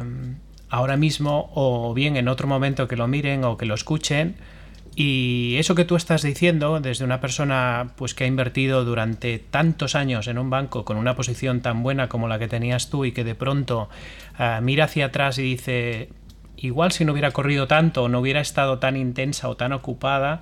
ahora 0.70 0.98
mismo 0.98 1.50
o 1.56 1.94
bien 1.96 2.18
en 2.18 2.28
otro 2.28 2.48
momento 2.48 2.88
que 2.88 2.96
lo 2.98 3.08
miren 3.08 3.44
o 3.46 3.58
que 3.58 3.66
lo 3.66 3.74
escuchen. 3.74 4.36
Y 4.94 5.56
eso 5.58 5.74
que 5.74 5.86
tú 5.86 5.96
estás 5.96 6.22
diciendo, 6.22 6.82
desde 6.82 7.06
una 7.06 7.22
persona 7.22 7.94
pues 7.96 8.14
que 8.14 8.26
ha 8.26 8.28
invertido 8.28 8.84
durante 8.84 9.40
tantos 9.40 9.96
años 9.96 10.28
en 10.28 10.38
un 10.38 10.50
banco 10.50 10.84
con 10.84 10.98
una 10.98 11.16
posición 11.16 11.62
tan 11.62 11.82
buena 11.82 12.10
como 12.10 12.28
la 12.28 12.38
que 12.40 12.50
tenías 12.50 12.90
tú 12.90 13.06
y 13.06 13.14
que 13.14 13.24
de 13.24 13.34
pronto 13.34 13.90
eh, 14.38 14.60
mira 14.62 14.84
hacia 14.86 15.06
atrás 15.06 15.38
y 15.38 15.44
dice, 15.44 16.10
igual 16.62 16.92
si 16.92 17.06
no 17.06 17.12
hubiera 17.12 17.32
corrido 17.32 17.68
tanto 17.68 18.08
no 18.08 18.20
hubiera 18.20 18.40
estado 18.40 18.80
tan 18.80 18.96
intensa 18.96 19.50
o 19.50 19.58
tan 19.58 19.74
ocupada, 19.74 20.42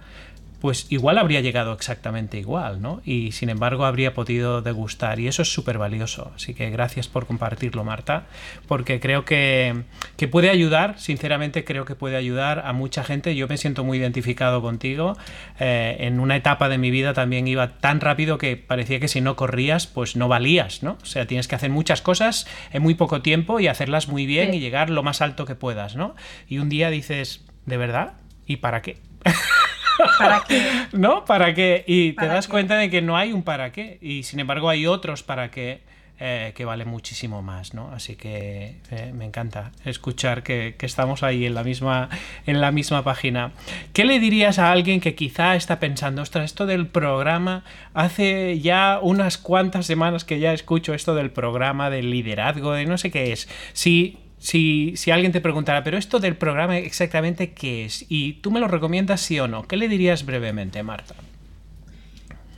pues 0.60 0.88
igual 0.90 1.18
habría 1.18 1.42
llegado 1.42 1.74
exactamente 1.74 2.38
igual, 2.38 2.82
¿no? 2.82 3.02
Y 3.06 3.32
sin 3.32 3.50
embargo 3.50 3.86
habría 3.86 4.14
podido 4.14 4.62
degustar 4.62 5.20
y 5.20 5.28
eso 5.28 5.42
es 5.42 5.54
súper 5.54 5.78
valioso. 5.78 6.32
Así 6.36 6.54
que 6.54 6.70
gracias 6.70 7.08
por 7.08 7.26
compartirlo, 7.26 7.84
Marta, 7.84 8.28
porque 8.68 9.00
creo 9.00 9.24
que, 9.26 9.84
que 10.18 10.28
puede 10.28 10.50
ayudar, 10.50 11.00
sinceramente 11.00 11.64
creo 11.64 11.86
que 11.86 11.96
puede 11.96 12.18
ayudar 12.18 12.64
a 12.66 12.74
mucha 12.74 13.04
gente. 13.04 13.36
Yo 13.36 13.48
me 13.48 13.58
siento 13.58 13.84
muy 13.84 13.98
identificado 14.00 14.62
contigo. 14.62 15.18
Eh, 15.60 15.98
en 16.02 16.20
una 16.20 16.36
etapa 16.36 16.68
de 16.70 16.78
mi 16.78 16.92
vida 16.92 17.14
también 17.14 17.48
iba 17.48 17.78
tan 17.80 18.02
rápido 18.02 18.38
que 18.38 18.58
parecía 18.58 19.00
que 19.00 19.08
si 19.08 19.22
no 19.22 19.36
corrías, 19.36 19.88
pues 19.88 20.16
no 20.16 20.28
valías, 20.28 20.84
¿no? 20.84 20.98
O 21.02 21.06
sea, 21.06 21.26
tienes 21.26 21.48
que 21.48 21.56
hacer 21.56 21.70
muchas 21.70 22.02
cosas 22.02 22.48
en 22.72 22.82
muy 22.84 22.96
poco 22.96 23.22
tiempo 23.22 23.60
y 23.60 23.68
hacerlas 23.68 24.08
muy 24.08 24.26
bien 24.26 24.52
Sí. 24.52 24.58
y 24.58 24.60
llegar 24.60 24.90
lo 24.90 25.04
más 25.04 25.22
alto 25.22 25.46
que 25.46 25.56
puedas, 25.56 25.96
¿no? 25.96 26.16
Y 26.48 26.58
un 26.60 26.70
día 26.70 26.90
dices, 26.90 27.46
¿de 27.66 27.78
verdad? 27.78 28.14
¿Y 28.46 28.58
para 28.58 28.82
qué? 28.82 28.98
¿Para 30.18 30.44
qué? 30.48 30.64
¿No? 30.94 31.26
¿Para 31.26 31.54
qué? 31.54 31.84
Y 31.88 32.12
te 32.12 32.16
¿Para 32.16 32.34
das 32.36 32.48
qué? 32.48 32.52
cuenta 32.52 32.76
de 32.78 32.90
que 32.90 33.02
no 33.02 33.18
hay 33.18 33.32
un 33.34 33.44
para 33.44 33.72
qué. 33.72 33.98
Y 34.02 34.24
sin 34.24 34.40
embargo 34.40 34.70
hay 34.70 34.88
otros 34.88 35.24
para 35.24 35.52
qué 35.52 35.82
eh, 36.22 36.52
que 36.54 36.66
valen 36.66 36.90
muchísimo 36.90 37.42
más, 37.42 37.74
¿no? 37.74 37.92
Así 37.94 38.18
que 38.18 38.76
eh, 38.92 39.14
me 39.14 39.24
encanta 39.24 39.72
escuchar 39.86 40.44
que, 40.44 40.76
que 40.78 40.86
estamos 40.86 41.24
ahí 41.24 41.46
en 41.46 41.54
la, 41.54 41.64
misma, 41.64 42.10
en 42.46 42.60
la 42.60 42.74
misma 42.74 43.06
página. 43.06 43.54
¿Qué 43.94 44.04
le 44.04 44.20
dirías 44.20 44.60
a 44.60 44.70
alguien 44.70 45.00
que 45.00 45.16
quizá 45.16 45.56
está 45.56 45.80
pensando, 45.80 46.22
ostras, 46.22 46.44
esto 46.44 46.66
del 46.66 46.88
programa, 46.88 47.64
hace 47.94 48.60
ya 48.60 49.00
unas 49.02 49.38
cuantas 49.38 49.86
semanas 49.86 50.26
que 50.26 50.40
ya 50.40 50.52
escucho 50.52 50.94
esto 50.94 51.16
del 51.16 51.32
programa, 51.32 51.90
del 51.90 52.12
liderazgo, 52.12 52.74
de 52.74 52.86
no 52.86 52.98
sé 52.98 53.12
qué 53.12 53.32
es? 53.32 53.48
Si 53.72 54.18
si, 54.40 54.94
si 54.96 55.12
alguien 55.12 55.32
te 55.32 55.42
preguntara, 55.42 55.84
pero 55.84 55.98
esto 55.98 56.20
del 56.20 56.36
programa 56.36 56.78
exactamente 56.78 57.54
qué 57.54 57.86
es, 57.86 58.06
y 58.10 58.34
tú 58.34 58.52
me 58.52 58.60
lo 58.60 58.68
recomiendas 58.68 59.22
sí 59.22 59.40
o 59.40 59.48
no, 59.48 59.64
¿qué 59.68 59.78
le 59.78 59.88
dirías 59.88 60.26
brevemente, 60.26 60.82
Marta? 60.82 61.16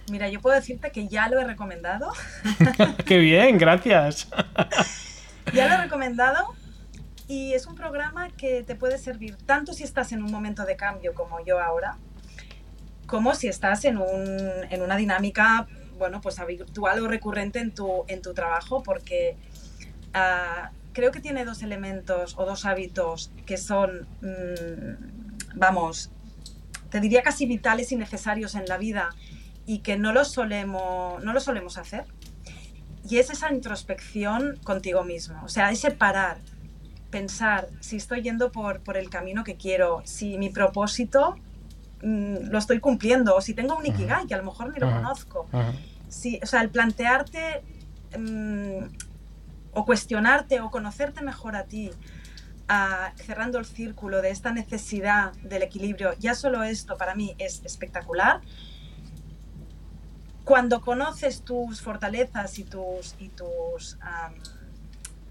Mira, 0.10 0.30
yo 0.30 0.42
puedo 0.42 0.56
decirte 0.56 0.92
que 0.92 1.08
ya 1.08 1.30
lo 1.30 1.40
he 1.40 1.46
recomendado. 1.46 2.12
qué 3.06 3.18
bien, 3.18 3.58
gracias. 3.58 4.28
Ya 5.54 5.68
lo 5.68 5.74
he 5.74 5.78
recomendado 5.78 6.54
y 7.28 7.54
es 7.54 7.66
un 7.66 7.76
programa 7.76 8.30
que 8.30 8.62
te 8.64 8.76
puede 8.76 8.98
servir 8.98 9.36
tanto 9.46 9.74
si 9.74 9.84
estás 9.84 10.12
en 10.12 10.22
un 10.22 10.32
momento 10.32 10.66
de 10.66 10.76
cambio 10.76 11.14
como 11.14 11.44
yo 11.44 11.60
ahora, 11.60 11.98
como 13.06 13.34
si 13.34 13.48
estás 13.48 13.84
en, 13.86 13.98
un, 13.98 14.40
en 14.70 14.82
una 14.82 14.96
dinámica, 14.98 15.68
bueno, 15.98 16.22
pues 16.22 16.40
habitual 16.40 17.00
o 17.00 17.08
recurrente 17.08 17.60
en 17.60 17.74
tu, 17.74 18.06
en 18.08 18.22
tu 18.22 18.34
trabajo, 18.34 18.84
porque 18.84 19.36
ah, 20.14 20.72
creo 20.94 21.12
que 21.12 21.20
tiene 21.20 21.46
dos 21.46 21.64
elementos 21.64 22.36
o 22.38 22.46
dos 22.46 22.66
hábitos 22.66 23.32
que 23.46 23.58
son, 23.58 24.08
mm, 24.22 25.56
vamos, 25.56 26.12
te 26.90 27.00
diría 27.00 27.22
casi 27.22 27.46
vitales 27.46 27.92
y 27.92 27.96
necesarios 27.96 28.56
en 28.56 28.66
la 28.66 28.78
vida 28.78 29.10
y 29.66 29.80
que 29.80 29.98
no 29.98 30.12
lo 30.14 30.26
solemos, 30.26 31.24
no 31.24 31.34
lo 31.34 31.40
solemos 31.40 31.78
hacer. 31.78 32.06
Y 33.10 33.18
es 33.18 33.30
esa 33.32 33.52
introspección 33.52 34.60
contigo 34.64 35.04
mismo, 35.04 35.42
o 35.44 35.50
sea, 35.50 35.72
ese 35.72 35.92
parar, 35.92 36.38
pensar 37.10 37.68
si 37.80 37.98
estoy 37.98 38.22
yendo 38.22 38.52
por, 38.52 38.82
por 38.82 38.96
el 38.96 39.10
camino 39.10 39.44
que 39.44 39.56
quiero, 39.56 40.02
si 40.06 40.38
mi 40.38 40.50
propósito 40.50 41.36
mm, 42.04 42.50
lo 42.50 42.58
estoy 42.60 42.80
cumpliendo, 42.80 43.36
o 43.36 43.42
si 43.42 43.54
tengo 43.54 43.76
un 43.76 43.86
ikigai, 43.86 44.28
que 44.28 44.36
a 44.36 44.38
lo 44.38 44.44
mejor 44.44 44.72
ni 44.72 44.80
lo 44.80 44.92
conozco. 44.92 45.48
Sí, 46.10 46.40
o 46.44 46.46
sea, 46.46 46.62
el 46.62 46.70
plantearte 46.70 47.64
mm, 48.18 48.84
o 49.74 49.86
cuestionarte 49.86 50.62
o 50.62 50.70
conocerte 50.70 51.22
mejor 51.22 51.56
a 51.56 51.66
ti, 51.66 51.92
cerrando 53.16 53.60
el 53.60 53.66
círculo 53.66 54.22
de 54.22 54.30
esta 54.30 54.52
necesidad 54.52 55.34
del 55.44 55.64
equilibrio, 55.64 56.14
ya 56.20 56.36
solo 56.36 56.64
esto 56.64 56.98
para 56.98 57.16
mí 57.16 57.36
es 57.38 57.62
espectacular. 57.66 58.42
Cuando 60.46 60.82
conoces 60.82 61.42
tus 61.42 61.82
fortalezas 61.82 62.58
y 62.60 62.64
tus, 62.64 63.16
y 63.20 63.30
tus 63.30 63.98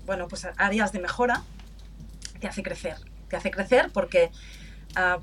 bueno, 0.07 0.29
pues 0.29 0.47
áreas 0.57 0.93
de 0.93 0.99
mejora, 0.99 1.43
te 2.41 2.49
hace 2.49 2.63
crecer. 2.63 2.97
Te 3.29 3.37
hace 3.37 3.51
crecer 3.51 3.91
porque 3.93 4.31
ah, 4.97 5.19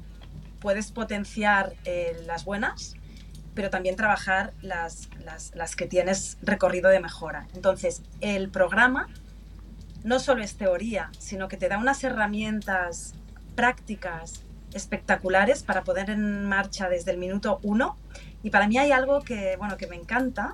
puedes 0.59 0.91
potenciar 0.91 1.73
eh, 1.83 2.21
las 2.25 2.45
buenas, 2.45 2.95
pero 3.57 3.71
también 3.71 3.95
trabajar 3.95 4.53
las, 4.61 5.09
las, 5.25 5.51
las 5.55 5.75
que 5.75 5.87
tienes 5.87 6.37
recorrido 6.43 6.91
de 6.91 6.99
mejora. 6.99 7.47
Entonces, 7.55 8.03
el 8.21 8.49
programa 8.49 9.09
no 10.03 10.19
solo 10.19 10.43
es 10.43 10.57
teoría, 10.57 11.09
sino 11.17 11.47
que 11.47 11.57
te 11.57 11.67
da 11.67 11.79
unas 11.79 12.03
herramientas 12.03 13.15
prácticas 13.55 14.43
espectaculares 14.73 15.63
para 15.63 15.83
poner 15.83 16.11
en 16.11 16.45
marcha 16.45 16.87
desde 16.87 17.09
el 17.09 17.17
minuto 17.17 17.59
uno. 17.63 17.97
Y 18.43 18.51
para 18.51 18.67
mí 18.67 18.77
hay 18.77 18.91
algo 18.91 19.23
que, 19.23 19.55
bueno, 19.57 19.75
que 19.75 19.87
me 19.87 19.95
encanta, 19.95 20.53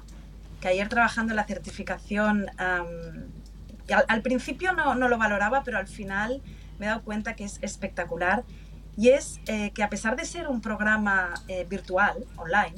que 0.61 0.69
ayer 0.69 0.87
trabajando 0.87 1.33
en 1.33 1.35
la 1.35 1.43
certificación, 1.43 2.45
y 3.89 3.91
al, 3.91 4.05
al 4.07 4.21
principio 4.21 4.71
no, 4.71 4.95
no 4.95 5.09
lo 5.09 5.17
valoraba, 5.17 5.63
pero 5.65 5.77
al 5.77 5.89
final 5.89 6.41
me 6.79 6.85
he 6.85 6.89
dado 6.89 7.01
cuenta 7.01 7.35
que 7.35 7.43
es 7.43 7.59
espectacular. 7.61 8.45
Y 8.95 9.09
es 9.09 9.41
eh, 9.47 9.71
que 9.71 9.81
a 9.81 9.89
pesar 9.89 10.15
de 10.15 10.23
ser 10.23 10.47
un 10.47 10.61
programa 10.61 11.33
eh, 11.47 11.65
virtual, 11.67 12.25
online, 12.37 12.75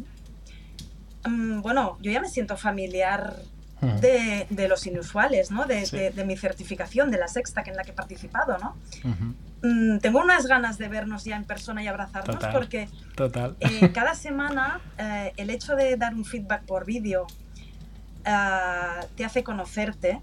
mm, 1.26 1.62
bueno, 1.62 1.98
yo 2.02 2.12
ya 2.12 2.22
me 2.22 2.30
siento 2.30 2.58
familiar 2.58 3.36
de, 4.02 4.48
de 4.50 4.68
los 4.68 4.88
inusuales, 4.88 5.52
¿no? 5.52 5.66
De, 5.66 5.86
Sí. 5.86 5.96
de- 5.98 6.10
de 6.10 6.26
mi 6.26 6.36
certificación, 6.38 7.12
de 7.12 7.18
la 7.20 7.28
sexta 7.28 7.62
que 7.64 7.70
en 7.70 7.76
la 7.78 7.84
que 7.84 7.92
he 7.92 7.94
participado, 7.94 8.58
¿no? 8.58 8.76
Mm, 9.62 10.00
tengo 10.00 10.20
unas 10.22 10.48
ganas 10.48 10.78
de 10.78 10.88
vernos 10.88 11.24
ya 11.24 11.36
en 11.36 11.44
persona 11.44 11.84
y 11.84 11.88
abrazarnos 11.88 12.36
Total. 12.38 12.52
porque 12.54 12.90
Total. 13.16 13.56
eh, 13.60 13.92
cada 13.94 14.16
semana 14.16 14.80
eh, 14.98 15.34
el 15.38 15.50
hecho 15.52 15.76
de 15.76 15.98
dar 15.98 16.16
un 16.16 16.26
feedback 16.26 16.64
por 16.64 16.86
vídeo 16.86 17.28
ah, 18.26 19.02
te 19.16 19.26
hace 19.26 19.44
conocerte, 19.44 20.20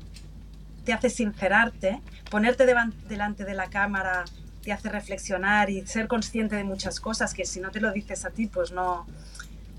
te 0.84 0.92
hace 0.92 1.10
sincerarte, 1.10 2.00
ponerte 2.30 2.66
delante 3.08 3.44
de 3.44 3.54
la 3.54 3.68
cámara 3.68 4.24
te 4.64 4.72
hace 4.72 4.88
reflexionar 4.88 5.70
y 5.70 5.84
ser 5.88 6.06
consciente 6.06 6.54
de 6.54 6.62
muchas 6.64 7.00
cosas 7.00 7.34
que 7.34 7.44
si 7.44 7.58
no 7.60 7.70
te 7.72 7.80
lo 7.80 7.90
dices 7.92 8.24
a 8.24 8.30
ti, 8.30 8.46
pues 8.46 8.70
no, 8.70 9.06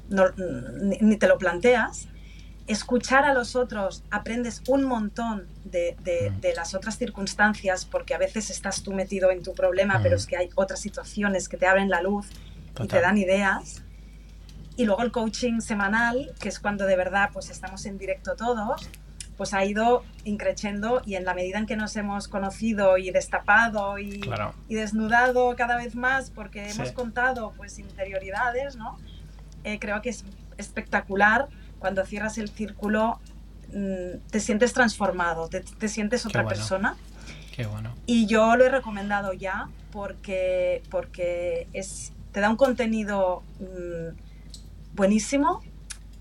ni, 0.10 1.18
te 1.18 1.28
lo 1.28 1.38
planteas. 1.38 2.08
Escuchar 2.66 3.26
a 3.26 3.34
los 3.34 3.56
otros, 3.58 4.04
aprendes 4.10 4.62
un 4.68 4.84
montón 4.86 5.47
de, 5.66 5.97
de, 6.04 6.54
las 6.56 6.74
otras 6.74 6.97
circunstancias, 6.97 7.86
porque 7.86 8.14
a 8.14 8.18
veces 8.18 8.49
estás 8.49 8.84
tú 8.84 8.93
metido 8.93 9.32
en 9.32 9.43
tu 9.43 9.54
problema, 9.54 9.99
pero 10.01 10.16
es 10.16 10.26
que 10.26 10.38
hay 10.38 10.49
otras 10.56 10.80
situaciones 10.80 11.49
que 11.49 11.58
te 11.58 11.68
abren 11.68 11.89
la 11.89 12.01
luz 12.01 12.28
y 12.82 12.88
te 12.88 13.01
dan 13.01 13.18
ideas. 13.18 13.84
Y 14.78 14.86
luego 14.86 15.04
el 15.04 15.12
coaching 15.12 15.60
semanal, 15.60 16.34
que 16.39 16.49
es 16.49 16.60
cuando 16.60 16.86
de 16.86 16.95
verdad 16.95 17.30
pues 17.34 17.49
estamos 17.49 17.86
en 17.86 17.97
directo 17.97 18.36
todos, 18.36 18.89
pues 19.38 19.54
ha 19.54 19.66
ido 19.66 20.04
increciendo 20.24 21.01
y 21.06 21.16
en 21.16 21.26
la 21.26 21.34
medida 21.34 21.58
en 21.58 21.66
que 21.66 21.76
nos 21.76 21.95
hemos 21.95 22.28
conocido 22.28 22.97
y 22.97 23.12
destapado 23.12 23.99
y, 23.99 24.22
y 24.68 24.76
desnudado 24.76 25.56
cada 25.56 25.78
vez 25.78 25.95
más 25.95 26.30
porque 26.30 26.70
hemos 26.70 26.91
contado 26.91 27.54
pues 27.58 27.80
interioridades, 27.80 28.76
¿no? 28.76 28.97
Eh, 29.64 29.80
creo 29.80 30.01
que 30.01 30.09
es 30.09 30.26
espectacular 30.57 31.47
cuando 31.80 32.05
cierras 32.05 32.38
el 32.38 32.49
círculo, 32.49 33.20
mm, 33.70 34.30
te 34.30 34.39
sientes 34.39 34.74
transformado, 34.74 35.47
te, 35.47 35.61
te 35.61 35.88
sientes 35.88 36.26
otra 36.26 36.47
persona. 36.47 36.95
Qué 37.55 37.66
bueno. 37.66 37.93
Y 38.05 38.26
yo 38.26 38.55
lo 38.55 38.66
he 38.66 38.70
recomendado 38.70 39.34
ya 39.34 39.70
porque, 39.91 40.82
porque 40.89 41.68
es, 41.74 42.14
te 42.32 42.39
da 42.39 42.49
un 42.49 42.57
contenido 42.57 43.43
mm, 43.59 44.95
buenísimo, 44.95 45.61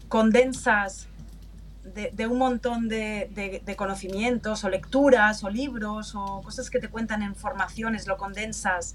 condensas 0.08 1.08
de, 1.84 2.26
un 2.26 2.38
montón 2.38 2.88
de, 2.88 3.62
conocimientos 3.76 4.64
o 4.64 4.68
lecturas 4.68 5.42
o 5.42 5.50
libros 5.50 6.14
o 6.14 6.42
cosas 6.42 6.70
que 6.70 6.78
te 6.78 6.88
cuentan 6.88 7.22
en 7.22 7.34
formaciones, 7.34 8.06
lo 8.06 8.16
condensas 8.16 8.94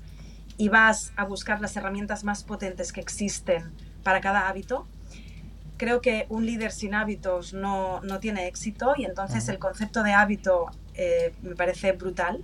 y 0.58 0.70
vas 0.70 1.12
a 1.16 1.26
buscar 1.26 1.60
las 1.60 1.76
herramientas 1.76 2.24
más 2.24 2.44
potentes 2.44 2.92
que 2.94 3.02
existen 3.02 3.72
para 4.08 4.22
cada 4.22 4.48
hábito. 4.48 4.88
Creo 5.76 6.00
que 6.00 6.28
un 6.30 6.46
líder 6.46 6.72
sin 6.72 6.94
hábitos 6.94 7.54
no, 7.54 8.00
tiene 8.22 8.48
éxito 8.48 8.94
y 8.96 9.04
entonces 9.04 9.50
el 9.50 9.60
concepto 9.60 10.02
de 10.02 10.14
hábito 10.14 10.68
eh, 10.94 11.34
me 11.42 11.58
parece 11.58 11.92
brutal. 11.92 12.42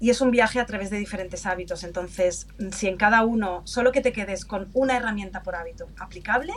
Y 0.00 0.10
es 0.10 0.20
un 0.20 0.32
viaje 0.32 0.58
a 0.58 0.66
través 0.66 0.90
de 0.90 0.98
diferentes 0.98 1.46
hábitos. 1.46 1.84
Entonces, 1.84 2.48
si 2.72 2.88
en 2.88 2.96
cada 2.96 3.22
uno 3.22 3.62
solo 3.66 3.92
que 3.92 4.00
te 4.00 4.10
quedes 4.10 4.44
con 4.44 4.68
una 4.72 4.96
herramienta 4.96 5.44
por 5.44 5.54
hábito 5.54 5.86
aplicable, 5.96 6.54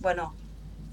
bueno, 0.00 0.34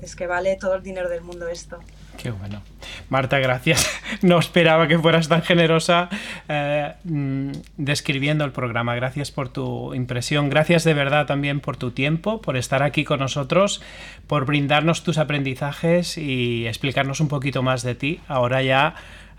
es 0.02 0.18
que 0.18 0.28
vale 0.28 0.58
todo 0.58 0.76
el 0.76 0.84
dinero 0.84 1.08
del 1.08 1.22
mundo 1.22 1.48
esto. 1.48 1.80
Qué 2.18 2.32
bueno. 2.32 2.62
Marta, 3.10 3.40
gracias. 3.40 3.90
No 4.22 4.38
esperaba 4.40 4.88
que 4.88 5.00
fueras 5.00 5.28
tan 5.28 5.42
generosa 5.42 6.08
eh, 6.48 6.94
mm, 7.04 7.52
describiendo 7.78 8.46
el 8.46 8.52
programa. 8.52 8.96
Gracias 8.96 9.32
por 9.32 9.50
tu 9.50 9.94
impresión. 9.94 10.50
Gracias 10.50 10.84
de 10.84 10.94
verdad 10.94 11.26
también 11.26 11.60
por 11.60 11.78
tu 11.78 11.92
tiempo, 11.92 12.40
por 12.42 12.56
estar 12.56 12.84
aquí 12.84 13.04
con 13.04 13.20
nosotros, 13.20 13.82
por 14.28 14.46
brindarnos 14.46 15.04
tus 15.04 15.18
aprendizajes 15.18 16.18
y 16.18 16.68
explicarnos 16.68 17.20
un 17.22 17.28
poquito 17.28 17.64
más 17.64 17.82
de 17.84 17.96
ti. 17.96 18.20
Ahora 18.28 18.62
ya 18.62 18.96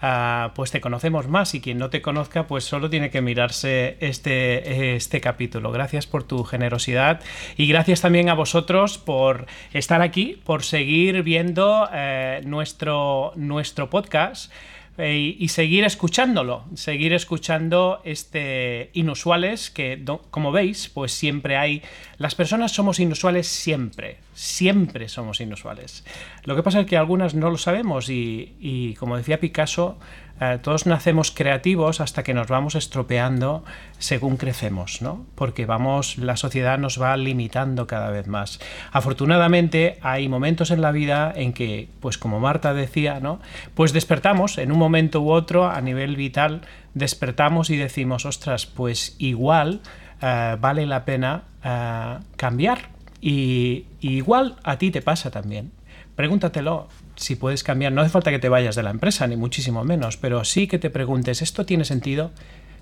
Ah, 0.06 0.52
pues 0.54 0.70
te 0.70 0.82
conocemos 0.82 1.28
más 1.28 1.54
y 1.54 1.62
quien 1.62 1.78
no 1.78 1.88
te 1.88 2.02
conozca 2.02 2.46
pues 2.46 2.64
solo 2.64 2.90
tiene 2.90 3.08
que 3.08 3.22
mirarse 3.22 3.96
este, 4.00 4.96
este 4.96 5.22
capítulo. 5.22 5.72
Gracias 5.72 6.06
por 6.06 6.24
tu 6.24 6.44
generosidad 6.44 7.22
y 7.56 7.66
gracias 7.68 8.02
también 8.02 8.28
a 8.28 8.34
vosotros 8.34 8.98
por 8.98 9.46
estar 9.72 10.02
aquí, 10.02 10.38
por 10.44 10.62
seguir 10.62 11.22
viendo 11.22 11.88
eh, 11.90 12.42
nuestro, 12.44 13.32
nuestro 13.36 13.88
podcast. 13.88 14.52
Eh, 14.96 15.36
y, 15.38 15.48
seguir 15.48 15.82
escuchándolo, 15.82 16.64
seguir 16.74 17.14
escuchando 17.14 18.00
este 18.04 18.90
inusuales 18.92 19.70
que, 19.70 20.00
como 20.30 20.52
veis, 20.52 20.88
pues 20.88 21.12
siempre 21.12 21.56
hay... 21.56 21.82
Las 22.16 22.36
personas 22.36 22.70
somos 22.70 23.00
inusuales 23.00 23.48
siempre, 23.48 24.18
siempre 24.34 25.08
somos 25.08 25.40
inusuales. 25.40 26.04
Lo 26.44 26.54
que 26.54 26.62
pasa 26.62 26.80
es 26.80 26.86
que 26.86 26.96
algunas 26.96 27.34
no 27.34 27.50
lo 27.50 27.58
sabemos 27.58 28.08
y, 28.08 28.54
y 28.60 28.94
como 28.94 29.16
decía 29.16 29.40
Picasso, 29.40 29.98
eh, 30.40 30.58
todos 30.60 30.86
nacemos 30.86 31.30
creativos 31.30 32.00
hasta 32.00 32.24
que 32.24 32.34
nos 32.34 32.48
vamos 32.48 32.74
estropeando 32.74 33.64
según 33.98 34.36
crecemos, 34.36 35.00
¿no? 35.00 35.24
Porque 35.36 35.64
vamos, 35.64 36.18
la 36.18 36.36
sociedad 36.36 36.76
nos 36.76 37.00
va 37.00 37.16
limitando 37.16 37.86
cada 37.86 38.10
vez 38.10 38.26
más. 38.26 38.58
Afortunadamente 38.90 39.98
hay 40.02 40.28
momentos 40.28 40.72
en 40.72 40.80
la 40.80 40.90
vida 40.90 41.32
en 41.34 41.52
que, 41.52 41.88
pues 42.00 42.18
como 42.18 42.40
Marta 42.40 42.74
decía, 42.74 43.20
¿no? 43.20 43.40
Pues 43.74 43.92
despertamos 43.92 44.58
en 44.58 44.72
un 44.72 44.78
momento 44.78 45.20
u 45.20 45.30
otro 45.30 45.68
a 45.68 45.80
nivel 45.80 46.16
vital, 46.16 46.62
despertamos 46.94 47.70
y 47.70 47.76
decimos, 47.76 48.26
ostras, 48.26 48.66
pues 48.66 49.14
igual 49.18 49.82
eh, 50.20 50.56
vale 50.60 50.86
la 50.86 51.04
pena 51.04 51.44
eh, 51.62 52.18
cambiar. 52.36 52.92
y 53.26 53.86
igual 54.00 54.56
a 54.64 54.76
ti 54.76 54.90
te 54.90 55.00
pasa 55.00 55.30
también. 55.30 55.72
Pregúntatelo, 56.16 56.88
si 57.16 57.36
puedes 57.36 57.64
cambiar. 57.64 57.92
No 57.92 58.00
hace 58.00 58.10
falta 58.10 58.30
que 58.30 58.38
te 58.38 58.48
vayas 58.48 58.76
de 58.76 58.82
la 58.82 58.90
empresa, 58.90 59.26
ni 59.26 59.36
muchísimo 59.36 59.84
menos, 59.84 60.16
pero 60.16 60.44
sí 60.44 60.66
que 60.66 60.78
te 60.78 60.90
preguntes, 60.90 61.42
¿esto 61.42 61.66
tiene 61.66 61.84
sentido? 61.84 62.30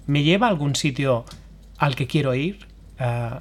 ¿Me 0.07 0.22
lleva 0.22 0.47
a 0.47 0.51
algún 0.51 0.76
sitio 0.76 1.24
al 1.78 1.97
que 1.97 2.07
quiero 2.07 2.35
ir? 2.35 2.66
Ah, 2.99 3.41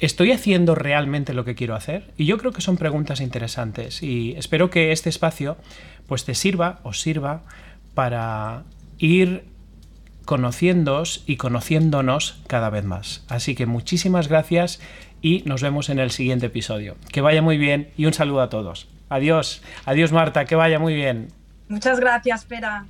¿Estoy 0.00 0.32
haciendo 0.32 0.74
realmente 0.74 1.34
lo 1.34 1.44
que 1.44 1.54
quiero 1.54 1.74
hacer? 1.74 2.10
Y 2.16 2.24
yo 2.24 2.38
creo 2.38 2.52
que 2.52 2.62
son 2.62 2.78
preguntas 2.78 3.20
interesantes 3.20 4.02
y 4.02 4.32
espero 4.32 4.70
que 4.70 4.92
este 4.92 5.10
espacio 5.10 5.58
pues 6.06 6.24
te 6.24 6.34
sirva, 6.34 6.80
os 6.84 7.02
sirva 7.02 7.42
para 7.94 8.64
ir 8.98 9.44
conociéndoos 10.24 11.22
y 11.26 11.36
conociéndonos 11.36 12.40
cada 12.46 12.70
vez 12.70 12.84
más. 12.84 13.24
Así 13.28 13.54
que 13.54 13.66
muchísimas 13.66 14.28
gracias 14.28 14.80
y 15.22 15.42
nos 15.46 15.62
vemos 15.62 15.88
en 15.88 15.98
el 15.98 16.10
siguiente 16.10 16.46
episodio. 16.46 16.96
Que 17.12 17.20
vaya 17.20 17.42
muy 17.42 17.58
bien 17.58 17.90
y 17.96 18.06
un 18.06 18.12
saludo 18.12 18.40
a 18.40 18.48
todos. 18.48 18.88
Adiós, 19.08 19.62
adiós 19.84 20.12
Marta, 20.12 20.44
que 20.44 20.54
vaya 20.54 20.78
muy 20.78 20.94
bien. 20.94 21.28
Muchas 21.68 22.00
gracias, 22.00 22.44
Pera. 22.44 22.86